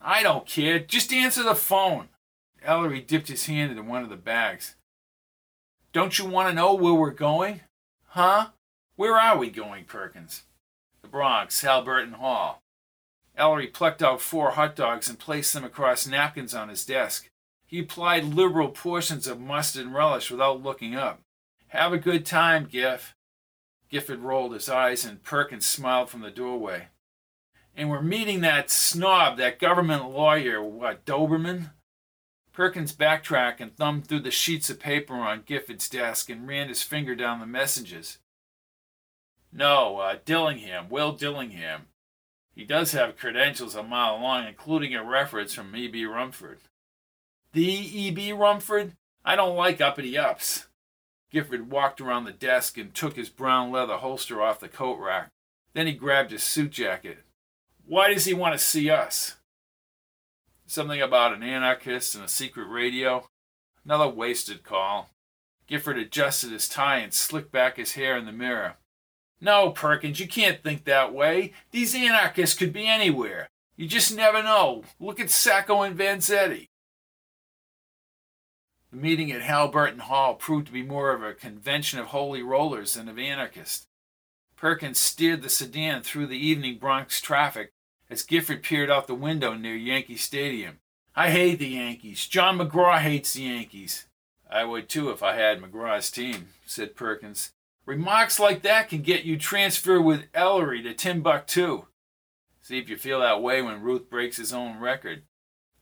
I 0.00 0.22
don't 0.22 0.46
care. 0.46 0.78
Just 0.78 1.12
answer 1.12 1.42
the 1.42 1.54
phone. 1.54 2.08
Ellery 2.62 3.00
dipped 3.00 3.28
his 3.28 3.46
hand 3.46 3.70
into 3.70 3.82
one 3.82 4.02
of 4.02 4.10
the 4.10 4.16
bags. 4.16 4.74
Don't 5.92 6.18
you 6.18 6.26
want 6.26 6.48
to 6.48 6.54
know 6.54 6.74
where 6.74 6.94
we're 6.94 7.10
going? 7.10 7.60
Huh? 8.08 8.48
Where 8.96 9.16
are 9.16 9.38
we 9.38 9.50
going, 9.50 9.84
Perkins? 9.84 10.42
The 11.08 11.12
Bronx, 11.12 11.62
Halberton 11.62 12.16
Hall. 12.16 12.62
Ellery 13.34 13.66
plucked 13.66 14.02
out 14.02 14.20
four 14.20 14.50
hot 14.50 14.76
dogs 14.76 15.08
and 15.08 15.18
placed 15.18 15.54
them 15.54 15.64
across 15.64 16.06
napkins 16.06 16.54
on 16.54 16.68
his 16.68 16.84
desk. 16.84 17.30
He 17.64 17.78
applied 17.78 18.34
liberal 18.34 18.68
portions 18.68 19.26
of 19.26 19.40
mustard 19.40 19.86
and 19.86 19.94
relish 19.94 20.30
without 20.30 20.62
looking 20.62 20.96
up. 20.96 21.22
Have 21.68 21.94
a 21.94 21.98
good 21.98 22.26
time, 22.26 22.68
Giff. 22.70 23.14
Gifford 23.88 24.18
rolled 24.20 24.52
his 24.52 24.68
eyes 24.68 25.06
and 25.06 25.22
Perkins 25.22 25.64
smiled 25.64 26.10
from 26.10 26.20
the 26.20 26.30
doorway. 26.30 26.88
And 27.74 27.88
we're 27.88 28.02
meeting 28.02 28.42
that 28.42 28.70
snob, 28.70 29.38
that 29.38 29.58
government 29.58 30.10
lawyer, 30.10 30.62
what, 30.62 31.06
Doberman? 31.06 31.70
Perkins 32.52 32.92
backtracked 32.92 33.62
and 33.62 33.74
thumbed 33.74 34.06
through 34.06 34.20
the 34.20 34.30
sheets 34.30 34.68
of 34.68 34.78
paper 34.78 35.14
on 35.14 35.44
Gifford's 35.46 35.88
desk 35.88 36.28
and 36.28 36.46
ran 36.46 36.68
his 36.68 36.82
finger 36.82 37.14
down 37.14 37.40
the 37.40 37.46
messages. 37.46 38.18
No, 39.52 39.98
uh, 39.98 40.16
Dillingham, 40.24 40.88
Will 40.88 41.12
Dillingham. 41.12 41.86
He 42.54 42.64
does 42.64 42.92
have 42.92 43.16
credentials 43.16 43.74
a 43.74 43.82
mile 43.82 44.20
long, 44.20 44.46
including 44.46 44.94
a 44.94 45.04
reference 45.04 45.54
from 45.54 45.74
E.B. 45.74 46.04
Rumford. 46.04 46.58
The 47.52 47.64
E.B. 47.64 48.32
Rumford? 48.32 48.92
I 49.24 49.36
don't 49.36 49.56
like 49.56 49.80
uppity 49.80 50.18
ups. 50.18 50.66
Gifford 51.30 51.70
walked 51.70 52.00
around 52.00 52.24
the 52.24 52.32
desk 52.32 52.78
and 52.78 52.94
took 52.94 53.16
his 53.16 53.28
brown 53.28 53.70
leather 53.70 53.98
holster 53.98 54.42
off 54.42 54.60
the 54.60 54.68
coat 54.68 54.98
rack. 54.98 55.28
Then 55.74 55.86
he 55.86 55.92
grabbed 55.92 56.30
his 56.30 56.42
suit 56.42 56.70
jacket. 56.70 57.18
Why 57.86 58.12
does 58.12 58.24
he 58.24 58.34
want 58.34 58.54
to 58.54 58.58
see 58.58 58.90
us? 58.90 59.36
Something 60.66 61.00
about 61.00 61.32
an 61.32 61.42
anarchist 61.42 62.14
and 62.14 62.24
a 62.24 62.28
secret 62.28 62.66
radio. 62.66 63.26
Another 63.84 64.08
wasted 64.08 64.64
call. 64.64 65.10
Gifford 65.66 65.98
adjusted 65.98 66.50
his 66.50 66.68
tie 66.68 66.98
and 66.98 67.12
slicked 67.14 67.52
back 67.52 67.76
his 67.76 67.92
hair 67.92 68.16
in 68.16 68.26
the 68.26 68.32
mirror. 68.32 68.77
No, 69.40 69.70
Perkins, 69.70 70.18
you 70.18 70.26
can't 70.26 70.62
think 70.62 70.84
that 70.84 71.12
way. 71.12 71.52
These 71.70 71.94
anarchists 71.94 72.56
could 72.58 72.72
be 72.72 72.86
anywhere. 72.86 73.48
You 73.76 73.86
just 73.86 74.14
never 74.14 74.42
know. 74.42 74.82
Look 74.98 75.20
at 75.20 75.30
Sacco 75.30 75.82
and 75.82 75.96
Vanzetti. 75.96 76.68
The 78.90 78.96
meeting 78.96 79.30
at 79.30 79.42
Halliburton 79.42 80.00
Hall 80.00 80.34
proved 80.34 80.66
to 80.66 80.72
be 80.72 80.82
more 80.82 81.12
of 81.12 81.22
a 81.22 81.34
convention 81.34 81.98
of 81.98 82.06
holy 82.06 82.42
rollers 82.42 82.94
than 82.94 83.08
of 83.08 83.18
anarchists. 83.18 83.86
Perkins 84.56 84.98
steered 84.98 85.42
the 85.42 85.50
sedan 85.50 86.02
through 86.02 86.26
the 86.26 86.38
evening 86.38 86.78
Bronx 86.78 87.20
traffic 87.20 87.70
as 88.10 88.22
Gifford 88.22 88.62
peered 88.62 88.90
out 88.90 89.06
the 89.06 89.14
window 89.14 89.54
near 89.54 89.76
Yankee 89.76 90.16
Stadium. 90.16 90.78
I 91.14 91.30
hate 91.30 91.58
the 91.58 91.68
Yankees. 91.68 92.26
John 92.26 92.58
McGraw 92.58 92.98
hates 92.98 93.34
the 93.34 93.42
Yankees. 93.42 94.06
I 94.50 94.64
would 94.64 94.88
too 94.88 95.10
if 95.10 95.22
I 95.22 95.36
had 95.36 95.60
McGraw's 95.60 96.10
team, 96.10 96.48
said 96.64 96.96
Perkins. 96.96 97.52
Remarks 97.88 98.38
like 98.38 98.60
that 98.64 98.90
can 98.90 99.00
get 99.00 99.24
you 99.24 99.38
transferred 99.38 100.02
with 100.02 100.26
Ellery 100.34 100.82
to 100.82 100.92
Timbuktu. 100.92 101.86
See 102.60 102.78
if 102.78 102.90
you 102.90 102.98
feel 102.98 103.20
that 103.20 103.40
way 103.40 103.62
when 103.62 103.80
Ruth 103.80 104.10
breaks 104.10 104.36
his 104.36 104.52
own 104.52 104.78
record. 104.78 105.22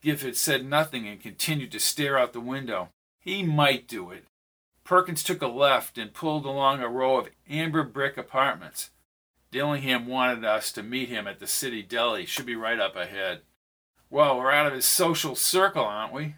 Gifford 0.00 0.36
said 0.36 0.64
nothing 0.64 1.08
and 1.08 1.20
continued 1.20 1.72
to 1.72 1.80
stare 1.80 2.16
out 2.16 2.32
the 2.32 2.38
window. 2.38 2.90
He 3.18 3.42
might 3.42 3.88
do 3.88 4.12
it. 4.12 4.26
Perkins 4.84 5.24
took 5.24 5.42
a 5.42 5.48
left 5.48 5.98
and 5.98 6.14
pulled 6.14 6.46
along 6.46 6.80
a 6.80 6.88
row 6.88 7.16
of 7.16 7.30
amber 7.50 7.82
brick 7.82 8.16
apartments. 8.16 8.90
Dillingham 9.50 10.06
wanted 10.06 10.44
us 10.44 10.70
to 10.74 10.84
meet 10.84 11.08
him 11.08 11.26
at 11.26 11.40
the 11.40 11.48
city 11.48 11.82
deli. 11.82 12.24
Should 12.24 12.46
be 12.46 12.54
right 12.54 12.78
up 12.78 12.94
ahead. 12.94 13.40
Well, 14.10 14.38
we're 14.38 14.52
out 14.52 14.68
of 14.68 14.74
his 14.74 14.86
social 14.86 15.34
circle, 15.34 15.82
aren't 15.84 16.12
we? 16.12 16.36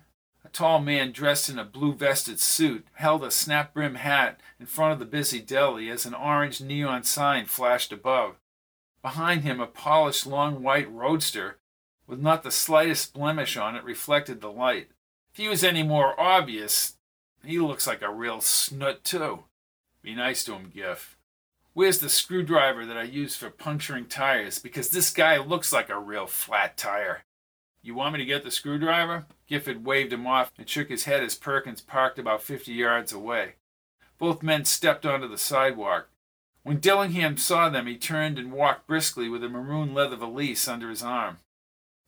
A 0.49 0.51
tall 0.51 0.80
man 0.80 1.12
dressed 1.12 1.51
in 1.51 1.59
a 1.59 1.64
blue 1.64 1.92
vested 1.92 2.40
suit 2.40 2.86
held 2.94 3.22
a 3.22 3.30
snap 3.30 3.74
brim 3.74 3.96
hat 3.96 4.40
in 4.59 4.64
front 4.64 4.94
of 4.94 4.99
the 4.99 5.05
busy 5.05 5.40
deli 5.40 5.90
as 5.90 6.07
an 6.07 6.14
orange 6.14 6.62
neon 6.62 7.03
sign 7.03 7.44
flashed 7.44 7.92
above. 7.92 8.36
Behind 9.03 9.42
him, 9.42 9.61
a 9.61 9.66
polished 9.66 10.26
long 10.26 10.62
white 10.62 10.90
roadster 10.90 11.59
with 12.07 12.18
not 12.18 12.44
the 12.44 12.51
slightest 12.51 13.12
blemish 13.12 13.59
on 13.59 13.76
it 13.76 13.84
reflected 13.84 14.40
the 14.40 14.51
light. 14.51 14.88
If 15.32 15.36
he 15.36 15.49
was 15.49 15.62
any 15.62 15.82
more 15.82 16.18
obvious, 16.18 16.96
he 17.44 17.59
looks 17.59 17.86
like 17.86 18.01
a 18.01 18.11
real 18.11 18.40
snut, 18.40 19.05
too. 19.05 19.44
Be 20.01 20.14
nice 20.14 20.44
to 20.44 20.55
him, 20.55 20.72
Giff. 20.74 21.18
Where's 21.74 21.99
the 21.99 22.09
screwdriver 22.09 22.86
that 22.86 22.96
I 22.96 23.03
use 23.03 23.36
for 23.36 23.51
puncturing 23.51 24.07
tires? 24.07 24.59
Because 24.59 24.88
this 24.88 25.11
guy 25.11 25.36
looks 25.36 25.74
like 25.74 25.90
a 25.90 25.99
real 25.99 26.26
flat 26.26 26.78
tire. 26.78 27.24
You 27.83 27.95
want 27.95 28.14
me 28.14 28.18
to 28.18 28.24
get 28.24 28.45
the 28.45 28.51
screwdriver? 28.51 29.26
Gifford 29.47 29.85
waved 29.85 30.12
him 30.12 30.26
off 30.26 30.53
and 30.59 30.68
shook 30.68 30.89
his 30.89 31.05
head 31.05 31.22
as 31.22 31.35
Perkins 31.35 31.81
parked 31.81 32.18
about 32.18 32.43
fifty 32.43 32.72
yards 32.72 33.12
away. 33.12 33.55
Both 34.18 34.43
men 34.43 34.64
stepped 34.64 35.07
onto 35.07 35.29
the 35.29 35.39
sidewalk. 35.39 36.09
When 36.64 36.81
Dillingham 36.81 37.37
saw 37.37 37.68
them, 37.68 37.87
he 37.87 37.97
turned 37.97 38.39
and 38.39 38.53
walked 38.53 38.87
briskly 38.87 39.29
with 39.29 39.45
a 39.45 39.49
maroon 39.49 39.95
leather 39.95 40.16
valise 40.16 40.66
under 40.66 40.91
his 40.91 41.03
arm. 41.03 41.39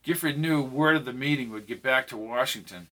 Gifford 0.02 0.38
knew 0.38 0.62
word 0.62 0.96
of 0.96 1.04
the 1.04 1.12
meeting 1.12 1.50
would 1.50 1.66
get 1.66 1.82
back 1.82 2.08
to 2.08 2.16
Washington. 2.16 2.88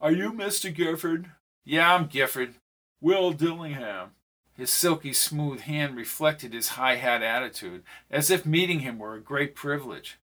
Are 0.00 0.12
you 0.12 0.32
Mr. 0.32 0.72
Gifford? 0.72 1.32
Yeah, 1.64 1.94
I'm 1.94 2.06
Gifford. 2.06 2.54
Will 3.00 3.32
Dillingham. 3.32 4.12
His 4.54 4.70
silky 4.70 5.12
smooth 5.12 5.60
hand 5.62 5.96
reflected 5.96 6.52
his 6.52 6.70
high 6.70 6.96
hat 6.96 7.22
attitude, 7.22 7.82
as 8.10 8.30
if 8.30 8.46
meeting 8.46 8.80
him 8.80 8.98
were 8.98 9.14
a 9.14 9.20
great 9.20 9.54
privilege. 9.54 10.18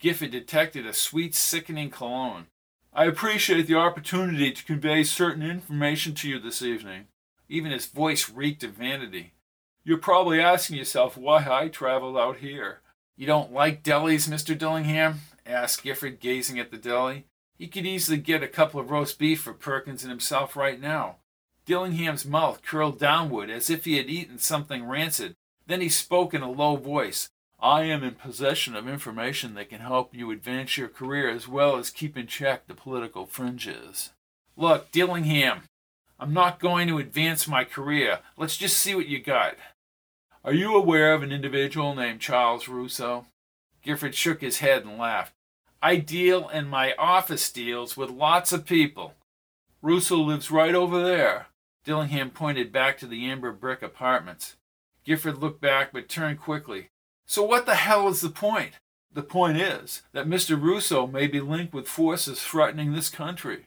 Gifford 0.00 0.30
detected 0.30 0.86
a 0.86 0.94
sweet, 0.94 1.34
sickening 1.34 1.90
cologne. 1.90 2.46
I 2.92 3.04
appreciate 3.04 3.66
the 3.66 3.76
opportunity 3.76 4.50
to 4.50 4.64
convey 4.64 5.04
certain 5.04 5.42
information 5.42 6.14
to 6.14 6.28
you 6.28 6.40
this 6.40 6.62
evening. 6.62 7.08
Even 7.50 7.70
his 7.70 7.86
voice 7.86 8.30
reeked 8.30 8.64
of 8.64 8.72
vanity. 8.72 9.34
You're 9.84 9.98
probably 9.98 10.40
asking 10.40 10.76
yourself 10.76 11.18
why 11.18 11.46
I 11.48 11.68
traveled 11.68 12.16
out 12.16 12.38
here. 12.38 12.80
You 13.16 13.26
don't 13.26 13.52
like 13.52 13.82
delis, 13.82 14.26
Mr. 14.26 14.56
Dillingham? 14.56 15.20
asked 15.44 15.82
Gifford, 15.82 16.18
gazing 16.18 16.58
at 16.58 16.70
the 16.70 16.78
deli. 16.78 17.26
He 17.58 17.66
could 17.66 17.84
easily 17.84 18.16
get 18.16 18.42
a 18.42 18.48
couple 18.48 18.80
of 18.80 18.90
roast 18.90 19.18
beef 19.18 19.42
for 19.42 19.52
Perkins 19.52 20.02
and 20.02 20.10
himself 20.10 20.56
right 20.56 20.80
now. 20.80 21.16
Dillingham's 21.66 22.24
mouth 22.24 22.62
curled 22.62 22.98
downward 22.98 23.50
as 23.50 23.68
if 23.68 23.84
he 23.84 23.98
had 23.98 24.08
eaten 24.08 24.38
something 24.38 24.88
rancid. 24.88 25.34
Then 25.66 25.82
he 25.82 25.90
spoke 25.90 26.32
in 26.32 26.40
a 26.40 26.50
low 26.50 26.76
voice. 26.76 27.28
I 27.62 27.82
am 27.82 28.02
in 28.02 28.14
possession 28.14 28.74
of 28.74 28.88
information 28.88 29.54
that 29.54 29.68
can 29.68 29.80
help 29.80 30.14
you 30.14 30.30
advance 30.30 30.78
your 30.78 30.88
career 30.88 31.28
as 31.28 31.46
well 31.46 31.76
as 31.76 31.90
keep 31.90 32.16
in 32.16 32.26
check 32.26 32.66
the 32.66 32.74
political 32.74 33.26
fringes. 33.26 34.10
Look, 34.56 34.90
Dillingham, 34.90 35.64
I'm 36.18 36.32
not 36.32 36.58
going 36.58 36.88
to 36.88 36.98
advance 36.98 37.46
my 37.46 37.64
career. 37.64 38.20
Let's 38.36 38.56
just 38.56 38.78
see 38.78 38.94
what 38.94 39.08
you 39.08 39.20
got. 39.20 39.56
Are 40.42 40.54
you 40.54 40.74
aware 40.74 41.12
of 41.12 41.22
an 41.22 41.32
individual 41.32 41.94
named 41.94 42.20
Charles 42.20 42.66
Russo? 42.66 43.26
Gifford 43.82 44.14
shook 44.14 44.40
his 44.40 44.60
head 44.60 44.84
and 44.84 44.96
laughed. 44.96 45.34
I 45.82 45.96
deal 45.96 46.48
in 46.48 46.66
my 46.66 46.94
office 46.98 47.50
deals 47.50 47.96
with 47.96 48.10
lots 48.10 48.52
of 48.52 48.66
people. 48.66 49.14
Russo 49.82 50.16
lives 50.16 50.50
right 50.50 50.74
over 50.74 51.02
there. 51.02 51.46
Dillingham 51.84 52.30
pointed 52.30 52.72
back 52.72 52.98
to 52.98 53.06
the 53.06 53.26
amber 53.26 53.52
brick 53.52 53.82
apartments. 53.82 54.56
Gifford 55.04 55.38
looked 55.38 55.60
back 55.60 55.92
but 55.92 56.08
turned 56.08 56.40
quickly. 56.40 56.88
So 57.30 57.44
what 57.44 57.64
the 57.64 57.76
hell 57.76 58.08
is 58.08 58.22
the 58.22 58.28
point? 58.28 58.72
The 59.14 59.22
point 59.22 59.56
is 59.56 60.02
that 60.12 60.26
Mr. 60.26 60.60
Russo 60.60 61.06
may 61.06 61.28
be 61.28 61.40
linked 61.40 61.72
with 61.72 61.86
forces 61.86 62.42
threatening 62.42 62.92
this 62.92 63.08
country. 63.08 63.66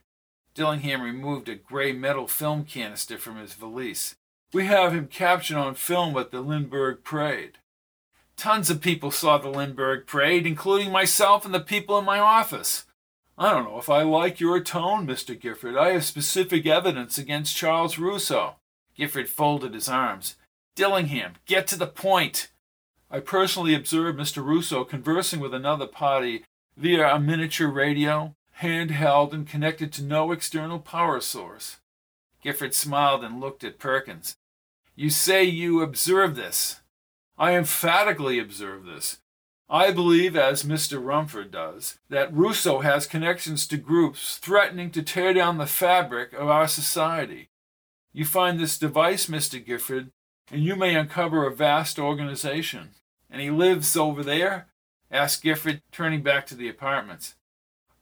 Dillingham 0.53 1.01
removed 1.01 1.47
a 1.47 1.55
gray 1.55 1.93
metal 1.93 2.27
film 2.27 2.65
canister 2.65 3.17
from 3.17 3.37
his 3.37 3.53
valise. 3.53 4.15
We 4.51 4.65
have 4.65 4.91
him 4.91 5.07
captured 5.07 5.55
on 5.55 5.75
film 5.75 6.17
at 6.17 6.31
the 6.31 6.41
Lindbergh 6.41 7.05
Parade. 7.05 7.59
Tons 8.35 8.69
of 8.69 8.81
people 8.81 9.11
saw 9.11 9.37
the 9.37 9.47
Lindbergh 9.47 10.07
Parade, 10.07 10.45
including 10.45 10.91
myself 10.91 11.45
and 11.45 11.53
the 11.53 11.61
people 11.61 11.97
in 11.97 12.03
my 12.03 12.19
office. 12.19 12.83
I 13.37 13.53
don't 13.53 13.63
know 13.63 13.79
if 13.79 13.89
I 13.89 14.01
like 14.01 14.41
your 14.41 14.59
tone, 14.59 15.07
Mr. 15.07 15.39
Gifford. 15.39 15.77
I 15.77 15.93
have 15.93 16.03
specific 16.03 16.65
evidence 16.65 17.17
against 17.17 17.55
Charles 17.55 17.97
Russo. 17.97 18.57
Gifford 18.93 19.29
folded 19.29 19.73
his 19.73 19.87
arms. 19.87 20.35
Dillingham, 20.75 21.35
get 21.45 21.65
to 21.67 21.79
the 21.79 21.87
point. 21.87 22.49
I 23.13 23.19
personally 23.19 23.75
observed 23.75 24.17
Mr. 24.17 24.43
Russo 24.43 24.83
conversing 24.83 25.39
with 25.39 25.53
another 25.53 25.85
party 25.85 26.45
via 26.75 27.13
a 27.13 27.19
miniature 27.19 27.67
radio, 27.67 28.33
handheld 28.59 29.33
and 29.33 29.47
connected 29.47 29.93
to 29.93 30.03
no 30.03 30.31
external 30.31 30.79
power 30.79 31.21
source. 31.21 31.77
Gifford 32.41 32.73
smiled 32.73 33.23
and 33.23 33.39
looked 33.39 33.63
at 33.63 33.77
Perkins. 33.77 34.35
You 34.95 35.11
say 35.11 35.43
you 35.43 35.83
observe 35.83 36.35
this. 36.35 36.81
I 37.37 37.53
emphatically 37.55 38.39
observe 38.39 38.85
this. 38.85 39.19
I 39.69 39.91
believe, 39.91 40.35
as 40.35 40.63
Mr. 40.63 41.03
Rumford 41.03 41.51
does, 41.51 41.99
that 42.09 42.33
Russo 42.33 42.79
has 42.79 43.05
connections 43.05 43.67
to 43.67 43.77
groups 43.77 44.39
threatening 44.39 44.89
to 44.89 45.03
tear 45.03 45.35
down 45.35 45.59
the 45.59 45.67
fabric 45.67 46.33
of 46.33 46.49
our 46.49 46.67
society. 46.67 47.49
You 48.11 48.25
find 48.25 48.59
this 48.59 48.79
device, 48.79 49.27
Mr. 49.27 49.63
Gifford, 49.63 50.09
and 50.51 50.63
you 50.63 50.75
may 50.75 50.95
uncover 50.95 51.45
a 51.45 51.55
vast 51.55 51.99
organization. 51.99 52.89
And 53.33 53.41
he 53.41 53.49
lives 53.49 53.97
over 53.97 54.23
there? 54.23 54.67
asked 55.11 55.41
Gifford, 55.41 55.81
turning 55.91 56.21
back 56.21 56.45
to 56.47 56.55
the 56.55 56.69
apartments. 56.69 57.35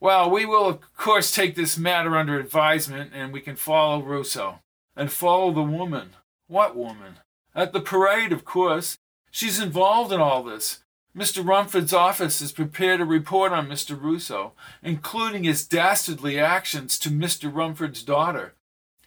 Well, 0.02 0.30
we 0.30 0.46
will, 0.46 0.68
of 0.68 0.94
course, 0.98 1.34
take 1.34 1.56
this 1.56 1.78
matter 1.78 2.18
under 2.18 2.38
advisement, 2.38 3.12
and 3.14 3.32
we 3.32 3.40
can 3.40 3.56
follow 3.56 4.04
Russo. 4.04 4.60
And 4.94 5.10
follow 5.10 5.54
the 5.54 5.64
woman. 5.64 6.12
What 6.48 6.76
woman? 6.76 7.20
At 7.56 7.72
the 7.72 7.80
parade, 7.80 8.34
of 8.34 8.44
course. 8.44 8.98
She's 9.32 9.60
involved 9.60 10.12
in 10.12 10.20
all 10.20 10.44
this. 10.44 10.84
Mr. 11.18 11.46
Rumford's 11.46 11.94
office 11.94 12.42
is 12.42 12.52
prepared 12.52 13.00
a 13.00 13.06
report 13.06 13.54
on 13.54 13.68
Mr. 13.68 14.00
Russo, 14.00 14.52
including 14.84 15.46
his 15.46 15.66
dastardly 15.66 16.40
actions 16.40 17.00
to 17.00 17.10
Mr. 17.10 17.54
Rumford's 17.54 18.04
daughter. 18.04 18.56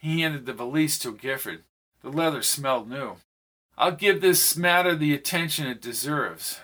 He 0.00 0.22
handed 0.22 0.46
the 0.46 0.54
valise 0.54 0.98
to 1.00 1.12
Gifford. 1.12 1.64
The 2.02 2.10
leather 2.10 2.42
smelled 2.42 2.88
new. 2.88 3.16
I'll 3.76 3.92
give 3.92 4.20
this 4.20 4.56
matter 4.56 4.94
the 4.94 5.14
attention 5.14 5.66
it 5.66 5.82
deserves. 5.82 6.60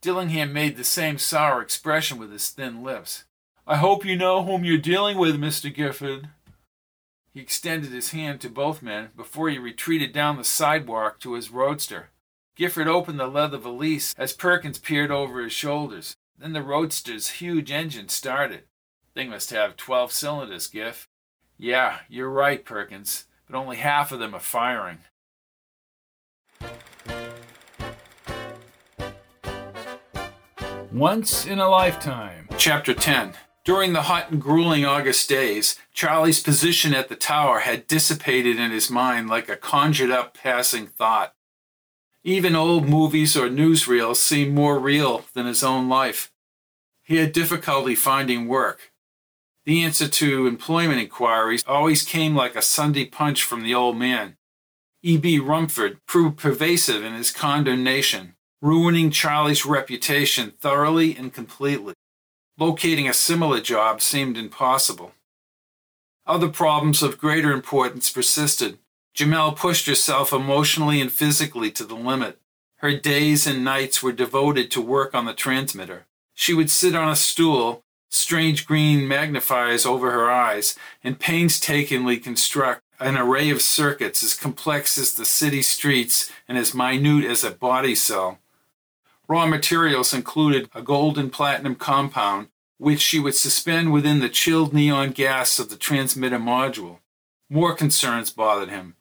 Dillingham 0.00 0.52
made 0.52 0.76
the 0.76 0.84
same 0.84 1.18
sour 1.18 1.62
expression 1.62 2.18
with 2.18 2.32
his 2.32 2.48
thin 2.48 2.82
lips. 2.82 3.24
I 3.66 3.76
hope 3.76 4.04
you 4.04 4.16
know 4.16 4.42
whom 4.42 4.64
you're 4.64 4.78
dealing 4.78 5.16
with, 5.16 5.38
Mr. 5.38 5.72
Gifford. 5.72 6.28
He 7.32 7.40
extended 7.40 7.92
his 7.92 8.10
hand 8.10 8.40
to 8.40 8.48
both 8.48 8.82
men 8.82 9.10
before 9.16 9.48
he 9.48 9.58
retreated 9.58 10.12
down 10.12 10.36
the 10.36 10.44
sidewalk 10.44 11.20
to 11.20 11.34
his 11.34 11.50
roadster. 11.50 12.08
Gifford 12.56 12.88
opened 12.88 13.20
the 13.20 13.28
leather 13.28 13.58
valise 13.58 14.12
as 14.18 14.32
Perkins 14.32 14.78
peered 14.78 15.12
over 15.12 15.40
his 15.42 15.52
shoulders. 15.52 16.16
Then 16.36 16.52
the 16.52 16.62
roadster's 16.62 17.30
huge 17.30 17.70
engine 17.70 18.08
started. 18.08 18.64
Thing 19.14 19.30
must 19.30 19.50
have 19.50 19.76
twelve 19.76 20.10
cylinders, 20.10 20.66
Giff. 20.66 21.06
Yeah, 21.56 21.98
you're 22.08 22.30
right, 22.30 22.64
Perkins, 22.64 23.26
but 23.46 23.56
only 23.56 23.76
half 23.76 24.10
of 24.10 24.18
them 24.18 24.34
are 24.34 24.40
firing. 24.40 24.98
Once 30.92 31.46
in 31.46 31.60
a 31.60 31.68
Lifetime. 31.68 32.48
Chapter 32.58 32.92
10. 32.92 33.34
During 33.64 33.92
the 33.92 34.02
hot 34.02 34.32
and 34.32 34.42
grueling 34.42 34.84
August 34.84 35.28
days, 35.28 35.76
Charlie's 35.94 36.42
position 36.42 36.94
at 36.94 37.08
the 37.08 37.14
tower 37.14 37.60
had 37.60 37.86
dissipated 37.86 38.58
in 38.58 38.72
his 38.72 38.90
mind 38.90 39.28
like 39.28 39.48
a 39.48 39.56
conjured 39.56 40.10
up 40.10 40.34
passing 40.34 40.88
thought. 40.88 41.32
Even 42.24 42.56
old 42.56 42.88
movies 42.88 43.36
or 43.36 43.48
newsreels 43.48 44.16
seemed 44.16 44.52
more 44.52 44.80
real 44.80 45.24
than 45.32 45.46
his 45.46 45.62
own 45.62 45.88
life. 45.88 46.32
He 47.04 47.18
had 47.18 47.32
difficulty 47.32 47.94
finding 47.94 48.48
work. 48.48 48.90
The 49.64 49.84
answer 49.84 50.08
to 50.08 50.48
employment 50.48 51.00
inquiries 51.00 51.62
always 51.68 52.02
came 52.02 52.34
like 52.34 52.56
a 52.56 52.62
Sunday 52.62 53.04
punch 53.04 53.44
from 53.44 53.62
the 53.62 53.76
old 53.76 53.96
man. 53.96 54.36
E.B. 55.02 55.38
Rumford 55.38 55.98
proved 56.06 56.36
pervasive 56.36 57.02
in 57.02 57.14
his 57.14 57.30
condemnation, 57.30 58.34
ruining 58.60 59.10
Charlie's 59.10 59.64
reputation 59.64 60.52
thoroughly 60.60 61.16
and 61.16 61.32
completely. 61.32 61.94
Locating 62.58 63.08
a 63.08 63.14
similar 63.14 63.60
job 63.60 64.02
seemed 64.02 64.36
impossible. 64.36 65.12
Other 66.26 66.50
problems 66.50 67.02
of 67.02 67.18
greater 67.18 67.50
importance 67.50 68.10
persisted. 68.10 68.78
Jamal 69.14 69.52
pushed 69.52 69.86
herself 69.86 70.34
emotionally 70.34 71.00
and 71.00 71.10
physically 71.10 71.70
to 71.72 71.84
the 71.84 71.94
limit. 71.94 72.38
Her 72.76 72.94
days 72.94 73.46
and 73.46 73.64
nights 73.64 74.02
were 74.02 74.12
devoted 74.12 74.70
to 74.72 74.82
work 74.82 75.14
on 75.14 75.24
the 75.24 75.32
transmitter. 75.32 76.06
She 76.34 76.52
would 76.52 76.70
sit 76.70 76.94
on 76.94 77.10
a 77.10 77.16
stool, 77.16 77.82
strange 78.10 78.66
green 78.66 79.08
magnifiers 79.08 79.86
over 79.86 80.10
her 80.10 80.30
eyes, 80.30 80.76
and 81.02 81.18
painstakingly 81.18 82.18
construct 82.18 82.82
an 83.00 83.16
array 83.16 83.50
of 83.50 83.62
circuits 83.62 84.22
as 84.22 84.34
complex 84.34 84.98
as 84.98 85.14
the 85.14 85.24
city 85.24 85.62
streets 85.62 86.30
and 86.46 86.58
as 86.58 86.74
minute 86.74 87.24
as 87.24 87.42
a 87.42 87.50
body 87.50 87.94
cell. 87.94 88.38
Raw 89.26 89.46
materials 89.46 90.12
included 90.12 90.68
a 90.74 90.82
gold 90.82 91.16
and 91.16 91.32
platinum 91.32 91.76
compound, 91.76 92.48
which 92.78 93.00
she 93.00 93.18
would 93.18 93.34
suspend 93.34 93.92
within 93.92 94.20
the 94.20 94.28
chilled 94.28 94.74
neon 94.74 95.10
gas 95.10 95.58
of 95.58 95.70
the 95.70 95.76
transmitter 95.76 96.38
module. 96.38 96.98
More 97.48 97.74
concerns 97.74 98.30
bothered 98.30 98.68
him. 98.68 98.96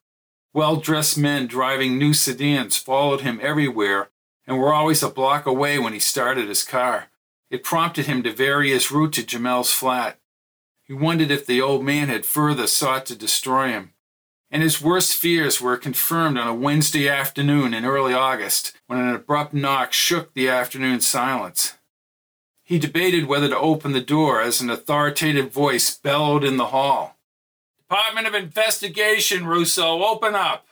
Well 0.53 0.77
dressed 0.77 1.17
men 1.17 1.47
driving 1.47 1.97
new 1.97 2.13
sedans 2.13 2.77
followed 2.77 3.21
him 3.21 3.39
everywhere 3.41 4.09
and 4.47 4.57
were 4.57 4.73
always 4.73 5.03
a 5.03 5.09
block 5.09 5.45
away 5.45 5.77
when 5.77 5.93
he 5.93 5.99
started 5.99 6.47
his 6.47 6.63
car. 6.63 7.09
It 7.51 7.63
prompted 7.63 8.05
him 8.05 8.23
to 8.23 8.31
vary 8.31 8.71
his 8.71 8.91
route 8.91 9.13
to 9.13 9.25
Jamal's 9.25 9.71
flat. 9.71 10.19
He 10.89 10.95
wondered 10.95 11.29
if 11.29 11.45
the 11.45 11.61
old 11.61 11.85
man 11.85 12.07
had 12.07 12.25
further 12.25 12.65
sought 12.65 13.05
to 13.05 13.15
destroy 13.15 13.67
him. 13.67 13.93
And 14.49 14.63
his 14.63 14.81
worst 14.81 15.13
fears 15.13 15.61
were 15.61 15.77
confirmed 15.77 16.35
on 16.35 16.47
a 16.47 16.53
Wednesday 16.53 17.07
afternoon 17.07 17.75
in 17.75 17.85
early 17.85 18.15
August 18.15 18.75
when 18.87 18.99
an 18.99 19.13
abrupt 19.13 19.53
knock 19.53 19.93
shook 19.93 20.33
the 20.33 20.49
afternoon 20.49 21.01
silence. 21.01 21.77
He 22.63 22.79
debated 22.79 23.27
whether 23.27 23.47
to 23.49 23.57
open 23.57 23.91
the 23.91 24.01
door 24.01 24.41
as 24.41 24.61
an 24.61 24.71
authoritative 24.71 25.51
voice 25.51 25.95
bellowed 25.95 26.43
in 26.43 26.57
the 26.57 26.67
hall. 26.67 27.19
Department 27.77 28.25
of 28.25 28.33
Investigation, 28.33 29.45
Russo, 29.45 30.03
open 30.03 30.33
up! 30.33 30.65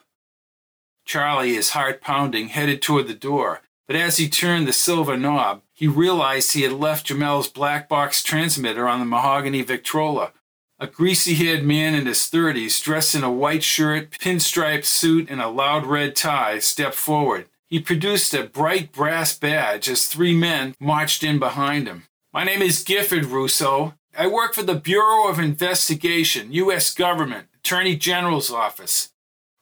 Charlie, 1.06 1.54
his 1.54 1.70
heart 1.70 2.02
pounding, 2.02 2.48
headed 2.48 2.82
toward 2.82 3.08
the 3.08 3.14
door, 3.14 3.62
but 3.88 3.96
as 3.96 4.18
he 4.18 4.28
turned 4.28 4.68
the 4.68 4.74
silver 4.74 5.18
knob, 5.18 5.62
he 5.74 5.88
realized 5.88 6.54
he 6.54 6.64
had 6.64 6.74
left 6.74 7.08
Jamal's 7.08 7.48
black 7.48 7.88
box 7.88 8.22
transmitter 8.22 8.88
on 8.88 9.00
the 9.00 9.06
mahogany 9.06 9.62
Victrola. 9.62 10.34
A 10.80 10.86
greasy 10.86 11.34
haired 11.34 11.64
man 11.64 11.96
in 11.96 12.06
his 12.06 12.28
thirties, 12.28 12.80
dressed 12.80 13.16
in 13.16 13.24
a 13.24 13.32
white 13.32 13.64
shirt, 13.64 14.12
pinstripe 14.12 14.86
suit, 14.86 15.30
and 15.30 15.42
a 15.42 15.48
loud 15.48 15.86
red 15.86 16.16
tie, 16.16 16.60
stepped 16.60 16.96
forward. 16.96 17.48
He 17.68 17.80
produced 17.80 18.34
a 18.34 18.44
bright 18.44 18.92
brass 18.92 19.38
badge 19.38 19.90
as 19.90 20.06
three 20.06 20.36
men 20.36 20.76
marched 20.80 21.24
in 21.24 21.40
behind 21.40 21.88
him. 21.88 22.04
My 22.32 22.44
name 22.44 22.62
is 22.62 22.84
Gifford 22.84 23.26
Russo. 23.26 23.96
I 24.16 24.28
work 24.28 24.54
for 24.54 24.64
the 24.64 24.76
Bureau 24.76 25.28
of 25.28 25.40
Investigation, 25.40 26.52
U.S. 26.52 26.94
Government, 26.94 27.48
Attorney 27.56 27.96
General's 27.96 28.52
Office. 28.52 29.12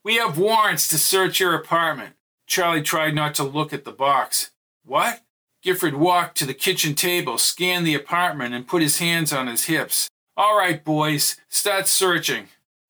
We 0.03 0.17
have 0.17 0.37
warrants 0.37 0.87
to 0.89 0.97
search 0.97 1.39
your 1.39 1.55
apartment. 1.55 2.14
Charlie 2.47 2.81
tried 2.81 3.15
not 3.15 3.35
to 3.35 3.43
look 3.43 3.73
at 3.73 3.85
the 3.85 3.91
box. 3.91 4.51
What? 4.83 5.21
Gifford 5.61 5.95
walked 5.95 6.37
to 6.37 6.45
the 6.45 6.53
kitchen 6.53 6.93
table, 6.93 7.37
scanned 7.37 7.87
the 7.87 7.95
apartment, 7.95 8.53
and 8.53 8.67
put 8.67 8.83
his 8.83 8.99
hands 8.99 9.33
on 9.33 9.47
his 9.47 9.65
hips. 9.65 10.09
All 10.37 10.57
right, 10.57 10.83
boys, 10.83 11.37
start 11.49 11.87
searching. 11.87 12.49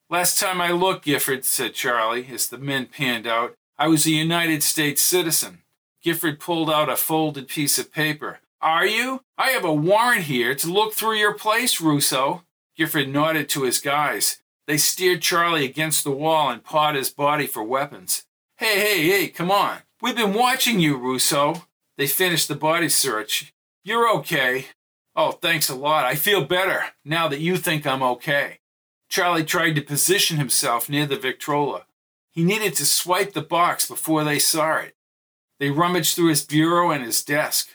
Last 0.10 0.40
time 0.40 0.60
I 0.60 0.72
looked, 0.72 1.06
Gifford, 1.06 1.46
said 1.46 1.74
Charlie, 1.74 2.28
as 2.32 2.48
the 2.48 2.58
men 2.58 2.88
panned 2.88 3.26
out, 3.26 3.54
I 3.78 3.88
was 3.88 4.06
a 4.06 4.12
United 4.12 4.62
States 4.62 5.02
citizen. 5.02 5.60
Gifford 6.04 6.40
pulled 6.40 6.70
out 6.70 6.90
a 6.90 6.96
folded 6.96 7.48
piece 7.48 7.80
of 7.80 7.92
paper. 7.92 8.40
Are 8.62 8.86
you? 8.86 9.22
I 9.38 9.50
have 9.50 9.64
a 9.66 9.74
warrant 9.74 10.24
here 10.24 10.54
to 10.56 10.72
look 10.72 10.94
through 10.94 11.16
your 11.16 11.34
place, 11.34 11.80
Russo. 11.80 12.44
Gifford 12.76 13.10
nodded 13.10 13.48
to 13.50 13.64
his 13.64 13.80
guys. 13.80 14.40
They 14.68 14.78
steered 14.78 15.22
Charlie 15.22 15.66
against 15.66 16.04
the 16.04 16.12
wall 16.12 16.50
and 16.50 16.64
pawed 16.64 16.96
his 16.96 17.10
body 17.10 17.48
for 17.48 17.64
weapons. 17.64 18.24
Hey, 18.58 18.80
hey, 18.80 19.08
hey, 19.10 19.28
come 19.28 19.52
on. 19.52 19.80
We've 20.02 20.16
been 20.16 20.34
watching 20.34 20.80
you, 20.80 20.96
Russo. 20.96 21.64
They 21.98 22.08
finished 22.08 22.48
the 22.48 22.56
body 22.56 22.88
search. 22.88 23.54
You're 23.84 24.10
okay. 24.20 24.68
Oh, 25.14 25.34
thanks 25.34 25.68
a 25.68 25.76
lot. 25.76 26.06
I 26.06 26.16
feel 26.16 26.46
better 26.46 26.86
now 27.04 27.28
that 27.28 27.42
you 27.42 27.58
think 27.58 27.86
I'm 27.86 28.02
okay. 28.02 28.60
Charlie 29.10 29.44
tried 29.44 29.76
to 29.76 29.82
position 29.82 30.38
himself 30.38 30.90
near 30.90 31.06
the 31.06 31.18
Victrola. 31.18 31.86
He 32.32 32.46
needed 32.46 32.76
to 32.76 32.86
swipe 32.86 33.34
the 33.34 33.42
box 33.42 33.90
before 33.90 34.24
they 34.24 34.40
saw 34.40 34.78
it. 34.78 34.96
They 35.60 35.70
rummaged 35.70 36.16
through 36.16 36.30
his 36.30 36.46
bureau 36.46 36.92
and 36.92 37.04
his 37.04 37.26
desk. 37.26 37.68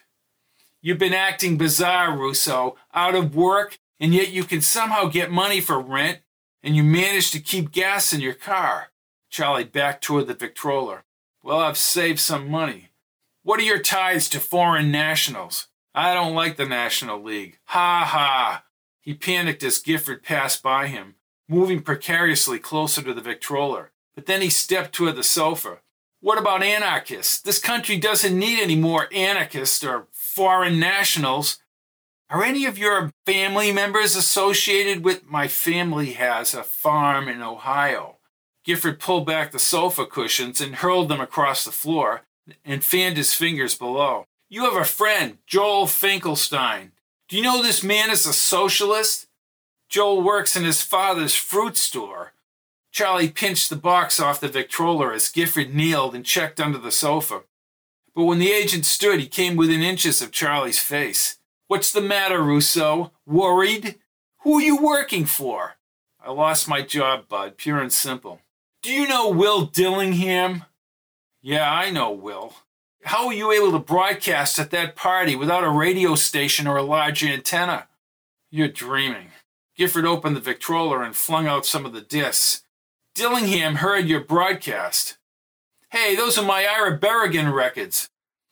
You've 0.80 0.96
been 0.96 1.12
acting 1.12 1.58
bizarre, 1.58 2.16
Russo, 2.16 2.76
out 2.94 3.14
of 3.14 3.36
work, 3.36 3.78
and 3.98 4.14
yet 4.14 4.30
you 4.30 4.44
can 4.44 4.62
somehow 4.62 5.08
get 5.08 5.30
money 5.30 5.60
for 5.60 5.78
rent, 5.78 6.20
and 6.62 6.74
you 6.74 6.82
manage 6.82 7.32
to 7.32 7.38
keep 7.38 7.70
gas 7.70 8.14
in 8.14 8.22
your 8.22 8.32
car. 8.32 8.89
Charlie 9.30 9.64
backed 9.64 10.04
toward 10.04 10.26
the 10.26 10.34
Victrola. 10.34 11.04
Well, 11.42 11.60
I've 11.60 11.78
saved 11.78 12.18
some 12.18 12.50
money. 12.50 12.90
What 13.42 13.60
are 13.60 13.64
your 13.64 13.78
ties 13.78 14.28
to 14.30 14.40
foreign 14.40 14.90
nationals? 14.90 15.68
I 15.94 16.12
don't 16.12 16.34
like 16.34 16.56
the 16.56 16.66
National 16.66 17.22
League. 17.22 17.58
Ha 17.66 18.04
ha! 18.04 18.64
He 19.00 19.14
panicked 19.14 19.62
as 19.62 19.78
Gifford 19.78 20.22
passed 20.22 20.62
by 20.62 20.88
him, 20.88 21.14
moving 21.48 21.80
precariously 21.80 22.58
closer 22.58 23.02
to 23.02 23.14
the 23.14 23.22
Victrola. 23.22 23.86
But 24.14 24.26
then 24.26 24.42
he 24.42 24.50
stepped 24.50 24.92
toward 24.92 25.16
the 25.16 25.22
sofa. 25.22 25.78
What 26.20 26.38
about 26.38 26.62
anarchists? 26.62 27.40
This 27.40 27.58
country 27.58 27.96
doesn't 27.96 28.38
need 28.38 28.60
any 28.60 28.76
more 28.76 29.08
anarchists 29.12 29.82
or 29.82 30.08
foreign 30.12 30.78
nationals. 30.78 31.62
Are 32.28 32.44
any 32.44 32.66
of 32.66 32.78
your 32.78 33.10
family 33.24 33.72
members 33.72 34.14
associated 34.14 35.02
with 35.02 35.26
my 35.26 35.48
family 35.48 36.12
has 36.12 36.52
a 36.52 36.62
farm 36.62 37.26
in 37.26 37.42
Ohio? 37.42 38.16
Gifford 38.64 39.00
pulled 39.00 39.26
back 39.26 39.50
the 39.50 39.58
sofa 39.58 40.06
cushions 40.06 40.60
and 40.60 40.76
hurled 40.76 41.08
them 41.08 41.20
across 41.20 41.64
the 41.64 41.72
floor 41.72 42.22
and 42.64 42.84
fanned 42.84 43.16
his 43.16 43.34
fingers 43.34 43.76
below. 43.76 44.26
You 44.48 44.64
have 44.64 44.76
a 44.80 44.84
friend, 44.84 45.38
Joel 45.46 45.86
Finkelstein. 45.86 46.92
Do 47.28 47.36
you 47.36 47.42
know 47.42 47.62
this 47.62 47.82
man 47.82 48.10
is 48.10 48.26
a 48.26 48.32
socialist? 48.32 49.28
Joel 49.88 50.22
works 50.22 50.56
in 50.56 50.64
his 50.64 50.82
father's 50.82 51.34
fruit 51.34 51.76
store. 51.76 52.32
Charlie 52.92 53.30
pinched 53.30 53.70
the 53.70 53.76
box 53.76 54.18
off 54.18 54.40
the 54.40 54.48
Victrola 54.48 55.12
as 55.14 55.28
Gifford 55.28 55.74
kneeled 55.74 56.14
and 56.14 56.24
checked 56.24 56.60
under 56.60 56.78
the 56.78 56.90
sofa. 56.90 57.42
But 58.14 58.24
when 58.24 58.40
the 58.40 58.50
agent 58.50 58.84
stood, 58.84 59.20
he 59.20 59.28
came 59.28 59.56
within 59.56 59.82
inches 59.82 60.20
of 60.20 60.32
Charlie's 60.32 60.80
face. 60.80 61.38
What's 61.68 61.92
the 61.92 62.00
matter, 62.00 62.42
Russo? 62.42 63.12
Worried? 63.26 64.00
Who 64.40 64.58
are 64.58 64.62
you 64.62 64.76
working 64.76 65.24
for? 65.24 65.76
I 66.20 66.32
lost 66.32 66.68
my 66.68 66.82
job, 66.82 67.28
Bud, 67.28 67.56
pure 67.56 67.78
and 67.78 67.92
simple. 67.92 68.40
Do 68.82 68.90
you 68.90 69.06
know 69.06 69.28
Will 69.28 69.66
Dillingham? 69.66 70.64
Yeah, 71.42 71.70
I 71.70 71.90
know 71.90 72.12
Will. 72.12 72.54
How 73.04 73.26
were 73.26 73.32
you 73.34 73.52
able 73.52 73.72
to 73.72 73.78
broadcast 73.78 74.58
at 74.58 74.70
that 74.70 74.96
party 74.96 75.36
without 75.36 75.64
a 75.64 75.68
radio 75.68 76.14
station 76.14 76.66
or 76.66 76.78
a 76.78 76.82
large 76.82 77.22
antenna? 77.22 77.88
You're 78.50 78.68
dreaming. 78.68 79.32
Gifford 79.76 80.06
opened 80.06 80.34
the 80.34 80.40
Victrola 80.40 81.00
and 81.00 81.14
flung 81.14 81.46
out 81.46 81.66
some 81.66 81.84
of 81.84 81.92
the 81.92 82.00
discs. 82.00 82.62
Dillingham 83.14 83.76
heard 83.76 84.06
your 84.06 84.20
broadcast. 84.20 85.18
Hey, 85.90 86.16
those 86.16 86.38
are 86.38 86.44
my 86.44 86.66
Ira 86.66 86.98
Berrigan 86.98 87.52
records. 87.52 88.08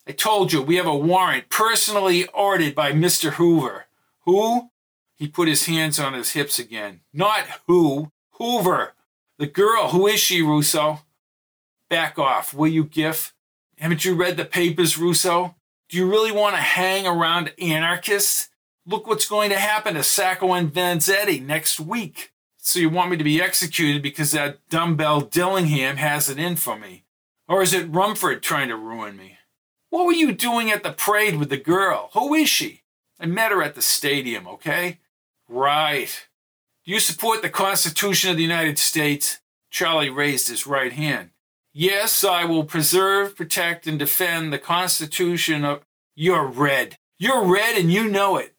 I 0.06 0.12
told 0.12 0.52
you 0.52 0.60
we 0.60 0.76
have 0.76 0.86
a 0.86 0.96
warrant 0.96 1.48
personally 1.48 2.26
ordered 2.34 2.74
by 2.74 2.92
Mr. 2.92 3.32
Hoover. 3.32 3.86
Who? 4.26 4.70
He 5.16 5.26
put 5.26 5.48
his 5.48 5.64
hands 5.64 5.98
on 5.98 6.12
his 6.12 6.32
hips 6.32 6.58
again. 6.58 7.00
Not 7.14 7.46
who, 7.66 8.12
Hoover. 8.32 8.92
The 9.38 9.46
girl. 9.46 9.90
Who 9.90 10.06
is 10.08 10.18
she, 10.18 10.42
Russo? 10.42 11.00
Back 11.88 12.18
off, 12.18 12.52
will 12.52 12.68
you, 12.68 12.84
Giff? 12.84 13.34
Haven't 13.78 14.04
you 14.04 14.14
read 14.14 14.36
the 14.36 14.44
papers, 14.44 14.98
Russo? 14.98 15.54
Do 15.88 15.96
you 15.96 16.10
really 16.10 16.32
want 16.32 16.56
to 16.56 16.60
hang 16.60 17.06
around 17.06 17.52
anarchists? 17.60 18.48
Look 18.84 19.06
what's 19.06 19.28
going 19.28 19.50
to 19.50 19.58
happen 19.58 19.94
to 19.94 20.02
Sacco 20.02 20.52
and 20.54 20.72
Vanzetti 20.72 21.44
next 21.44 21.78
week. 21.78 22.32
So 22.56 22.80
you 22.80 22.90
want 22.90 23.10
me 23.10 23.16
to 23.16 23.24
be 23.24 23.40
executed 23.40 24.02
because 24.02 24.32
that 24.32 24.58
dumbbell 24.68 25.20
Dillingham 25.20 25.98
has 25.98 26.28
it 26.28 26.38
in 26.38 26.56
for 26.56 26.78
me? 26.78 27.04
Or 27.46 27.62
is 27.62 27.72
it 27.72 27.90
Rumford 27.90 28.42
trying 28.42 28.68
to 28.68 28.76
ruin 28.76 29.16
me? 29.16 29.38
What 29.90 30.04
were 30.04 30.12
you 30.12 30.32
doing 30.32 30.70
at 30.70 30.82
the 30.82 30.92
parade 30.92 31.36
with 31.36 31.48
the 31.48 31.56
girl? 31.56 32.10
Who 32.12 32.34
is 32.34 32.48
she? 32.48 32.82
I 33.20 33.26
met 33.26 33.52
her 33.52 33.62
at 33.62 33.74
the 33.74 33.82
stadium, 33.82 34.46
okay? 34.46 34.98
Right. 35.48 36.27
You 36.88 37.00
support 37.00 37.42
the 37.42 37.50
Constitution 37.50 38.30
of 38.30 38.38
the 38.38 38.42
United 38.42 38.78
States? 38.78 39.40
Charlie 39.70 40.08
raised 40.08 40.48
his 40.48 40.66
right 40.66 40.90
hand. 40.90 41.32
Yes, 41.74 42.24
I 42.24 42.46
will 42.46 42.64
preserve, 42.64 43.36
protect, 43.36 43.86
and 43.86 43.98
defend 43.98 44.50
the 44.50 44.58
Constitution 44.58 45.66
of. 45.66 45.82
You're 46.14 46.46
red. 46.46 46.96
You're 47.18 47.44
red 47.44 47.76
and 47.76 47.92
you 47.92 48.08
know 48.08 48.38
it. 48.38 48.54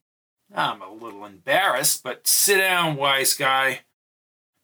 I'm 0.53 0.79
a 0.79 0.93
little 0.93 1.25
embarrassed, 1.25 2.03
but 2.03 2.27
sit 2.27 2.59
down, 2.59 2.97
wise 2.97 3.33
guy. 3.33 3.79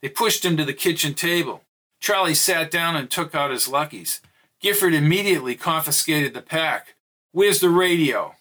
They 0.03 0.09
pushed 0.09 0.45
him 0.45 0.57
to 0.57 0.63
the 0.63 0.72
kitchen 0.72 1.16
table. 1.16 1.63
Charlie 1.99 2.36
sat 2.36 2.70
down 2.70 2.95
and 2.95 3.09
took 3.09 3.34
out 3.34 3.49
his 3.49 3.68
luckies. 3.68 4.22
Gifford 4.61 4.93
immediately 4.93 5.55
confiscated 5.55 6.36
the 6.36 6.43
pack. 6.43 6.93
Where's 7.32 7.61
the 7.61 7.70
radio? 7.70 8.36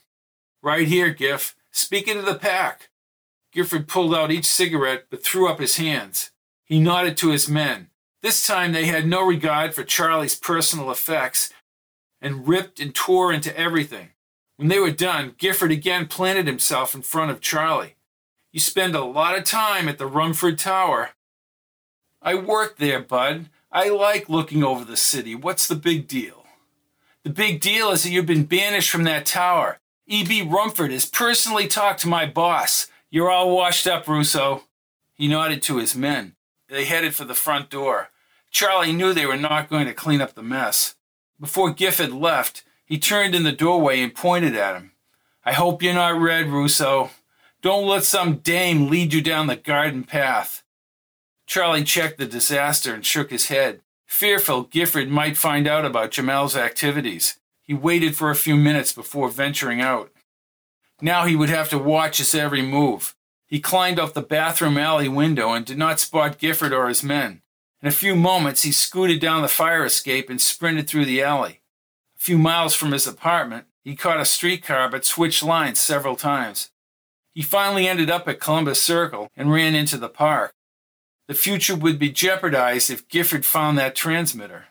Right 0.62 0.86
here, 0.86 1.08
Giff. 1.14 1.56
Speak 1.70 2.08
into 2.08 2.20
the 2.20 2.34
pack. 2.34 2.90
Gifford 3.54 3.86
pulled 3.86 4.14
out 4.14 4.32
each 4.32 4.46
cigarette 4.46 5.04
but 5.10 5.24
threw 5.24 5.48
up 5.48 5.60
his 5.60 5.76
hands. 5.76 6.32
He 6.64 6.80
nodded 6.80 7.16
to 7.18 7.30
his 7.30 7.48
men. 7.48 7.88
This 8.20 8.44
time 8.44 8.72
they 8.72 8.86
had 8.86 9.06
no 9.06 9.24
regard 9.24 9.74
for 9.74 9.84
Charlie's 9.84 10.34
personal 10.34 10.90
effects 10.90 11.52
and 12.20 12.48
ripped 12.48 12.80
and 12.80 12.94
tore 12.94 13.32
into 13.32 13.56
everything. 13.56 14.08
When 14.56 14.68
they 14.68 14.80
were 14.80 14.90
done, 14.90 15.34
Gifford 15.38 15.70
again 15.70 16.06
planted 16.06 16.46
himself 16.46 16.94
in 16.94 17.02
front 17.02 17.30
of 17.30 17.40
Charlie. 17.40 17.94
You 18.52 18.60
spend 18.60 18.94
a 18.94 19.04
lot 19.04 19.38
of 19.38 19.44
time 19.44 19.88
at 19.88 19.98
the 19.98 20.06
Rumford 20.06 20.58
Tower. 20.58 21.10
I 22.22 22.34
work 22.34 22.78
there, 22.78 23.00
Bud. 23.00 23.50
I 23.70 23.88
like 23.88 24.28
looking 24.28 24.64
over 24.64 24.84
the 24.84 24.96
city. 24.96 25.34
What's 25.34 25.68
the 25.68 25.74
big 25.74 26.08
deal? 26.08 26.44
The 27.24 27.30
big 27.30 27.60
deal 27.60 27.90
is 27.90 28.02
that 28.02 28.10
you've 28.10 28.26
been 28.26 28.44
banished 28.44 28.90
from 28.90 29.04
that 29.04 29.26
tower. 29.26 29.78
E.B. 30.06 30.42
Rumford 30.42 30.92
has 30.92 31.06
personally 31.06 31.66
talked 31.66 32.00
to 32.00 32.08
my 32.08 32.26
boss. 32.26 32.88
You're 33.14 33.30
all 33.30 33.54
washed 33.54 33.86
up, 33.86 34.08
Russo. 34.08 34.64
He 35.12 35.28
nodded 35.28 35.62
to 35.62 35.76
his 35.76 35.94
men. 35.94 36.34
They 36.68 36.84
headed 36.84 37.14
for 37.14 37.24
the 37.24 37.32
front 37.32 37.70
door. 37.70 38.08
Charlie 38.50 38.92
knew 38.92 39.12
they 39.12 39.24
were 39.24 39.36
not 39.36 39.70
going 39.70 39.86
to 39.86 39.94
clean 39.94 40.20
up 40.20 40.34
the 40.34 40.42
mess. 40.42 40.96
Before 41.38 41.72
Gifford 41.72 42.10
left, 42.10 42.64
he 42.84 42.98
turned 42.98 43.36
in 43.36 43.44
the 43.44 43.52
doorway 43.52 44.00
and 44.00 44.12
pointed 44.12 44.56
at 44.56 44.74
him. 44.74 44.94
I 45.44 45.52
hope 45.52 45.80
you're 45.80 45.94
not 45.94 46.20
red, 46.20 46.48
Russo. 46.48 47.10
Don't 47.62 47.86
let 47.86 48.02
some 48.02 48.38
dame 48.38 48.90
lead 48.90 49.12
you 49.12 49.20
down 49.20 49.46
the 49.46 49.54
garden 49.54 50.02
path. 50.02 50.64
Charlie 51.46 51.84
checked 51.84 52.18
the 52.18 52.26
disaster 52.26 52.92
and 52.92 53.06
shook 53.06 53.30
his 53.30 53.46
head. 53.46 53.82
Fearful 54.06 54.64
Gifford 54.64 55.08
might 55.08 55.36
find 55.36 55.68
out 55.68 55.84
about 55.84 56.10
Jamal's 56.10 56.56
activities, 56.56 57.38
he 57.62 57.74
waited 57.74 58.16
for 58.16 58.30
a 58.32 58.34
few 58.34 58.56
minutes 58.56 58.92
before 58.92 59.28
venturing 59.28 59.80
out. 59.80 60.10
Now 61.04 61.26
he 61.26 61.36
would 61.36 61.50
have 61.50 61.68
to 61.68 61.76
watch 61.76 62.16
his 62.16 62.34
every 62.34 62.62
move. 62.62 63.14
He 63.46 63.60
climbed 63.60 63.98
up 63.98 64.14
the 64.14 64.22
bathroom 64.22 64.78
alley 64.78 65.06
window 65.06 65.52
and 65.52 65.66
did 65.66 65.76
not 65.76 66.00
spot 66.00 66.38
Gifford 66.38 66.72
or 66.72 66.88
his 66.88 67.02
men. 67.02 67.42
In 67.82 67.88
a 67.88 67.90
few 67.90 68.16
moments, 68.16 68.62
he 68.62 68.72
scooted 68.72 69.20
down 69.20 69.42
the 69.42 69.48
fire 69.48 69.84
escape 69.84 70.30
and 70.30 70.40
sprinted 70.40 70.88
through 70.88 71.04
the 71.04 71.22
alley. 71.22 71.60
A 72.16 72.20
few 72.20 72.38
miles 72.38 72.74
from 72.74 72.92
his 72.92 73.06
apartment, 73.06 73.66
he 73.82 73.94
caught 73.94 74.18
a 74.18 74.24
streetcar 74.24 74.88
but 74.88 75.04
switched 75.04 75.42
lines 75.42 75.78
several 75.78 76.16
times. 76.16 76.70
He 77.34 77.42
finally 77.42 77.86
ended 77.86 78.08
up 78.08 78.26
at 78.26 78.40
Columbus 78.40 78.80
Circle 78.80 79.28
and 79.36 79.52
ran 79.52 79.74
into 79.74 79.98
the 79.98 80.08
park. 80.08 80.54
The 81.28 81.34
future 81.34 81.76
would 81.76 81.98
be 81.98 82.12
jeopardized 82.12 82.88
if 82.88 83.06
Gifford 83.08 83.44
found 83.44 83.76
that 83.76 83.94
transmitter. 83.94 84.68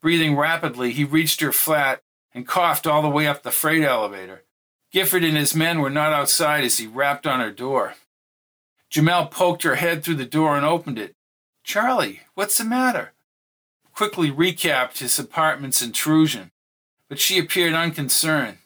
Breathing 0.00 0.36
rapidly, 0.36 0.92
he 0.92 1.02
reached 1.02 1.40
her 1.40 1.50
flat 1.50 2.04
and 2.32 2.46
coughed 2.46 2.86
all 2.86 3.02
the 3.02 3.08
way 3.08 3.26
up 3.26 3.42
the 3.42 3.50
freight 3.50 3.82
elevator. 3.82 4.44
Gifford 4.94 5.24
and 5.24 5.36
his 5.36 5.56
men 5.56 5.80
were 5.80 5.90
not 5.90 6.12
outside 6.12 6.62
as 6.62 6.78
he 6.78 6.86
rapped 6.86 7.26
on 7.26 7.40
her 7.40 7.50
door. 7.50 7.94
Jamal 8.88 9.26
poked 9.26 9.64
her 9.64 9.74
head 9.74 10.04
through 10.04 10.14
the 10.14 10.24
door 10.24 10.56
and 10.56 10.64
opened 10.64 11.00
it. 11.00 11.16
Charlie, 11.64 12.20
what's 12.34 12.58
the 12.58 12.64
matter? 12.64 13.12
Quickly 13.92 14.30
recapped 14.30 14.98
his 14.98 15.18
apartment's 15.18 15.82
intrusion, 15.82 16.52
but 17.08 17.18
she 17.18 17.40
appeared 17.40 17.74
unconcerned. 17.74 18.58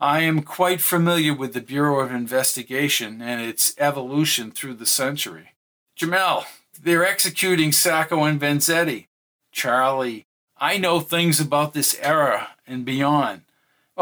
I 0.00 0.20
am 0.20 0.44
quite 0.44 0.80
familiar 0.80 1.34
with 1.34 1.52
the 1.52 1.60
Bureau 1.60 2.00
of 2.00 2.10
Investigation 2.10 3.20
and 3.20 3.42
its 3.42 3.74
evolution 3.76 4.52
through 4.52 4.76
the 4.76 4.86
century. 4.86 5.50
Jamal, 5.94 6.46
they're 6.82 7.04
executing 7.04 7.70
Sacco 7.70 8.24
and 8.24 8.40
Vanzetti. 8.40 9.08
Charlie, 9.52 10.24
I 10.56 10.78
know 10.78 11.00
things 11.00 11.38
about 11.38 11.74
this 11.74 11.98
era 12.00 12.52
and 12.66 12.86
beyond. 12.86 13.42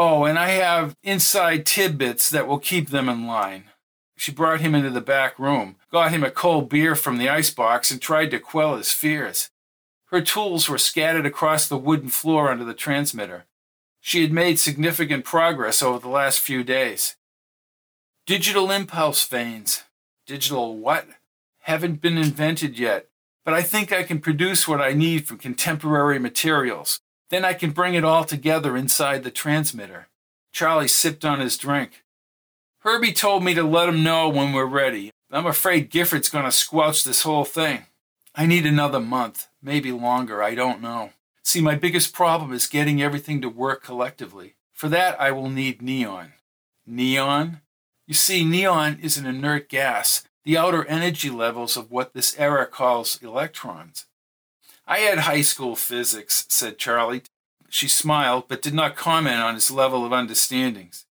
Oh, 0.01 0.23
and 0.23 0.39
I 0.39 0.51
have 0.51 0.95
inside 1.03 1.65
tidbits 1.65 2.29
that 2.29 2.47
will 2.47 2.57
keep 2.57 2.87
them 2.87 3.09
in 3.09 3.27
line. 3.27 3.65
She 4.15 4.31
brought 4.31 4.61
him 4.61 4.73
into 4.73 4.91
the 4.91 5.01
back 5.01 5.37
room, 5.37 5.75
got 5.91 6.11
him 6.11 6.23
a 6.23 6.31
cold 6.31 6.69
beer 6.69 6.95
from 6.95 7.17
the 7.17 7.27
icebox, 7.27 7.91
and 7.91 8.01
tried 8.01 8.31
to 8.31 8.39
quell 8.39 8.77
his 8.77 8.93
fears. 8.93 9.49
Her 10.05 10.21
tools 10.21 10.69
were 10.69 10.77
scattered 10.77 11.25
across 11.25 11.67
the 11.67 11.77
wooden 11.77 12.07
floor 12.07 12.49
under 12.49 12.63
the 12.63 12.73
transmitter. 12.73 13.43
She 13.99 14.21
had 14.21 14.31
made 14.31 14.57
significant 14.57 15.25
progress 15.25 15.83
over 15.83 15.99
the 15.99 16.07
last 16.07 16.39
few 16.39 16.63
days. 16.63 17.17
Digital 18.25 18.71
impulse 18.71 19.25
vanes. 19.25 19.83
Digital 20.25 20.77
what? 20.77 21.07
Haven't 21.63 21.99
been 21.99 22.17
invented 22.17 22.79
yet, 22.79 23.09
but 23.43 23.53
I 23.53 23.61
think 23.61 23.91
I 23.91 24.03
can 24.03 24.21
produce 24.21 24.65
what 24.65 24.79
I 24.79 24.93
need 24.93 25.27
from 25.27 25.39
contemporary 25.39 26.19
materials. 26.19 27.01
Then 27.29 27.45
I 27.45 27.53
can 27.53 27.71
bring 27.71 27.93
it 27.93 28.03
all 28.03 28.23
together 28.23 28.75
inside 28.75 29.23
the 29.23 29.31
transmitter. 29.31 30.07
Charlie 30.51 30.87
sipped 30.87 31.23
on 31.23 31.39
his 31.39 31.57
drink. 31.57 32.03
Herbie 32.79 33.13
told 33.13 33.43
me 33.43 33.53
to 33.53 33.63
let 33.63 33.89
him 33.89 34.03
know 34.03 34.29
when 34.29 34.53
we're 34.53 34.65
ready. 34.65 35.11
I'm 35.31 35.45
afraid 35.45 35.91
Gifford's 35.91 36.29
going 36.29 36.45
to 36.45 36.51
squelch 36.51 37.03
this 37.03 37.21
whole 37.21 37.45
thing. 37.45 37.85
I 38.33 38.45
need 38.45 38.65
another 38.65 38.99
month, 38.99 39.47
maybe 39.61 39.91
longer, 39.91 40.41
I 40.41 40.55
don't 40.55 40.81
know. 40.81 41.11
See, 41.43 41.61
my 41.61 41.75
biggest 41.75 42.13
problem 42.13 42.51
is 42.53 42.67
getting 42.67 43.01
everything 43.01 43.41
to 43.41 43.49
work 43.49 43.83
collectively. 43.83 44.55
For 44.73 44.87
that, 44.89 45.19
I 45.19 45.31
will 45.31 45.49
need 45.49 45.81
neon. 45.81 46.33
Neon? 46.87 47.61
You 48.07 48.13
see, 48.13 48.43
neon 48.43 48.97
is 49.01 49.17
an 49.17 49.25
inert 49.27 49.69
gas, 49.69 50.23
the 50.43 50.57
outer 50.57 50.85
energy 50.85 51.29
levels 51.29 51.77
of 51.77 51.91
what 51.91 52.13
this 52.13 52.35
era 52.39 52.65
calls 52.65 53.21
electrons. 53.21 54.05
I 54.89 54.99
had 54.99 55.19
high 55.19 55.43
school 55.43 55.75
physics, 55.75 56.47
said 56.49 56.79
Charlie. 56.79 57.21
She 57.69 57.87
smiled, 57.87 58.47
but 58.47 58.63
did 58.63 58.73
not 58.73 58.95
comment 58.95 59.39
on 59.39 59.53
his 59.53 59.69
level 59.69 60.03
of 60.03 60.11
understandings. 60.11 61.05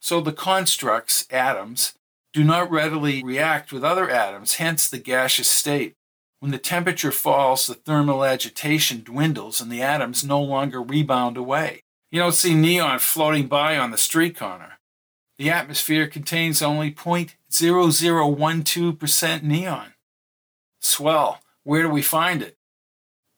So 0.00 0.20
the 0.20 0.32
constructs, 0.32 1.24
atoms, 1.30 1.94
do 2.32 2.42
not 2.42 2.72
readily 2.72 3.22
react 3.22 3.72
with 3.72 3.84
other 3.84 4.10
atoms, 4.10 4.54
hence 4.54 4.88
the 4.88 4.98
gaseous 4.98 5.48
state. 5.48 5.94
When 6.40 6.50
the 6.50 6.58
temperature 6.58 7.12
falls, 7.12 7.68
the 7.68 7.74
thermal 7.74 8.24
agitation 8.24 9.04
dwindles 9.04 9.60
and 9.60 9.70
the 9.70 9.80
atoms 9.80 10.24
no 10.24 10.42
longer 10.42 10.82
rebound 10.82 11.36
away. 11.36 11.84
You 12.10 12.18
don't 12.18 12.34
see 12.34 12.54
neon 12.54 12.98
floating 12.98 13.46
by 13.46 13.78
on 13.78 13.92
the 13.92 13.96
street 13.96 14.36
corner. 14.36 14.80
The 15.38 15.50
atmosphere 15.50 16.08
contains 16.08 16.62
only 16.62 16.90
0.0012% 16.90 19.42
neon. 19.44 19.94
Swell. 20.80 21.40
Where 21.62 21.82
do 21.82 21.88
we 21.88 22.02
find 22.02 22.42
it? 22.42 22.58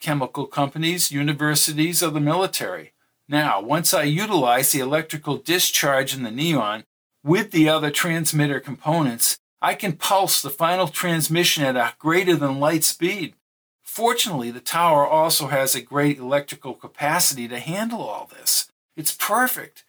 Chemical 0.01 0.47
companies, 0.47 1.11
universities, 1.11 2.03
or 2.03 2.11
the 2.11 2.20
military. 2.20 2.92
Now, 3.28 3.61
once 3.61 3.92
I 3.92 4.05
utilize 4.05 4.70
the 4.72 4.80
electrical 4.80 5.36
discharge 5.36 6.14
in 6.14 6.22
the 6.22 6.30
neon 6.30 6.84
with 7.24 7.51
the 7.51 7.68
other 7.68 7.90
transmitter 7.90 8.61
components, 8.61 9.38
I 9.61 9.74
can 9.74 9.94
pulse 9.94 10.40
the 10.40 10.51
final 10.51 10.86
transmission 10.86 11.64
at 11.64 11.76
a 11.76 11.94
greater 11.99 12.36
than 12.36 12.61
light 12.61 12.84
speed. 12.84 13.34
Fortunately, 13.82 14.51
the 14.51 14.61
tower 14.61 15.07
also 15.07 15.49
has 15.49 15.74
a 15.74 15.80
great 15.80 16.18
electrical 16.18 16.74
capacity 16.74 17.49
to 17.49 17.59
handle 17.59 18.03
all 18.03 18.30
this. 18.32 18.70
It's 18.97 19.16
perfect. 19.16 19.84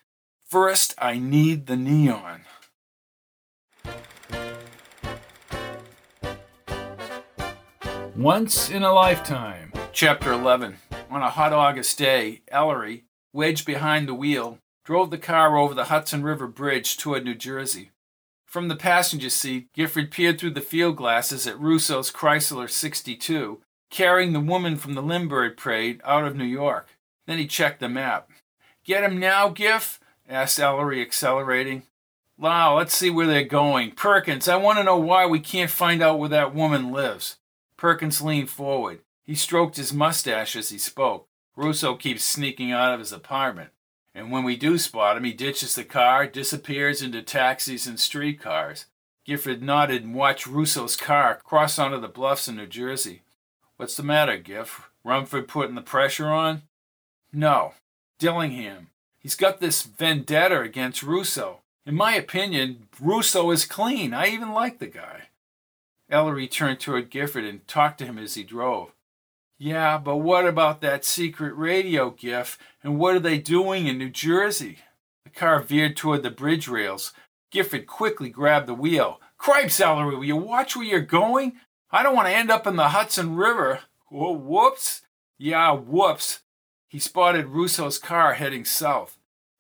First, 0.45 0.95
I 0.97 1.20
need 1.20 1.68
the 1.68 1.76
neon. 1.76 2.47
Once 8.18 8.72
in 8.72 8.82
a 8.82 8.91
lifetime. 8.91 9.72
Chapter 9.91 10.32
11. 10.32 10.78
On 11.11 11.22
a 11.22 11.30
hot 11.30 11.53
August 11.53 11.99
day, 11.99 12.41
Ellery, 12.47 13.03
wedged 13.32 13.63
behind 13.63 14.07
the 14.07 14.15
wheel, 14.15 14.57
drove 14.84 15.11
the 15.11 15.20
car 15.20 15.55
over 15.55 15.76
the 15.76 15.86
Hudson 15.86 16.24
River 16.24 16.47
Bridge 16.47 16.97
toward 16.97 17.24
New 17.24 17.36
Jersey. 17.36 17.91
From 18.43 18.70
the 18.70 18.76
passenger 18.76 19.30
seat, 19.30 19.72
Gifford 19.72 20.09
peered 20.09 20.39
through 20.39 20.55
the 20.55 20.61
field 20.61 20.95
glasses 20.95 21.45
at 21.45 21.59
Russo's 21.59 22.11
Chrysler 22.11 22.68
62, 22.68 23.61
carrying 23.91 24.34
the 24.34 24.39
woman 24.39 24.78
from 24.78 24.95
the 24.95 25.03
Lindbergh 25.03 25.55
parade 25.55 26.01
out 26.03 26.26
of 26.26 26.36
New 26.36 26.43
York. 26.43 26.88
Then 27.28 27.38
he 27.38 27.45
checked 27.45 27.82
the 27.82 27.88
map. 27.88 28.32
Get 28.84 29.03
him 29.03 29.20
now, 29.20 29.49
Giff? 29.49 29.99
asked 30.28 30.59
Ellery, 30.59 31.03
accelerating. 31.03 31.84
Wow, 32.36 32.78
let's 32.78 32.95
see 32.95 33.11
where 33.11 33.28
they're 33.28 33.43
going. 33.43 33.91
Perkins, 33.91 34.47
I 34.47 34.55
want 34.55 34.80
to 34.80 34.84
know 34.84 34.97
why 34.97 35.28
we 35.28 35.39
can't 35.39 35.70
find 35.70 36.01
out 36.01 36.18
where 36.18 36.30
that 36.30 36.55
woman 36.55 36.91
lives. 36.91 37.38
Perkins 37.78 38.21
leaned 38.21 38.49
forward. 38.49 38.99
He 39.23 39.36
stroked 39.36 39.78
his 39.78 39.93
mustache 39.93 40.55
as 40.55 40.69
he 40.69 40.78
spoke. 40.78 41.28
Russo 41.55 41.95
keeps 41.95 42.23
sneaking 42.23 42.71
out 42.71 42.93
of 42.93 42.99
his 42.99 43.11
apartment. 43.11 43.69
And 44.15 44.32
when 44.32 44.43
we 44.43 44.55
do 44.55 44.78
spot 44.78 45.17
him, 45.17 45.23
he 45.23 45.34
ditches 45.34 45.75
the 45.75 45.84
car, 45.84 46.25
disappears 46.25 47.01
into 47.01 47.21
taxis 47.21 47.86
and 47.86 47.99
streetcars. 47.99 48.86
Gifford 49.25 49.61
nodded 49.61 50.03
and 50.03 50.15
watched 50.15 50.47
Russo's 50.47 50.95
car 50.95 51.36
cross 51.43 51.78
onto 51.78 51.99
the 51.99 52.07
bluffs 52.07 52.47
in 52.47 52.55
New 52.55 52.65
Jersey. 52.65 53.21
What's 53.75 53.95
the 53.95 54.03
matter, 54.03 54.38
Giff? 54.38 54.89
Rumford 55.03 55.47
putting 55.47 55.75
the 55.75 55.82
pressure 55.82 56.28
on? 56.28 56.63
No. 57.32 57.73
Dillingham. 58.17 58.88
He's 59.19 59.36
got 59.36 59.59
this 59.59 59.84
vendetta 59.84 60.61
against 60.61 61.03
Russo. 61.03 61.59
In 61.86 61.93
my 61.93 62.15
opinion, 62.15 62.88
Russo 62.99 63.51
is 63.51 63.65
clean. 63.65 64.13
I 64.13 64.28
even 64.28 64.51
like 64.51 64.80
the 64.80 64.88
guy. 64.88 65.30
Ellery 66.10 66.47
turned 66.47 66.80
toward 66.80 67.10
Gifford 67.10 67.43
and 67.43 67.68
talked 67.68 67.97
to 67.99 68.05
him 68.05 68.18
as 68.18 68.36
he 68.36 68.43
drove. 68.43 68.93
Yeah, 69.60 69.97
but 69.97 70.18
what 70.18 70.45
about 70.45 70.82
that 70.82 71.03
secret 71.03 71.55
radio, 71.55 72.12
Giff? 72.12 72.58
And 72.84 72.99
what 72.99 73.16
are 73.16 73.20
they 73.20 73.39
doing 73.39 73.88
in 73.88 73.97
New 73.97 74.10
Jersey? 74.10 74.80
The 75.24 75.32
car 75.32 75.62
veered 75.62 75.97
toward 75.97 76.24
the 76.24 76.30
bridge 76.30 76.68
rails. 76.68 77.12
Gifford 77.51 77.88
quickly 77.88 78.30
grabbed 78.30 78.68
the 78.68 78.74
wheel. 78.74 79.20
Cripes, 79.38 79.80
Ellery, 79.80 80.16
will 80.16 80.24
you 80.24 80.36
watch 80.36 80.76
where 80.76 80.86
you're 80.86 81.01
going? 81.01 81.53
I 81.91 82.03
don't 82.03 82.16
want 82.16 82.28
to 82.28 82.36
end 82.36 82.51
up 82.51 82.68
in 82.68 82.76
the 82.76 82.89
Hudson 82.89 83.36
River. 83.36 83.82
Oh, 84.12 84.34
whoops. 84.34 85.01
Yeah, 85.38 85.72
whoops. 85.74 86.41
He 86.88 86.99
spotted 86.99 87.47
Russo's 87.47 87.99
car 87.99 88.34
heading 88.34 88.66
south. 88.66 89.18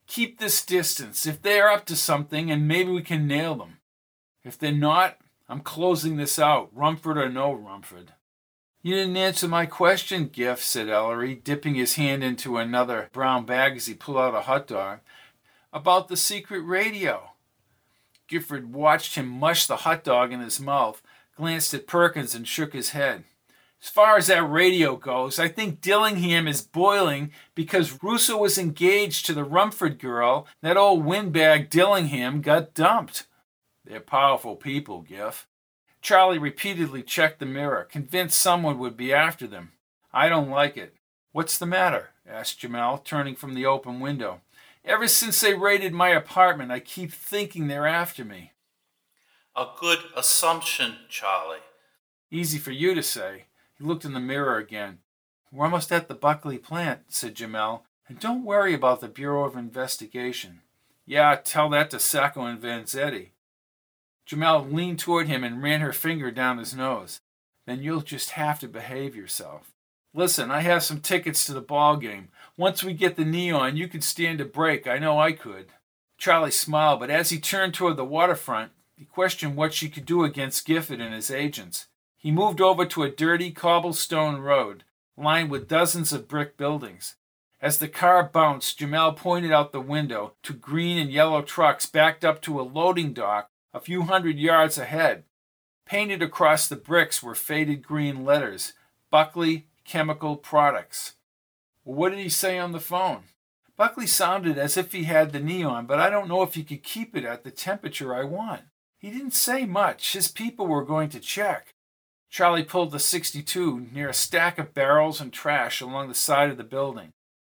Keep 0.07 0.39
this 0.39 0.65
distance. 0.65 1.25
If 1.25 1.41
they're 1.41 1.69
up 1.69 1.85
to 1.85 1.95
something, 1.95 2.49
and 2.49 2.67
maybe 2.67 2.91
we 2.91 3.01
can 3.01 3.27
nail 3.27 3.55
them. 3.55 3.79
If 4.43 4.57
they're 4.57 4.71
not, 4.71 5.17
I'm 5.49 5.61
closing 5.61 6.17
this 6.17 6.37
out, 6.37 6.69
Rumford 6.73 7.17
or 7.17 7.29
no 7.29 7.53
Rumford. 7.53 8.13
You 8.81 8.95
didn't 8.95 9.17
answer 9.17 9.47
my 9.47 9.65
question, 9.65 10.27
Giff, 10.27 10.61
said 10.61 10.89
Ellery, 10.89 11.35
dipping 11.35 11.75
his 11.75 11.95
hand 11.95 12.23
into 12.23 12.57
another 12.57 13.09
brown 13.11 13.45
bag 13.45 13.75
as 13.75 13.85
he 13.85 13.93
pulled 13.93 14.17
out 14.17 14.35
a 14.35 14.41
hot 14.41 14.67
dog. 14.67 14.99
About 15.73 16.07
the 16.07 16.17
secret 16.17 16.61
radio. 16.61 17.31
Gifford 18.27 18.73
watched 18.73 19.15
him 19.15 19.27
mush 19.27 19.67
the 19.67 19.77
hot 19.77 20.03
dog 20.03 20.31
in 20.31 20.41
his 20.41 20.59
mouth, 20.59 21.01
glanced 21.35 21.73
at 21.73 21.87
Perkins, 21.87 22.35
and 22.35 22.47
shook 22.47 22.73
his 22.73 22.89
head. 22.89 23.23
As 23.81 23.89
far 23.89 24.17
as 24.17 24.27
that 24.27 24.43
radio 24.43 24.95
goes, 24.95 25.39
I 25.39 25.47
think 25.47 25.81
Dillingham 25.81 26.47
is 26.47 26.61
boiling 26.61 27.31
because 27.55 28.01
Russo 28.03 28.37
was 28.37 28.57
engaged 28.57 29.25
to 29.25 29.33
the 29.33 29.43
Rumford 29.43 29.99
girl. 29.99 30.47
That 30.61 30.77
old 30.77 31.05
windbag 31.05 31.69
Dillingham 31.69 32.41
got 32.41 32.73
dumped. 32.73 33.27
They're 33.87 34.01
powerful 34.01 34.55
people, 34.55 35.01
Giff. 35.01 35.47
Charlie 36.01 36.37
repeatedly 36.37 37.03
checked 37.03 37.39
the 37.39 37.45
mirror, 37.45 37.87
convinced 37.89 38.39
someone 38.39 38.79
would 38.79 38.97
be 38.97 39.13
after 39.13 39.47
them. 39.47 39.71
I 40.13 40.27
don't 40.29 40.49
like 40.49 40.75
it. 40.77 40.95
What's 41.31 41.57
the 41.57 41.65
matter? 41.65 42.09
asked 42.27 42.59
Jamal, 42.59 42.97
turning 42.97 43.35
from 43.35 43.53
the 43.53 43.65
open 43.65 43.99
window. 43.99 44.41
Ever 44.83 45.07
since 45.07 45.39
they 45.39 45.53
raided 45.53 45.93
my 45.93 46.09
apartment, 46.09 46.71
I 46.71 46.79
keep 46.79 47.11
thinking 47.11 47.67
they're 47.67 47.87
after 47.87 48.25
me. 48.25 48.51
A 49.55 49.67
good 49.79 49.99
assumption, 50.15 50.95
Charlie. 51.09 51.59
Easy 52.29 52.57
for 52.57 52.71
you 52.71 52.93
to 52.93 53.03
say. 53.03 53.45
He 53.77 53.83
looked 53.85 54.05
in 54.05 54.13
the 54.13 54.19
mirror 54.19 54.57
again. 54.57 54.99
We're 55.51 55.65
almost 55.65 55.91
at 55.91 56.07
the 56.07 56.13
Buckley 56.13 56.57
plant, 56.57 57.01
said 57.07 57.35
Jamal. 57.35 57.85
And 58.07 58.19
don't 58.19 58.43
worry 58.43 58.73
about 58.73 59.01
the 59.01 59.07
Bureau 59.07 59.45
of 59.45 59.55
Investigation. 59.55 60.61
Yeah, 61.05 61.35
tell 61.35 61.69
that 61.69 61.89
to 61.91 61.99
Sacco 61.99 62.45
and 62.45 62.61
Vanzetti. 62.61 63.29
Jamal 64.27 64.67
leaned 64.69 64.99
toward 64.99 65.27
him 65.27 65.45
and 65.45 65.63
ran 65.63 65.79
her 65.79 65.93
finger 65.93 66.31
down 66.31 66.57
his 66.57 66.75
nose. 66.75 67.21
Then 67.65 67.81
you'll 67.81 68.01
just 68.01 68.31
have 68.31 68.59
to 68.59 68.67
behave 68.67 69.15
yourself. 69.15 69.71
Listen, 70.13 70.51
I 70.51 70.59
have 70.61 70.83
some 70.83 70.99
tickets 70.99 71.45
to 71.45 71.53
the 71.53 71.61
ball 71.61 71.95
game. 71.95 72.27
Once 72.57 72.83
we 72.83 72.93
get 72.93 73.15
the 73.15 73.23
neon, 73.23 73.77
you 73.77 73.87
could 73.87 74.03
stand 74.03 74.41
a 74.41 74.45
break. 74.45 74.85
I 74.85 74.97
know 74.97 75.17
I 75.17 75.31
could. 75.31 75.67
Charlie 76.17 76.51
smiled, 76.51 76.99
but 76.99 77.09
as 77.09 77.29
he 77.29 77.39
turned 77.39 77.73
toward 77.73 77.95
the 77.95 78.03
waterfront, 78.03 78.73
he 78.97 79.05
questioned 79.05 79.55
what 79.55 79.73
she 79.73 79.87
could 79.87 80.05
do 80.05 80.25
against 80.25 80.65
Gifford 80.65 80.99
and 80.99 81.13
his 81.13 81.31
agents. 81.31 81.87
He 82.17 82.29
moved 82.29 82.59
over 82.59 82.85
to 82.85 83.03
a 83.03 83.09
dirty 83.09 83.51
cobblestone 83.51 84.41
road, 84.41 84.83
lined 85.15 85.49
with 85.49 85.69
dozens 85.69 86.11
of 86.11 86.27
brick 86.27 86.57
buildings. 86.57 87.15
As 87.61 87.77
the 87.77 87.87
car 87.87 88.23
bounced, 88.23 88.79
Jamal 88.79 89.13
pointed 89.13 89.53
out 89.53 89.71
the 89.71 89.79
window 89.79 90.33
to 90.43 90.53
green 90.53 90.97
and 90.97 91.11
yellow 91.11 91.41
trucks 91.41 91.85
backed 91.85 92.25
up 92.25 92.41
to 92.41 92.59
a 92.59 92.63
loading 92.63 93.13
dock 93.13 93.49
a 93.73 93.79
few 93.79 94.03
hundred 94.03 94.37
yards 94.37 94.77
ahead. 94.77 95.23
Painted 95.85 96.21
across 96.21 96.67
the 96.67 96.75
bricks 96.75 97.23
were 97.23 97.35
faded 97.35 97.81
green 97.81 98.25
letters 98.25 98.73
Buckley 99.09 99.67
Chemical 99.85 100.35
Products. 100.35 101.13
Well, 101.85 101.95
what 101.95 102.09
did 102.09 102.19
he 102.19 102.29
say 102.29 102.57
on 102.57 102.73
the 102.73 102.79
phone? 102.79 103.23
Buckley 103.77 104.07
sounded 104.07 104.57
as 104.57 104.75
if 104.75 104.91
he 104.91 105.03
had 105.03 105.31
the 105.31 105.39
neon, 105.39 105.85
but 105.85 105.99
I 105.99 106.09
don't 106.09 106.27
know 106.27 106.41
if 106.41 106.55
he 106.55 106.63
could 106.63 106.83
keep 106.83 107.15
it 107.15 107.23
at 107.23 107.43
the 107.43 107.51
temperature 107.51 108.13
I 108.13 108.23
want. 108.23 108.63
He 108.97 109.11
didn't 109.11 109.31
say 109.31 109.65
much. 109.65 110.13
His 110.13 110.27
people 110.27 110.67
were 110.67 110.83
going 110.83 111.09
to 111.09 111.19
check. 111.19 111.75
Charlie 112.29 112.63
pulled 112.63 112.91
the 112.91 112.99
62 112.99 113.87
near 113.93 114.09
a 114.09 114.13
stack 114.13 114.57
of 114.57 114.73
barrels 114.73 115.21
and 115.21 115.31
trash 115.31 115.79
along 115.79 116.09
the 116.09 116.15
side 116.15 116.49
of 116.49 116.57
the 116.57 116.63
building. 116.63 117.13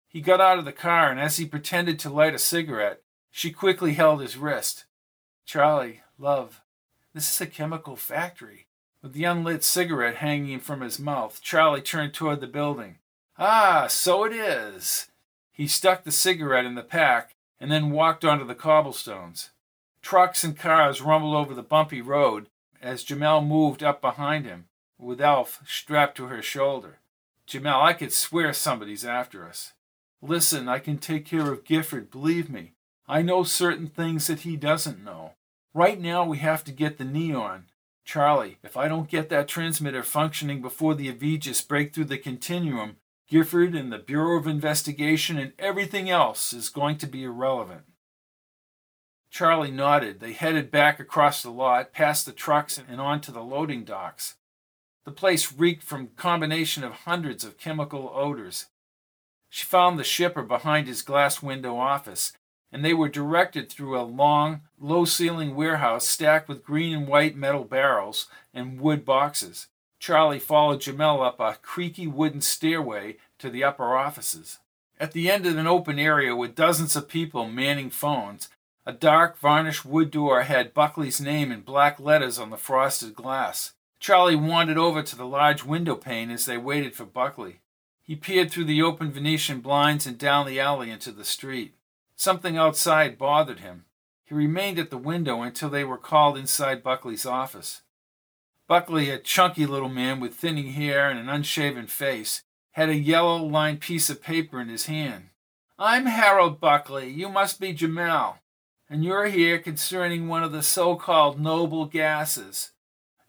He 0.06 0.20
got 0.20 0.40
out 0.40 0.58
of 0.58 0.64
the 0.64 0.72
car, 0.72 1.10
and 1.10 1.18
as 1.18 1.38
he 1.38 1.46
pretended 1.46 1.98
to 2.00 2.10
light 2.10 2.34
a 2.34 2.38
cigarette, 2.38 3.02
she 3.30 3.50
quickly 3.50 3.94
held 3.94 4.20
his 4.20 4.36
wrist. 4.36 4.84
Charlie, 5.52 6.02
love, 6.16 6.62
this 7.12 7.28
is 7.28 7.40
a 7.40 7.46
chemical 7.48 7.96
factory. 7.96 8.68
With 9.02 9.14
the 9.14 9.24
unlit 9.24 9.64
cigarette 9.64 10.18
hanging 10.18 10.60
from 10.60 10.80
his 10.80 11.00
mouth, 11.00 11.40
Charlie 11.42 11.82
turned 11.82 12.14
toward 12.14 12.40
the 12.40 12.46
building. 12.46 12.98
Ah, 13.36 13.88
so 13.88 14.22
it 14.22 14.32
is. 14.32 15.08
He 15.50 15.66
stuck 15.66 16.04
the 16.04 16.12
cigarette 16.12 16.66
in 16.66 16.76
the 16.76 16.84
pack 16.84 17.34
and 17.58 17.68
then 17.68 17.90
walked 17.90 18.24
onto 18.24 18.44
the 18.44 18.54
cobblestones. 18.54 19.50
Trucks 20.02 20.44
and 20.44 20.56
cars 20.56 21.02
rumbled 21.02 21.34
over 21.34 21.52
the 21.52 21.64
bumpy 21.64 22.00
road 22.00 22.46
as 22.80 23.02
Jamal 23.02 23.42
moved 23.42 23.82
up 23.82 24.00
behind 24.00 24.46
him, 24.46 24.66
with 25.00 25.20
Elf 25.20 25.62
strapped 25.66 26.16
to 26.18 26.26
her 26.26 26.42
shoulder. 26.42 27.00
Jamal, 27.46 27.84
I 27.84 27.94
could 27.94 28.12
swear 28.12 28.52
somebody's 28.52 29.04
after 29.04 29.48
us. 29.48 29.72
Listen, 30.22 30.68
I 30.68 30.78
can 30.78 30.98
take 30.98 31.26
care 31.26 31.50
of 31.52 31.64
Gifford, 31.64 32.08
believe 32.08 32.48
me. 32.48 32.74
I 33.08 33.22
know 33.22 33.42
certain 33.42 33.88
things 33.88 34.28
that 34.28 34.42
he 34.42 34.56
doesn't 34.56 35.02
know. 35.02 35.32
Right 35.72 36.00
now, 36.00 36.24
we 36.24 36.38
have 36.38 36.64
to 36.64 36.72
get 36.72 36.98
the 36.98 37.04
neon. 37.04 37.66
Charlie, 38.04 38.58
if 38.62 38.76
I 38.76 38.88
don't 38.88 39.08
get 39.08 39.28
that 39.28 39.46
transmitter 39.46 40.02
functioning 40.02 40.60
before 40.60 40.94
the 40.94 41.08
Aegis 41.08 41.62
break 41.62 41.94
through 41.94 42.06
the 42.06 42.18
continuum, 42.18 42.96
Gifford 43.28 43.76
and 43.76 43.92
the 43.92 43.98
Bureau 43.98 44.36
of 44.36 44.48
Investigation 44.48 45.38
and 45.38 45.52
everything 45.58 46.10
else 46.10 46.52
is 46.52 46.68
going 46.68 46.96
to 46.98 47.06
be 47.06 47.22
irrelevant. 47.22 47.82
Charlie 49.30 49.70
nodded. 49.70 50.18
They 50.18 50.32
headed 50.32 50.72
back 50.72 50.98
across 50.98 51.40
the 51.40 51.50
lot, 51.50 51.92
past 51.92 52.26
the 52.26 52.32
trucks, 52.32 52.82
and 52.88 53.00
onto 53.00 53.30
the 53.30 53.44
loading 53.44 53.84
docks. 53.84 54.34
The 55.04 55.12
place 55.12 55.52
reeked 55.52 55.84
from 55.84 56.08
combination 56.16 56.82
of 56.82 56.92
hundreds 56.92 57.44
of 57.44 57.58
chemical 57.58 58.10
odors. 58.12 58.66
She 59.48 59.64
found 59.64 59.98
the 59.98 60.04
shipper 60.04 60.42
behind 60.42 60.88
his 60.88 61.02
glass 61.02 61.42
window 61.42 61.76
office, 61.76 62.32
and 62.72 62.84
they 62.84 62.94
were 62.94 63.08
directed 63.08 63.68
through 63.68 63.98
a 63.98 64.02
long, 64.02 64.62
low 64.78 65.04
ceiling 65.04 65.54
warehouse 65.54 66.06
stacked 66.06 66.48
with 66.48 66.64
green 66.64 66.96
and 66.96 67.08
white 67.08 67.36
metal 67.36 67.64
barrels 67.64 68.26
and 68.54 68.80
wood 68.80 69.04
boxes. 69.04 69.68
Charlie 69.98 70.38
followed 70.38 70.80
Jamal 70.80 71.22
up 71.22 71.40
a 71.40 71.58
creaky 71.60 72.06
wooden 72.06 72.40
stairway 72.40 73.16
to 73.38 73.50
the 73.50 73.64
upper 73.64 73.96
offices. 73.96 74.58
At 74.98 75.12
the 75.12 75.30
end 75.30 75.46
of 75.46 75.56
an 75.56 75.66
open 75.66 75.98
area 75.98 76.34
with 76.36 76.54
dozens 76.54 76.96
of 76.96 77.08
people 77.08 77.48
manning 77.48 77.90
phones, 77.90 78.48
a 78.86 78.92
dark, 78.92 79.38
varnished 79.38 79.84
wood 79.84 80.10
door 80.10 80.42
had 80.42 80.74
Buckley's 80.74 81.20
name 81.20 81.52
in 81.52 81.60
black 81.60 82.00
letters 82.00 82.38
on 82.38 82.50
the 82.50 82.56
frosted 82.56 83.14
glass. 83.14 83.72
Charlie 83.98 84.36
wandered 84.36 84.78
over 84.78 85.02
to 85.02 85.16
the 85.16 85.26
large 85.26 85.64
window 85.64 85.94
pane 85.94 86.30
as 86.30 86.46
they 86.46 86.56
waited 86.56 86.94
for 86.94 87.04
Buckley. 87.04 87.60
He 88.02 88.16
peered 88.16 88.50
through 88.50 88.64
the 88.64 88.82
open 88.82 89.12
Venetian 89.12 89.60
blinds 89.60 90.06
and 90.06 90.18
down 90.18 90.46
the 90.46 90.58
alley 90.58 90.90
into 90.90 91.12
the 91.12 91.24
street. 91.24 91.74
Something 92.20 92.58
outside 92.58 93.16
bothered 93.16 93.60
him. 93.60 93.86
He 94.26 94.34
remained 94.34 94.78
at 94.78 94.90
the 94.90 94.98
window 94.98 95.40
until 95.40 95.70
they 95.70 95.84
were 95.84 95.96
called 95.96 96.36
inside 96.36 96.82
Buckley's 96.82 97.24
office. 97.24 97.80
Buckley, 98.68 99.08
a 99.08 99.18
chunky 99.18 99.64
little 99.64 99.88
man 99.88 100.20
with 100.20 100.34
thinning 100.34 100.72
hair 100.72 101.08
and 101.08 101.18
an 101.18 101.30
unshaven 101.30 101.86
face, 101.86 102.42
had 102.72 102.90
a 102.90 102.94
yellow 102.94 103.42
lined 103.42 103.80
piece 103.80 104.10
of 104.10 104.22
paper 104.22 104.60
in 104.60 104.68
his 104.68 104.84
hand. 104.84 105.30
I'm 105.78 106.04
Harold 106.04 106.60
Buckley. 106.60 107.08
You 107.08 107.30
must 107.30 107.58
be 107.58 107.72
Jamal. 107.72 108.40
And 108.90 109.02
you're 109.02 109.28
here 109.28 109.58
concerning 109.58 110.28
one 110.28 110.42
of 110.42 110.52
the 110.52 110.62
so 110.62 110.96
called 110.96 111.40
noble 111.40 111.86
gases. 111.86 112.72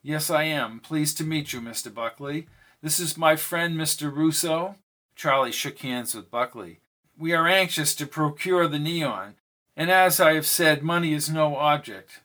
Yes, 0.03 0.29
I 0.29 0.43
am. 0.43 0.81
Pleased 0.81 1.17
to 1.19 1.23
meet 1.23 1.53
you, 1.53 1.61
Mr. 1.61 1.93
Buckley. 1.93 2.49
This 2.81 2.99
is 2.99 3.17
my 3.17 3.37
friend, 3.37 3.77
Mr. 3.77 4.13
Russo. 4.13 4.75
Charlie 5.15 5.53
shook 5.53 5.79
hands 5.79 6.13
with 6.13 6.29
Buckley 6.29 6.81
we 7.22 7.34
are 7.34 7.47
anxious 7.47 7.93
to 7.93 8.07
procure 8.07 8.67
the 8.67 8.80
neon, 8.80 9.36
and 9.78 9.91
as 9.91 10.19
I 10.19 10.34
have 10.34 10.47
said, 10.47 10.82
money 10.82 11.13
is 11.13 11.30
no 11.30 11.55
object. 11.55 12.22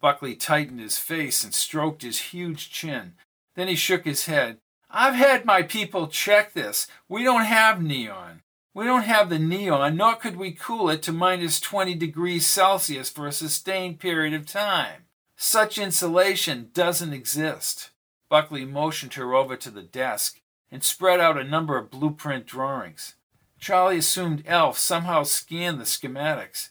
Buckley 0.00 0.34
tightened 0.34 0.80
his 0.80 0.98
face 0.98 1.44
and 1.44 1.54
stroked 1.54 2.02
his 2.02 2.18
huge 2.18 2.70
chin. 2.70 3.14
Then 3.54 3.68
he 3.68 3.76
shook 3.76 4.04
his 4.04 4.26
head. 4.26 4.58
I've 4.90 5.14
had 5.14 5.44
my 5.44 5.62
people 5.62 6.08
check 6.08 6.52
this. 6.52 6.88
We 7.08 7.22
don't 7.22 7.44
have 7.44 7.80
neon. 7.80 8.42
We 8.74 8.84
don't 8.84 9.04
have 9.04 9.30
the 9.30 9.38
neon, 9.38 9.96
nor 9.96 10.16
could 10.16 10.36
we 10.36 10.52
cool 10.52 10.90
it 10.90 11.02
to 11.02 11.12
minus 11.12 11.60
20 11.60 11.94
degrees 11.94 12.46
Celsius 12.46 13.10
for 13.10 13.28
a 13.28 13.32
sustained 13.32 14.00
period 14.00 14.34
of 14.34 14.44
time. 14.44 15.04
Such 15.36 15.78
insulation 15.78 16.70
doesn't 16.74 17.12
exist. 17.12 17.90
Buckley 18.28 18.64
motioned 18.64 19.14
her 19.14 19.34
over 19.34 19.56
to 19.56 19.70
the 19.70 19.82
desk 19.82 20.40
and 20.68 20.82
spread 20.82 21.20
out 21.20 21.38
a 21.38 21.44
number 21.44 21.78
of 21.78 21.90
blueprint 21.90 22.46
drawings. 22.46 23.14
Charlie 23.60 23.98
assumed 23.98 24.42
Elf 24.46 24.78
somehow 24.78 25.22
scanned 25.22 25.78
the 25.78 25.84
schematics. 25.84 26.70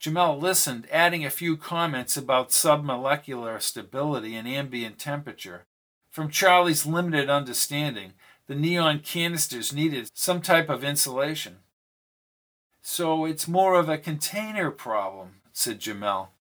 Jamal 0.00 0.38
listened, 0.38 0.88
adding 0.90 1.24
a 1.24 1.30
few 1.30 1.56
comments 1.56 2.16
about 2.16 2.50
submolecular 2.50 3.60
stability 3.62 4.34
and 4.34 4.48
ambient 4.48 4.98
temperature. 4.98 5.66
From 6.10 6.30
Charlie's 6.30 6.84
limited 6.84 7.30
understanding, 7.30 8.14
the 8.48 8.56
neon 8.56 9.00
canisters 9.00 9.72
needed 9.72 10.10
some 10.12 10.42
type 10.42 10.68
of 10.68 10.82
insulation. 10.82 11.58
So 12.82 13.24
it's 13.24 13.46
more 13.46 13.78
of 13.78 13.88
a 13.88 13.98
container 13.98 14.70
problem, 14.70 15.42
said 15.52 15.78
Jamal. 15.78 16.32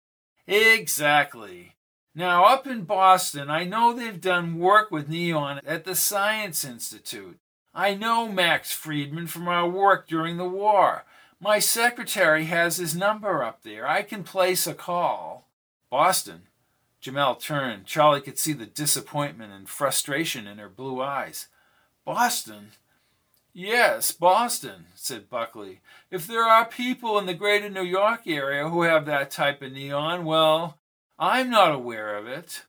Exactly. 0.47 1.76
Now, 2.15 2.45
up 2.45 2.65
in 2.65 2.86
Boston, 2.86 3.51
I 3.51 3.65
know 3.65 3.93
they've 3.93 4.20
done 4.20 4.57
work 4.57 4.89
with 4.89 5.09
neon 5.09 5.61
at 5.63 5.84
the 5.84 5.93
Science 5.93 6.65
Institute. 6.65 7.38
I 7.74 7.93
know 7.93 8.28
Max 8.28 8.72
Friedman 8.72 9.28
from 9.28 9.47
our 9.47 9.67
work 9.67 10.07
during 10.07 10.38
the 10.38 10.49
war. 10.49 11.05
My 11.39 11.59
secretary 11.59 12.45
has 12.45 12.78
his 12.78 12.95
number 12.95 13.43
up 13.43 13.63
there. 13.63 13.88
I 13.88 14.01
can 14.01 14.24
place 14.24 14.67
a 14.67 14.74
call. 14.74 15.47
Boston? 15.89 16.43
Jamal 16.99 17.36
turned. 17.36 17.86
Charlie 17.86 18.22
could 18.22 18.38
see 18.38 18.53
the 18.53 18.65
disappointment 18.65 19.53
and 19.53 19.70
frustration 19.70 20.47
in 20.47 20.57
her 20.57 20.67
blue 20.67 21.01
eyes. 21.01 21.47
Boston? 22.03 22.72
Yes, 23.53 24.11
Boston, 24.11 24.86
said 24.95 25.30
Buckley. 25.30 25.82
If 26.11 26.28
there 26.28 26.43
are 26.43 26.65
people 26.65 27.17
in 27.17 27.26
the 27.26 27.34
greater 27.34 27.70
New 27.70 27.84
York 27.84 28.22
area 28.28 28.70
who 28.70 28.84
have 28.84 29.05
that 29.05 29.32
type 29.32 29.61
of 29.61 29.72
neon, 29.72 30.26
well, 30.26 30.78
I'm 31.17 31.49
not 31.49 31.74
aware 31.74 32.15
of 32.17 32.28
it. 32.28 32.63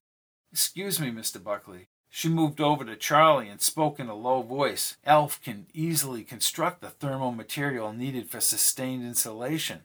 Excuse 0.52 0.98
me, 0.98 1.10
Mr. 1.10 1.42
Buckley. 1.42 1.88
She 2.12 2.28
moved 2.28 2.60
over 2.60 2.84
to 2.84 2.96
Charlie 2.96 3.48
and 3.48 3.60
spoke 3.60 4.00
in 4.00 4.08
a 4.08 4.14
low 4.14 4.42
voice. 4.42 4.96
Elf 5.04 5.40
can 5.40 5.66
easily 5.72 6.24
construct 6.24 6.80
the 6.80 6.90
thermal 6.90 7.30
material 7.30 7.92
needed 7.92 8.28
for 8.28 8.40
sustained 8.40 9.04
insulation. 9.04 9.82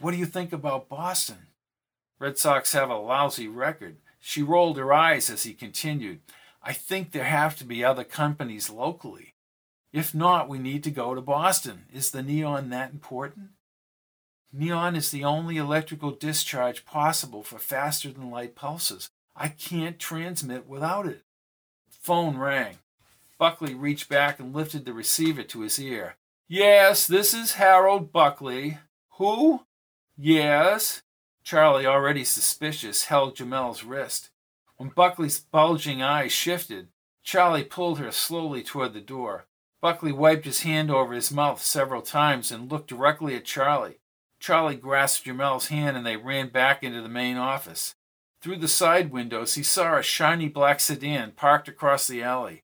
What 0.00 0.12
do 0.12 0.16
you 0.16 0.24
think 0.24 0.54
about 0.54 0.88
Boston? 0.88 1.48
Red 2.18 2.38
Sox 2.38 2.72
have 2.72 2.88
a 2.88 2.96
lousy 2.96 3.46
record. 3.46 3.98
She 4.18 4.42
rolled 4.42 4.78
her 4.78 4.92
eyes 4.92 5.28
as 5.28 5.42
he 5.42 5.52
continued. 5.52 6.20
I 6.62 6.72
think 6.72 7.12
there 7.12 7.24
have 7.24 7.56
to 7.58 7.64
be 7.64 7.84
other 7.84 8.02
companies 8.02 8.70
locally. 8.70 9.34
If 9.92 10.14
not, 10.14 10.48
we 10.48 10.58
need 10.58 10.82
to 10.84 10.90
go 10.90 11.14
to 11.14 11.20
Boston. 11.20 11.84
Is 11.92 12.10
the 12.10 12.22
neon 12.22 12.70
that 12.70 12.92
important? 12.92 13.50
Neon 14.50 14.96
is 14.96 15.10
the 15.10 15.24
only 15.24 15.58
electrical 15.58 16.10
discharge 16.10 16.86
possible 16.86 17.42
for 17.42 17.58
faster 17.58 18.10
than 18.10 18.30
light 18.30 18.54
pulses. 18.54 19.10
I 19.36 19.48
can't 19.48 19.98
transmit 19.98 20.66
without 20.66 21.06
it. 21.06 21.22
Phone 21.90 22.38
rang. 22.38 22.78
Buckley 23.38 23.74
reached 23.74 24.08
back 24.08 24.40
and 24.40 24.54
lifted 24.54 24.86
the 24.86 24.94
receiver 24.94 25.42
to 25.42 25.60
his 25.60 25.78
ear. 25.78 26.16
Yes, 26.48 27.06
this 27.06 27.34
is 27.34 27.54
Harold 27.54 28.12
Buckley. 28.12 28.78
Who? 29.18 29.62
Yes. 30.16 31.02
Charlie, 31.44 31.86
already 31.86 32.24
suspicious, 32.24 33.04
held 33.04 33.36
Jamal's 33.36 33.84
wrist. 33.84 34.30
When 34.78 34.88
Buckley's 34.88 35.40
bulging 35.40 36.02
eyes 36.02 36.32
shifted, 36.32 36.88
Charlie 37.22 37.64
pulled 37.64 37.98
her 37.98 38.12
slowly 38.12 38.62
toward 38.62 38.94
the 38.94 39.00
door. 39.00 39.46
Buckley 39.82 40.12
wiped 40.12 40.46
his 40.46 40.62
hand 40.62 40.90
over 40.90 41.12
his 41.12 41.30
mouth 41.30 41.60
several 41.60 42.02
times 42.02 42.50
and 42.50 42.70
looked 42.70 42.88
directly 42.88 43.34
at 43.36 43.44
Charlie. 43.44 43.98
Charlie 44.40 44.76
grasped 44.76 45.26
Jamal's 45.26 45.68
hand 45.68 45.96
and 45.96 46.06
they 46.06 46.16
ran 46.16 46.48
back 46.48 46.82
into 46.82 47.02
the 47.02 47.08
main 47.08 47.36
office. 47.36 47.94
Through 48.40 48.58
the 48.58 48.68
side 48.68 49.10
windows, 49.10 49.54
he 49.54 49.62
saw 49.62 49.96
a 49.96 50.02
shiny 50.02 50.48
black 50.48 50.80
sedan 50.80 51.32
parked 51.32 51.68
across 51.68 52.06
the 52.06 52.22
alley. 52.22 52.62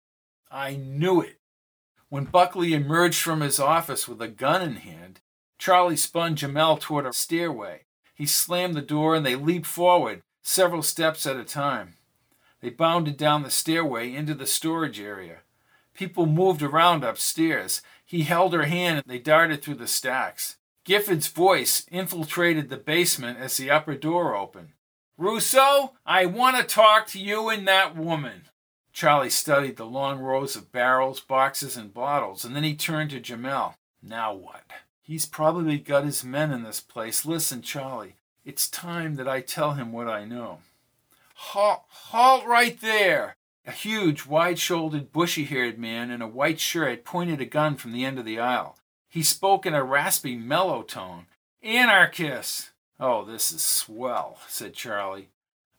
I 0.51 0.77
knew 0.77 1.20
it. 1.20 1.41
When 2.09 2.25
Buckley 2.25 2.75
emerged 2.75 3.23
from 3.23 3.41
his 3.41 3.59
office 3.59 4.07
with 4.07 4.20
a 4.20 4.29
gun 4.29 4.62
in 4.62 4.77
hand, 4.77 5.20
Charlie 5.59 5.97
spun 5.97 6.37
Jamal 6.37 6.77
toward 6.77 7.07
a 7.07 7.12
stairway. 7.12 7.85
He 8.14 8.27
slammed 8.27 8.75
the 8.75 8.83
door 8.83 9.14
and 9.14 9.25
they 9.25 9.35
leaped 9.35 9.66
forward, 9.66 10.23
several 10.43 10.83
steps 10.83 11.25
at 11.27 11.37
a 11.37 11.45
time. 11.45 11.95
They 12.61 12.70
bounded 12.70 13.16
down 13.16 13.43
the 13.43 13.51
stairway 13.51 14.14
into 14.14 14.35
the 14.35 14.47
storage 14.47 15.01
area. 15.01 15.39
People 15.95 16.27
moved 16.27 16.62
around 16.62 17.03
upstairs. 17.03 17.83
He 18.05 18.23
held 18.23 18.53
her 18.53 18.64
hand 18.64 18.99
and 18.99 19.07
they 19.07 19.18
darted 19.18 19.62
through 19.62 19.77
the 19.77 19.87
stacks. 19.87 20.57
Gifford's 20.85 21.29
voice 21.29 21.87
infiltrated 21.91 22.68
the 22.68 22.77
basement 22.77 23.39
as 23.39 23.57
the 23.57 23.70
upper 23.70 23.95
door 23.95 24.37
opened. 24.37 24.70
Russo, 25.19 25.93
I 26.07 26.27
want 26.27 26.57
to 26.57 26.65
talk 26.65 27.07
to 27.09 27.19
you 27.19 27.49
and 27.49 27.69
that 27.69 27.97
woman. 27.97 28.49
Charlie 28.93 29.31
studied 29.31 29.77
the 29.77 29.87
long 29.87 30.19
rows 30.19 30.57
of 30.57 30.73
barrels, 30.73 31.21
boxes, 31.21 31.77
and 31.77 31.95
bottles, 31.95 32.45
and 32.45 32.55
then 32.57 32.65
he 32.65 32.75
turned 32.75 33.11
to 33.11 33.21
Jamal. 33.21 33.77
Now 34.03 34.35
what? 34.35 34.65
He's 35.01 35.27
probably 35.27 35.79
got 35.79 36.05
his 36.05 36.25
men 36.25 36.51
in 36.51 36.63
this 36.63 36.81
place. 36.81 37.25
Listen, 37.25 37.63
Charlie, 37.63 38.17
it's 38.45 38.69
time 38.69 39.17
that 39.17 39.29
I 39.29 39.41
tell 39.41 39.73
him 39.73 39.93
what 39.93 40.09
I 40.09 40.25
know. 40.25 40.59
Halt, 41.35 41.85
halt 41.89 42.47
right 42.47 42.81
there! 42.81 43.37
A 43.65 43.71
huge, 43.71 44.27
wide 44.27 44.59
shouldered, 44.59 45.13
bushy 45.13 45.45
haired 45.45 45.79
man 45.79 46.11
in 46.11 46.21
a 46.21 46.29
white 46.29 46.59
shirt 46.59 47.05
pointed 47.05 47.41
a 47.41 47.45
gun 47.45 47.77
from 47.77 47.93
the 47.93 48.05
end 48.05 48.19
of 48.19 48.25
the 48.25 48.41
aisle. 48.41 48.77
He 49.09 49.23
spoke 49.23 49.67
in 49.67 49.75
a 49.75 49.85
raspy, 49.85 50.37
mellow 50.37 50.83
tone. 50.83 51.27
Anarchists! 51.63 52.72
Oh, 53.05 53.25
this 53.25 53.51
is 53.51 53.63
swell, 53.63 54.39
said 54.47 54.75
Charlie. 54.75 55.31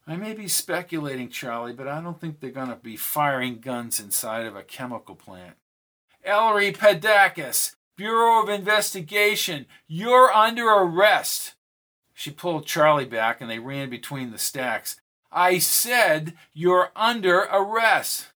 I 0.06 0.18
may 0.18 0.34
be 0.34 0.50
speculating, 0.50 1.30
Charlie, 1.30 1.72
but 1.72 1.88
I 1.88 2.02
don't 2.02 2.20
think 2.20 2.42
they're 2.42 2.50
going 2.52 2.68
to 2.68 2.76
be 2.76 2.98
firing 2.98 3.62
guns 3.62 3.98
inside 3.98 4.46
of 4.46 4.58
a 4.58 4.62
chemical 4.62 5.16
plant. 5.16 5.56
Ellery 6.26 6.74
Padakis, 6.74 7.76
Bureau 7.96 8.44
of 8.44 8.50
Investigation, 8.50 9.68
you're 9.88 10.34
under 10.34 10.68
arrest. 10.68 11.54
She 12.14 12.30
pulled 12.30 12.66
Charlie 12.66 13.06
back 13.06 13.40
and 13.40 13.50
they 13.50 13.60
ran 13.60 13.90
between 13.90 14.32
the 14.32 14.38
stacks. 14.38 15.00
I 15.32 15.60
said 15.60 16.34
you're 16.52 16.92
under 16.94 17.44
arrest. 17.44 18.34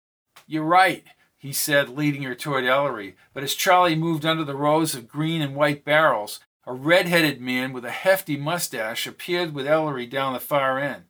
You're 0.46 0.64
right, 0.64 1.04
he 1.40 1.54
said, 1.54 1.90
leading 1.90 2.22
her 2.22 2.36
toward 2.36 2.66
Ellery. 2.66 3.16
But 3.34 3.42
as 3.42 3.56
Charlie 3.56 3.96
moved 3.96 4.28
under 4.28 4.44
the 4.44 4.56
rows 4.56 4.94
of 4.94 5.08
green 5.08 5.42
and 5.42 5.56
white 5.56 5.84
barrels, 5.84 6.40
a 6.68 6.74
red-headed 6.74 7.40
man 7.40 7.74
with 7.74 7.86
a 7.86 7.92
hefty 7.92 8.38
mustache 8.38 9.06
appeared 9.06 9.54
with 9.54 9.68
Ellery 9.68 10.06
down 10.06 10.34
the 10.34 10.40
far 10.40 10.80
end. 10.80 11.04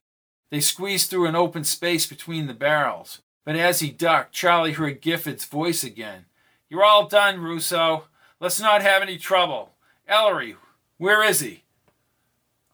They 0.49 0.59
squeezed 0.59 1.09
through 1.09 1.27
an 1.27 1.35
open 1.35 1.63
space 1.63 2.05
between 2.05 2.47
the 2.47 2.53
barrels. 2.53 3.21
But 3.45 3.55
as 3.55 3.79
he 3.79 3.91
ducked, 3.91 4.33
Charlie 4.33 4.73
heard 4.73 5.01
Gifford's 5.01 5.45
voice 5.45 5.83
again. 5.83 6.25
You're 6.69 6.83
all 6.83 7.07
done, 7.07 7.39
Russo. 7.39 8.05
Let's 8.39 8.59
not 8.59 8.81
have 8.81 9.01
any 9.01 9.17
trouble. 9.17 9.75
Ellery, 10.07 10.55
where 10.97 11.23
is 11.23 11.39
he? 11.39 11.63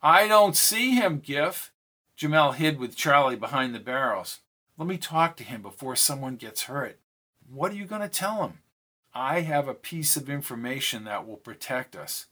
I 0.01 0.27
don't 0.27 0.55
see 0.55 0.95
him, 0.95 1.19
Giff. 1.19 1.71
Jamal 2.15 2.53
hid 2.53 2.79
with 2.79 2.95
Charlie 2.95 3.35
behind 3.35 3.75
the 3.75 3.79
barrels. 3.79 4.39
Let 4.77 4.87
me 4.87 4.97
talk 4.97 5.35
to 5.37 5.43
him 5.43 5.61
before 5.61 5.95
someone 5.95 6.35
gets 6.37 6.63
hurt. 6.63 6.99
What 7.47 7.71
are 7.71 7.75
you 7.75 7.85
going 7.85 8.01
to 8.01 8.09
tell 8.09 8.43
him? 8.43 8.59
I 9.13 9.41
have 9.41 9.67
a 9.67 9.73
piece 9.73 10.15
of 10.15 10.29
information 10.29 11.03
that 11.03 11.27
will 11.27 11.37
protect 11.37 11.95
us. 11.95 12.27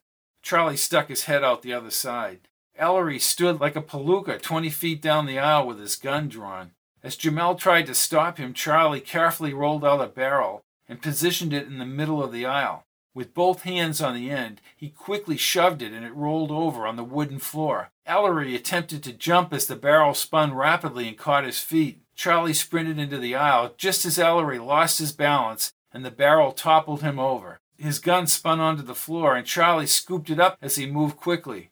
Charlie 0.49 0.77
stuck 0.77 1.09
his 1.09 1.25
head 1.25 1.43
out 1.43 1.61
the 1.61 1.73
other 1.73 1.91
side. 1.91 2.47
Ellery 2.75 3.19
stood 3.19 3.59
like 3.59 3.75
a 3.75 3.83
palooka 3.83 4.41
twenty 4.41 4.71
feet 4.71 4.99
down 4.99 5.27
the 5.27 5.37
aisle 5.37 5.67
with 5.67 5.77
his 5.77 5.95
gun 5.95 6.27
drawn. 6.27 6.71
As 7.03 7.15
Jamal 7.15 7.53
tried 7.53 7.85
to 7.85 7.93
stop 7.93 8.39
him, 8.39 8.55
Charlie 8.55 8.99
carefully 8.99 9.53
rolled 9.53 9.85
out 9.85 10.01
a 10.01 10.07
barrel 10.07 10.63
and 10.87 11.03
positioned 11.03 11.53
it 11.53 11.67
in 11.67 11.77
the 11.77 11.85
middle 11.85 12.23
of 12.23 12.31
the 12.31 12.47
aisle. 12.47 12.87
With 13.13 13.35
both 13.35 13.61
hands 13.61 14.01
on 14.01 14.15
the 14.15 14.31
end, 14.31 14.59
he 14.75 14.89
quickly 14.89 15.37
shoved 15.37 15.83
it 15.83 15.93
and 15.93 16.03
it 16.03 16.15
rolled 16.15 16.49
over 16.49 16.87
on 16.87 16.95
the 16.95 17.03
wooden 17.03 17.37
floor. 17.37 17.91
Ellery 18.07 18.55
attempted 18.55 19.03
to 19.03 19.13
jump 19.13 19.53
as 19.53 19.67
the 19.67 19.75
barrel 19.75 20.15
spun 20.15 20.55
rapidly 20.55 21.07
and 21.07 21.15
caught 21.15 21.43
his 21.43 21.59
feet. 21.59 22.01
Charlie 22.15 22.55
sprinted 22.55 22.97
into 22.97 23.19
the 23.19 23.35
aisle 23.35 23.75
just 23.77 24.03
as 24.03 24.17
Ellery 24.17 24.57
lost 24.57 24.97
his 24.97 25.11
balance 25.11 25.73
and 25.93 26.03
the 26.03 26.09
barrel 26.09 26.51
toppled 26.51 27.03
him 27.03 27.19
over. 27.19 27.58
His 27.79 27.99
gun 27.99 28.27
spun 28.27 28.59
onto 28.59 28.83
the 28.83 28.93
floor, 28.93 29.35
and 29.35 29.47
Charlie 29.47 29.87
scooped 29.87 30.29
it 30.29 30.39
up 30.39 30.57
as 30.61 30.75
he 30.75 30.85
moved 30.85 31.15
quickly. 31.15 31.69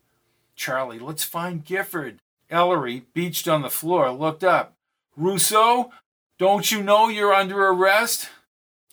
Charlie, 0.55 0.99
let's 0.99 1.25
find 1.25 1.65
Gifford. 1.65 2.19
Ellery, 2.49 3.05
beached 3.13 3.47
on 3.47 3.61
the 3.61 3.69
floor, 3.69 4.09
looked 4.11 4.43
up. 4.43 4.73
Russo, 5.17 5.91
don't 6.39 6.71
you 6.71 6.81
know 6.81 7.09
you're 7.09 7.33
under 7.33 7.67
arrest? 7.67 8.29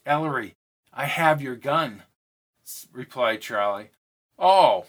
Ellery, 0.04 0.56
I 0.92 1.04
have 1.04 1.40
your 1.40 1.54
gun, 1.54 2.02
replied 2.92 3.40
Charlie. 3.40 3.90
Oh, 4.36 4.86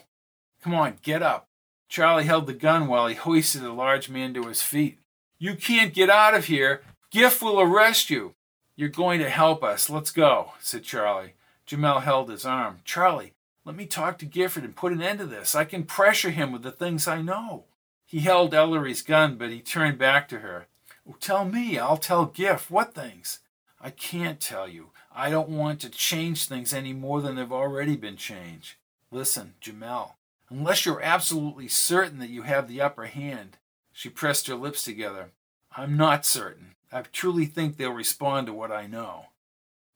come 0.62 0.74
on, 0.74 0.98
get 1.02 1.22
up. 1.22 1.46
Charlie 1.88 2.24
held 2.24 2.48
the 2.48 2.54
gun 2.54 2.88
while 2.88 3.06
he 3.06 3.14
hoisted 3.14 3.62
the 3.62 3.72
large 3.72 4.10
man 4.10 4.34
to 4.34 4.48
his 4.48 4.62
feet. 4.62 4.98
You 5.38 5.54
can't 5.54 5.94
get 5.94 6.10
out 6.10 6.34
of 6.34 6.46
here. 6.46 6.82
Giff 7.12 7.40
will 7.40 7.60
arrest 7.60 8.10
you. 8.10 8.34
You're 8.74 8.88
going 8.88 9.20
to 9.20 9.30
help 9.30 9.62
us. 9.62 9.88
Let's 9.88 10.10
go, 10.10 10.52
said 10.58 10.82
Charlie. 10.82 11.34
Jamal 11.66 12.00
held 12.00 12.30
his 12.30 12.46
arm. 12.46 12.80
Charlie, 12.84 13.34
let 13.64 13.74
me 13.74 13.86
talk 13.86 14.18
to 14.18 14.26
Gifford 14.26 14.64
and 14.64 14.76
put 14.76 14.92
an 14.92 15.02
end 15.02 15.18
to 15.18 15.26
this. 15.26 15.54
I 15.54 15.64
can 15.64 15.82
pressure 15.82 16.30
him 16.30 16.52
with 16.52 16.62
the 16.62 16.70
things 16.70 17.08
I 17.08 17.20
know. 17.20 17.64
He 18.04 18.20
held 18.20 18.54
Ellery's 18.54 19.02
gun, 19.02 19.36
but 19.36 19.50
he 19.50 19.60
turned 19.60 19.98
back 19.98 20.28
to 20.28 20.38
her. 20.38 20.68
Oh, 21.08 21.16
tell 21.20 21.44
me, 21.44 21.78
I'll 21.78 21.96
tell 21.96 22.26
Giff. 22.26 22.70
What 22.70 22.94
things? 22.94 23.40
I 23.80 23.90
can't 23.90 24.40
tell 24.40 24.68
you. 24.68 24.90
I 25.14 25.30
don't 25.30 25.48
want 25.48 25.80
to 25.80 25.90
change 25.90 26.46
things 26.46 26.72
any 26.72 26.92
more 26.92 27.20
than 27.20 27.34
they've 27.34 27.52
already 27.52 27.96
been 27.96 28.16
changed. 28.16 28.74
Listen, 29.10 29.54
Jamal, 29.60 30.18
unless 30.48 30.86
you're 30.86 31.02
absolutely 31.02 31.68
certain 31.68 32.18
that 32.20 32.30
you 32.30 32.42
have 32.42 32.68
the 32.68 32.80
upper 32.80 33.06
hand. 33.06 33.58
She 33.92 34.08
pressed 34.08 34.46
her 34.46 34.54
lips 34.54 34.84
together. 34.84 35.30
I'm 35.76 35.96
not 35.96 36.24
certain. 36.24 36.74
I 36.92 37.02
truly 37.02 37.46
think 37.46 37.76
they'll 37.76 37.90
respond 37.90 38.46
to 38.46 38.52
what 38.52 38.70
I 38.70 38.86
know. 38.86 39.26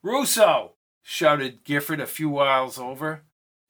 Russo! 0.02 0.72
Shouted 1.02 1.64
Gifford 1.64 2.00
a 2.00 2.06
few 2.06 2.30
miles 2.30 2.78
over. 2.78 3.22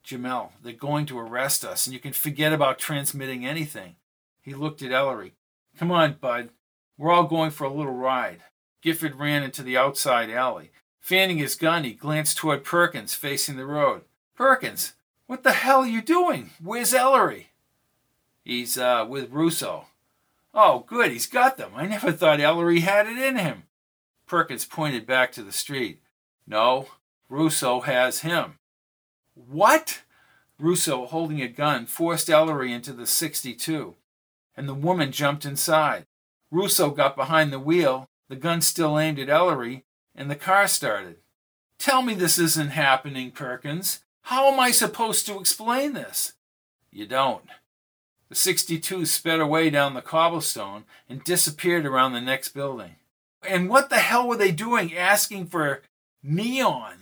Jamal, 0.03 0.53
they're 0.62 0.72
going 0.72 1.07
to 1.07 1.18
arrest 1.18 1.64
us, 1.64 1.87
and 1.87 1.95
you 1.95 2.01
can 2.01 2.12
forget 2.12 2.53
about 2.53 2.78
transmitting 2.78 3.47
anything. 3.47 3.97
He 4.43 4.55
looked 4.55 4.83
at 4.83 4.93
Ellery. 4.93 5.35
Come 5.78 5.91
on, 5.91 6.16
Bud. 6.20 6.51
We're 6.99 7.12
all 7.12 7.24
going 7.24 7.51
for 7.51 7.64
a 7.64 7.72
little 7.72 7.95
ride. 7.95 8.41
Gifford 8.83 9.16
ran 9.16 9.43
into 9.43 9.62
the 9.62 9.76
outside 9.76 10.31
alley. 10.31 10.70
Fanning 10.99 11.39
his 11.39 11.55
gun, 11.55 11.85
he 11.85 11.93
glanced 11.93 12.39
toward 12.39 12.64
Perkins, 12.64 13.14
facing 13.14 13.57
the 13.57 13.66
road. 13.66 14.03
Perkins, 14.35 14.95
what 15.26 15.43
the 15.43 15.53
hell 15.53 15.81
are 15.81 15.87
you 15.87 16.03
doing? 16.03 16.51
Where's 16.62 16.95
Ellery? 16.95 17.51
He's, 18.45 18.76
uh, 18.76 19.07
with 19.09 19.31
Russo. 19.31 19.87
Oh, 20.53 20.85
good, 20.87 21.12
he's 21.12 21.26
got 21.26 21.57
them. 21.57 21.72
I 21.76 21.87
never 21.87 22.11
thought 22.11 22.41
Ellery 22.41 22.81
had 22.81 23.07
it 23.07 23.18
in 23.18 23.37
him. 23.37 23.64
Perkins 24.26 24.64
pointed 24.64 25.07
back 25.07 25.33
to 25.33 25.43
the 25.43 25.53
street. 25.53 26.01
No, 26.47 26.89
Russo 27.31 27.81
has 27.81 28.20
him. 28.20 28.59
What? 29.35 30.03
Russo, 30.59 31.07
holding 31.07 31.41
a 31.41 31.49
gun, 31.49 31.87
forced 31.87 32.28
Ellery 32.28 32.72
into 32.72 32.93
the 32.93 33.07
62, 33.07 33.95
and 34.57 34.68
the 34.68 34.74
woman 34.74 35.12
jumped 35.12 35.47
inside. 35.47 36.05
Russo 36.51 36.91
got 36.91 37.16
behind 37.16 37.53
the 37.53 37.61
wheel, 37.61 38.09
the 38.28 38.37
gun 38.37 38.61
still 38.61 38.99
aimed 38.99 39.20
at 39.20 39.28
Ellery, 39.28 39.85
and 40.14 40.28
the 40.28 40.37
car 40.37 40.66
started. 40.66 41.18
Tell 41.78 42.03
me 42.03 42.14
this 42.14 42.39
isn't 42.39 42.70
happening, 42.70 43.31
Perkins. 43.31 44.01
How 44.22 44.53
am 44.53 44.59
I 44.59 44.72
supposed 44.72 45.24
to 45.26 45.39
explain 45.39 45.95
this? 45.95 46.35
You 46.91 47.07
don't. 47.07 47.45
The 48.28 48.35
62 48.35 49.07
sped 49.07 49.41
away 49.41 49.70
down 49.70 49.95
the 49.95 50.03
cobblestone 50.03 50.85
and 51.09 51.24
disappeared 51.24 51.87
around 51.87 52.12
the 52.12 52.20
next 52.20 52.51
building. 52.51 52.97
And 53.49 53.70
what 53.70 53.89
the 53.89 53.99
hell 53.99 54.28
were 54.28 54.37
they 54.37 54.53
doing 54.53 54.95
asking 54.97 55.47
for 55.47 55.83
neon? 56.22 57.00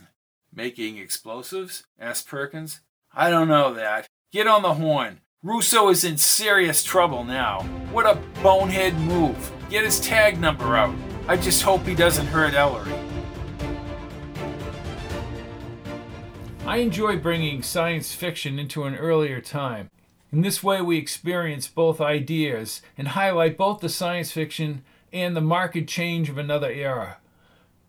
Making 0.59 0.99
explosives? 0.99 1.85
asked 2.01 2.27
Perkins. 2.27 2.81
I 3.15 3.31
don't 3.31 3.47
know 3.47 3.73
that. 3.75 4.09
Get 4.33 4.49
on 4.49 4.63
the 4.63 4.75
horn. 4.75 5.21
Russo 5.41 5.89
is 5.89 6.03
in 6.03 6.17
serious 6.17 6.83
trouble 6.83 7.23
now. 7.23 7.63
What 7.93 8.07
a 8.07 8.21
bonehead 8.43 8.99
move. 8.99 9.53
Get 9.71 9.85
his 9.85 10.01
tag 10.01 10.41
number 10.41 10.77
out. 10.77 10.97
I 11.29 11.37
just 11.37 11.63
hope 11.63 11.87
he 11.87 11.95
doesn't 11.95 12.27
hurt 12.27 12.55
Ellery. 12.55 12.93
I 16.67 16.79
enjoy 16.79 17.19
bringing 17.19 17.63
science 17.63 18.13
fiction 18.13 18.59
into 18.59 18.83
an 18.83 18.97
earlier 18.97 19.41
time. 19.41 19.91
In 20.33 20.41
this 20.41 20.61
way, 20.61 20.83
we 20.83 20.99
experience 20.99 21.69
both 21.69 22.01
ideas 22.01 22.83
and 22.97 23.07
highlight 23.07 23.57
both 23.57 23.79
the 23.79 23.89
science 23.89 24.33
fiction 24.33 24.83
and 25.13 25.37
the 25.37 25.41
marked 25.41 25.87
change 25.87 26.29
of 26.29 26.37
another 26.37 26.73
era. 26.73 27.19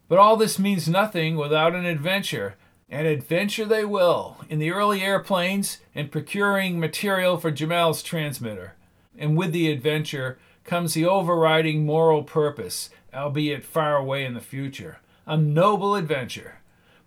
But 0.08 0.18
all 0.18 0.38
this 0.38 0.58
means 0.58 0.88
nothing 0.90 1.36
without 1.36 1.74
an 1.74 1.86
adventure. 1.86 2.56
An 2.92 3.06
adventure 3.06 3.66
they 3.66 3.86
will 3.86 4.38
in 4.50 4.58
the 4.58 4.72
early 4.72 5.04
airplanes 5.04 5.80
and 5.94 6.12
procuring 6.12 6.80
material 6.80 7.38
for 7.38 7.52
Jamal's 7.52 8.02
transmitter. 8.02 8.74
And 9.16 9.38
with 9.38 9.52
the 9.52 9.72
adventure 9.72 10.40
comes 10.64 10.96
the 10.96 11.06
overriding 11.06 11.86
moral 11.86 12.24
purpose, 12.24 12.90
albeit 13.14 13.64
far 13.64 13.96
away 13.96 14.26
in 14.26 14.34
the 14.34 14.42
future. 14.42 15.00
A 15.28 15.38
noble 15.38 15.94
adventure. 15.94 16.56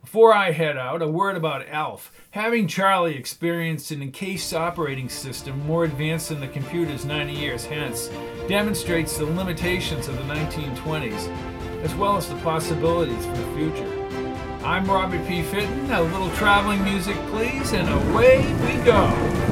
Before 0.01 0.33
I 0.33 0.53
head 0.53 0.77
out, 0.77 1.03
a 1.03 1.09
word 1.09 1.37
about 1.37 1.67
Elf. 1.69 2.13
Having 2.31 2.69
Charlie 2.69 3.17
experienced 3.17 3.91
an 3.91 4.03
encased 4.03 4.55
operating 4.55 5.09
system 5.09 5.67
more 5.67 5.85
advanced 5.85 6.29
than 6.29 6.41
the 6.41 6.49
computer's 6.49 7.05
90 7.05 7.33
years 7.33 7.65
hence 7.65 8.09
demonstrates 8.49 9.17
the 9.17 9.25
limitations 9.25 10.07
of 10.07 10.17
the 10.17 10.35
1920s 10.35 11.29
as 11.83 11.95
well 11.97 12.17
as 12.17 12.29
the 12.29 12.37
possibilities 12.37 13.27
for 13.27 13.37
the 13.37 13.57
future. 13.57 14.02
I'm 14.65 14.87
Robbie 14.87 15.19
P. 15.27 15.43
Fitton. 15.43 15.91
A 15.91 16.01
little 16.01 16.31
traveling 16.37 16.85
music, 16.85 17.17
please, 17.31 17.73
and 17.73 17.89
away 17.89 18.39
we 18.65 18.85
go. 18.85 19.52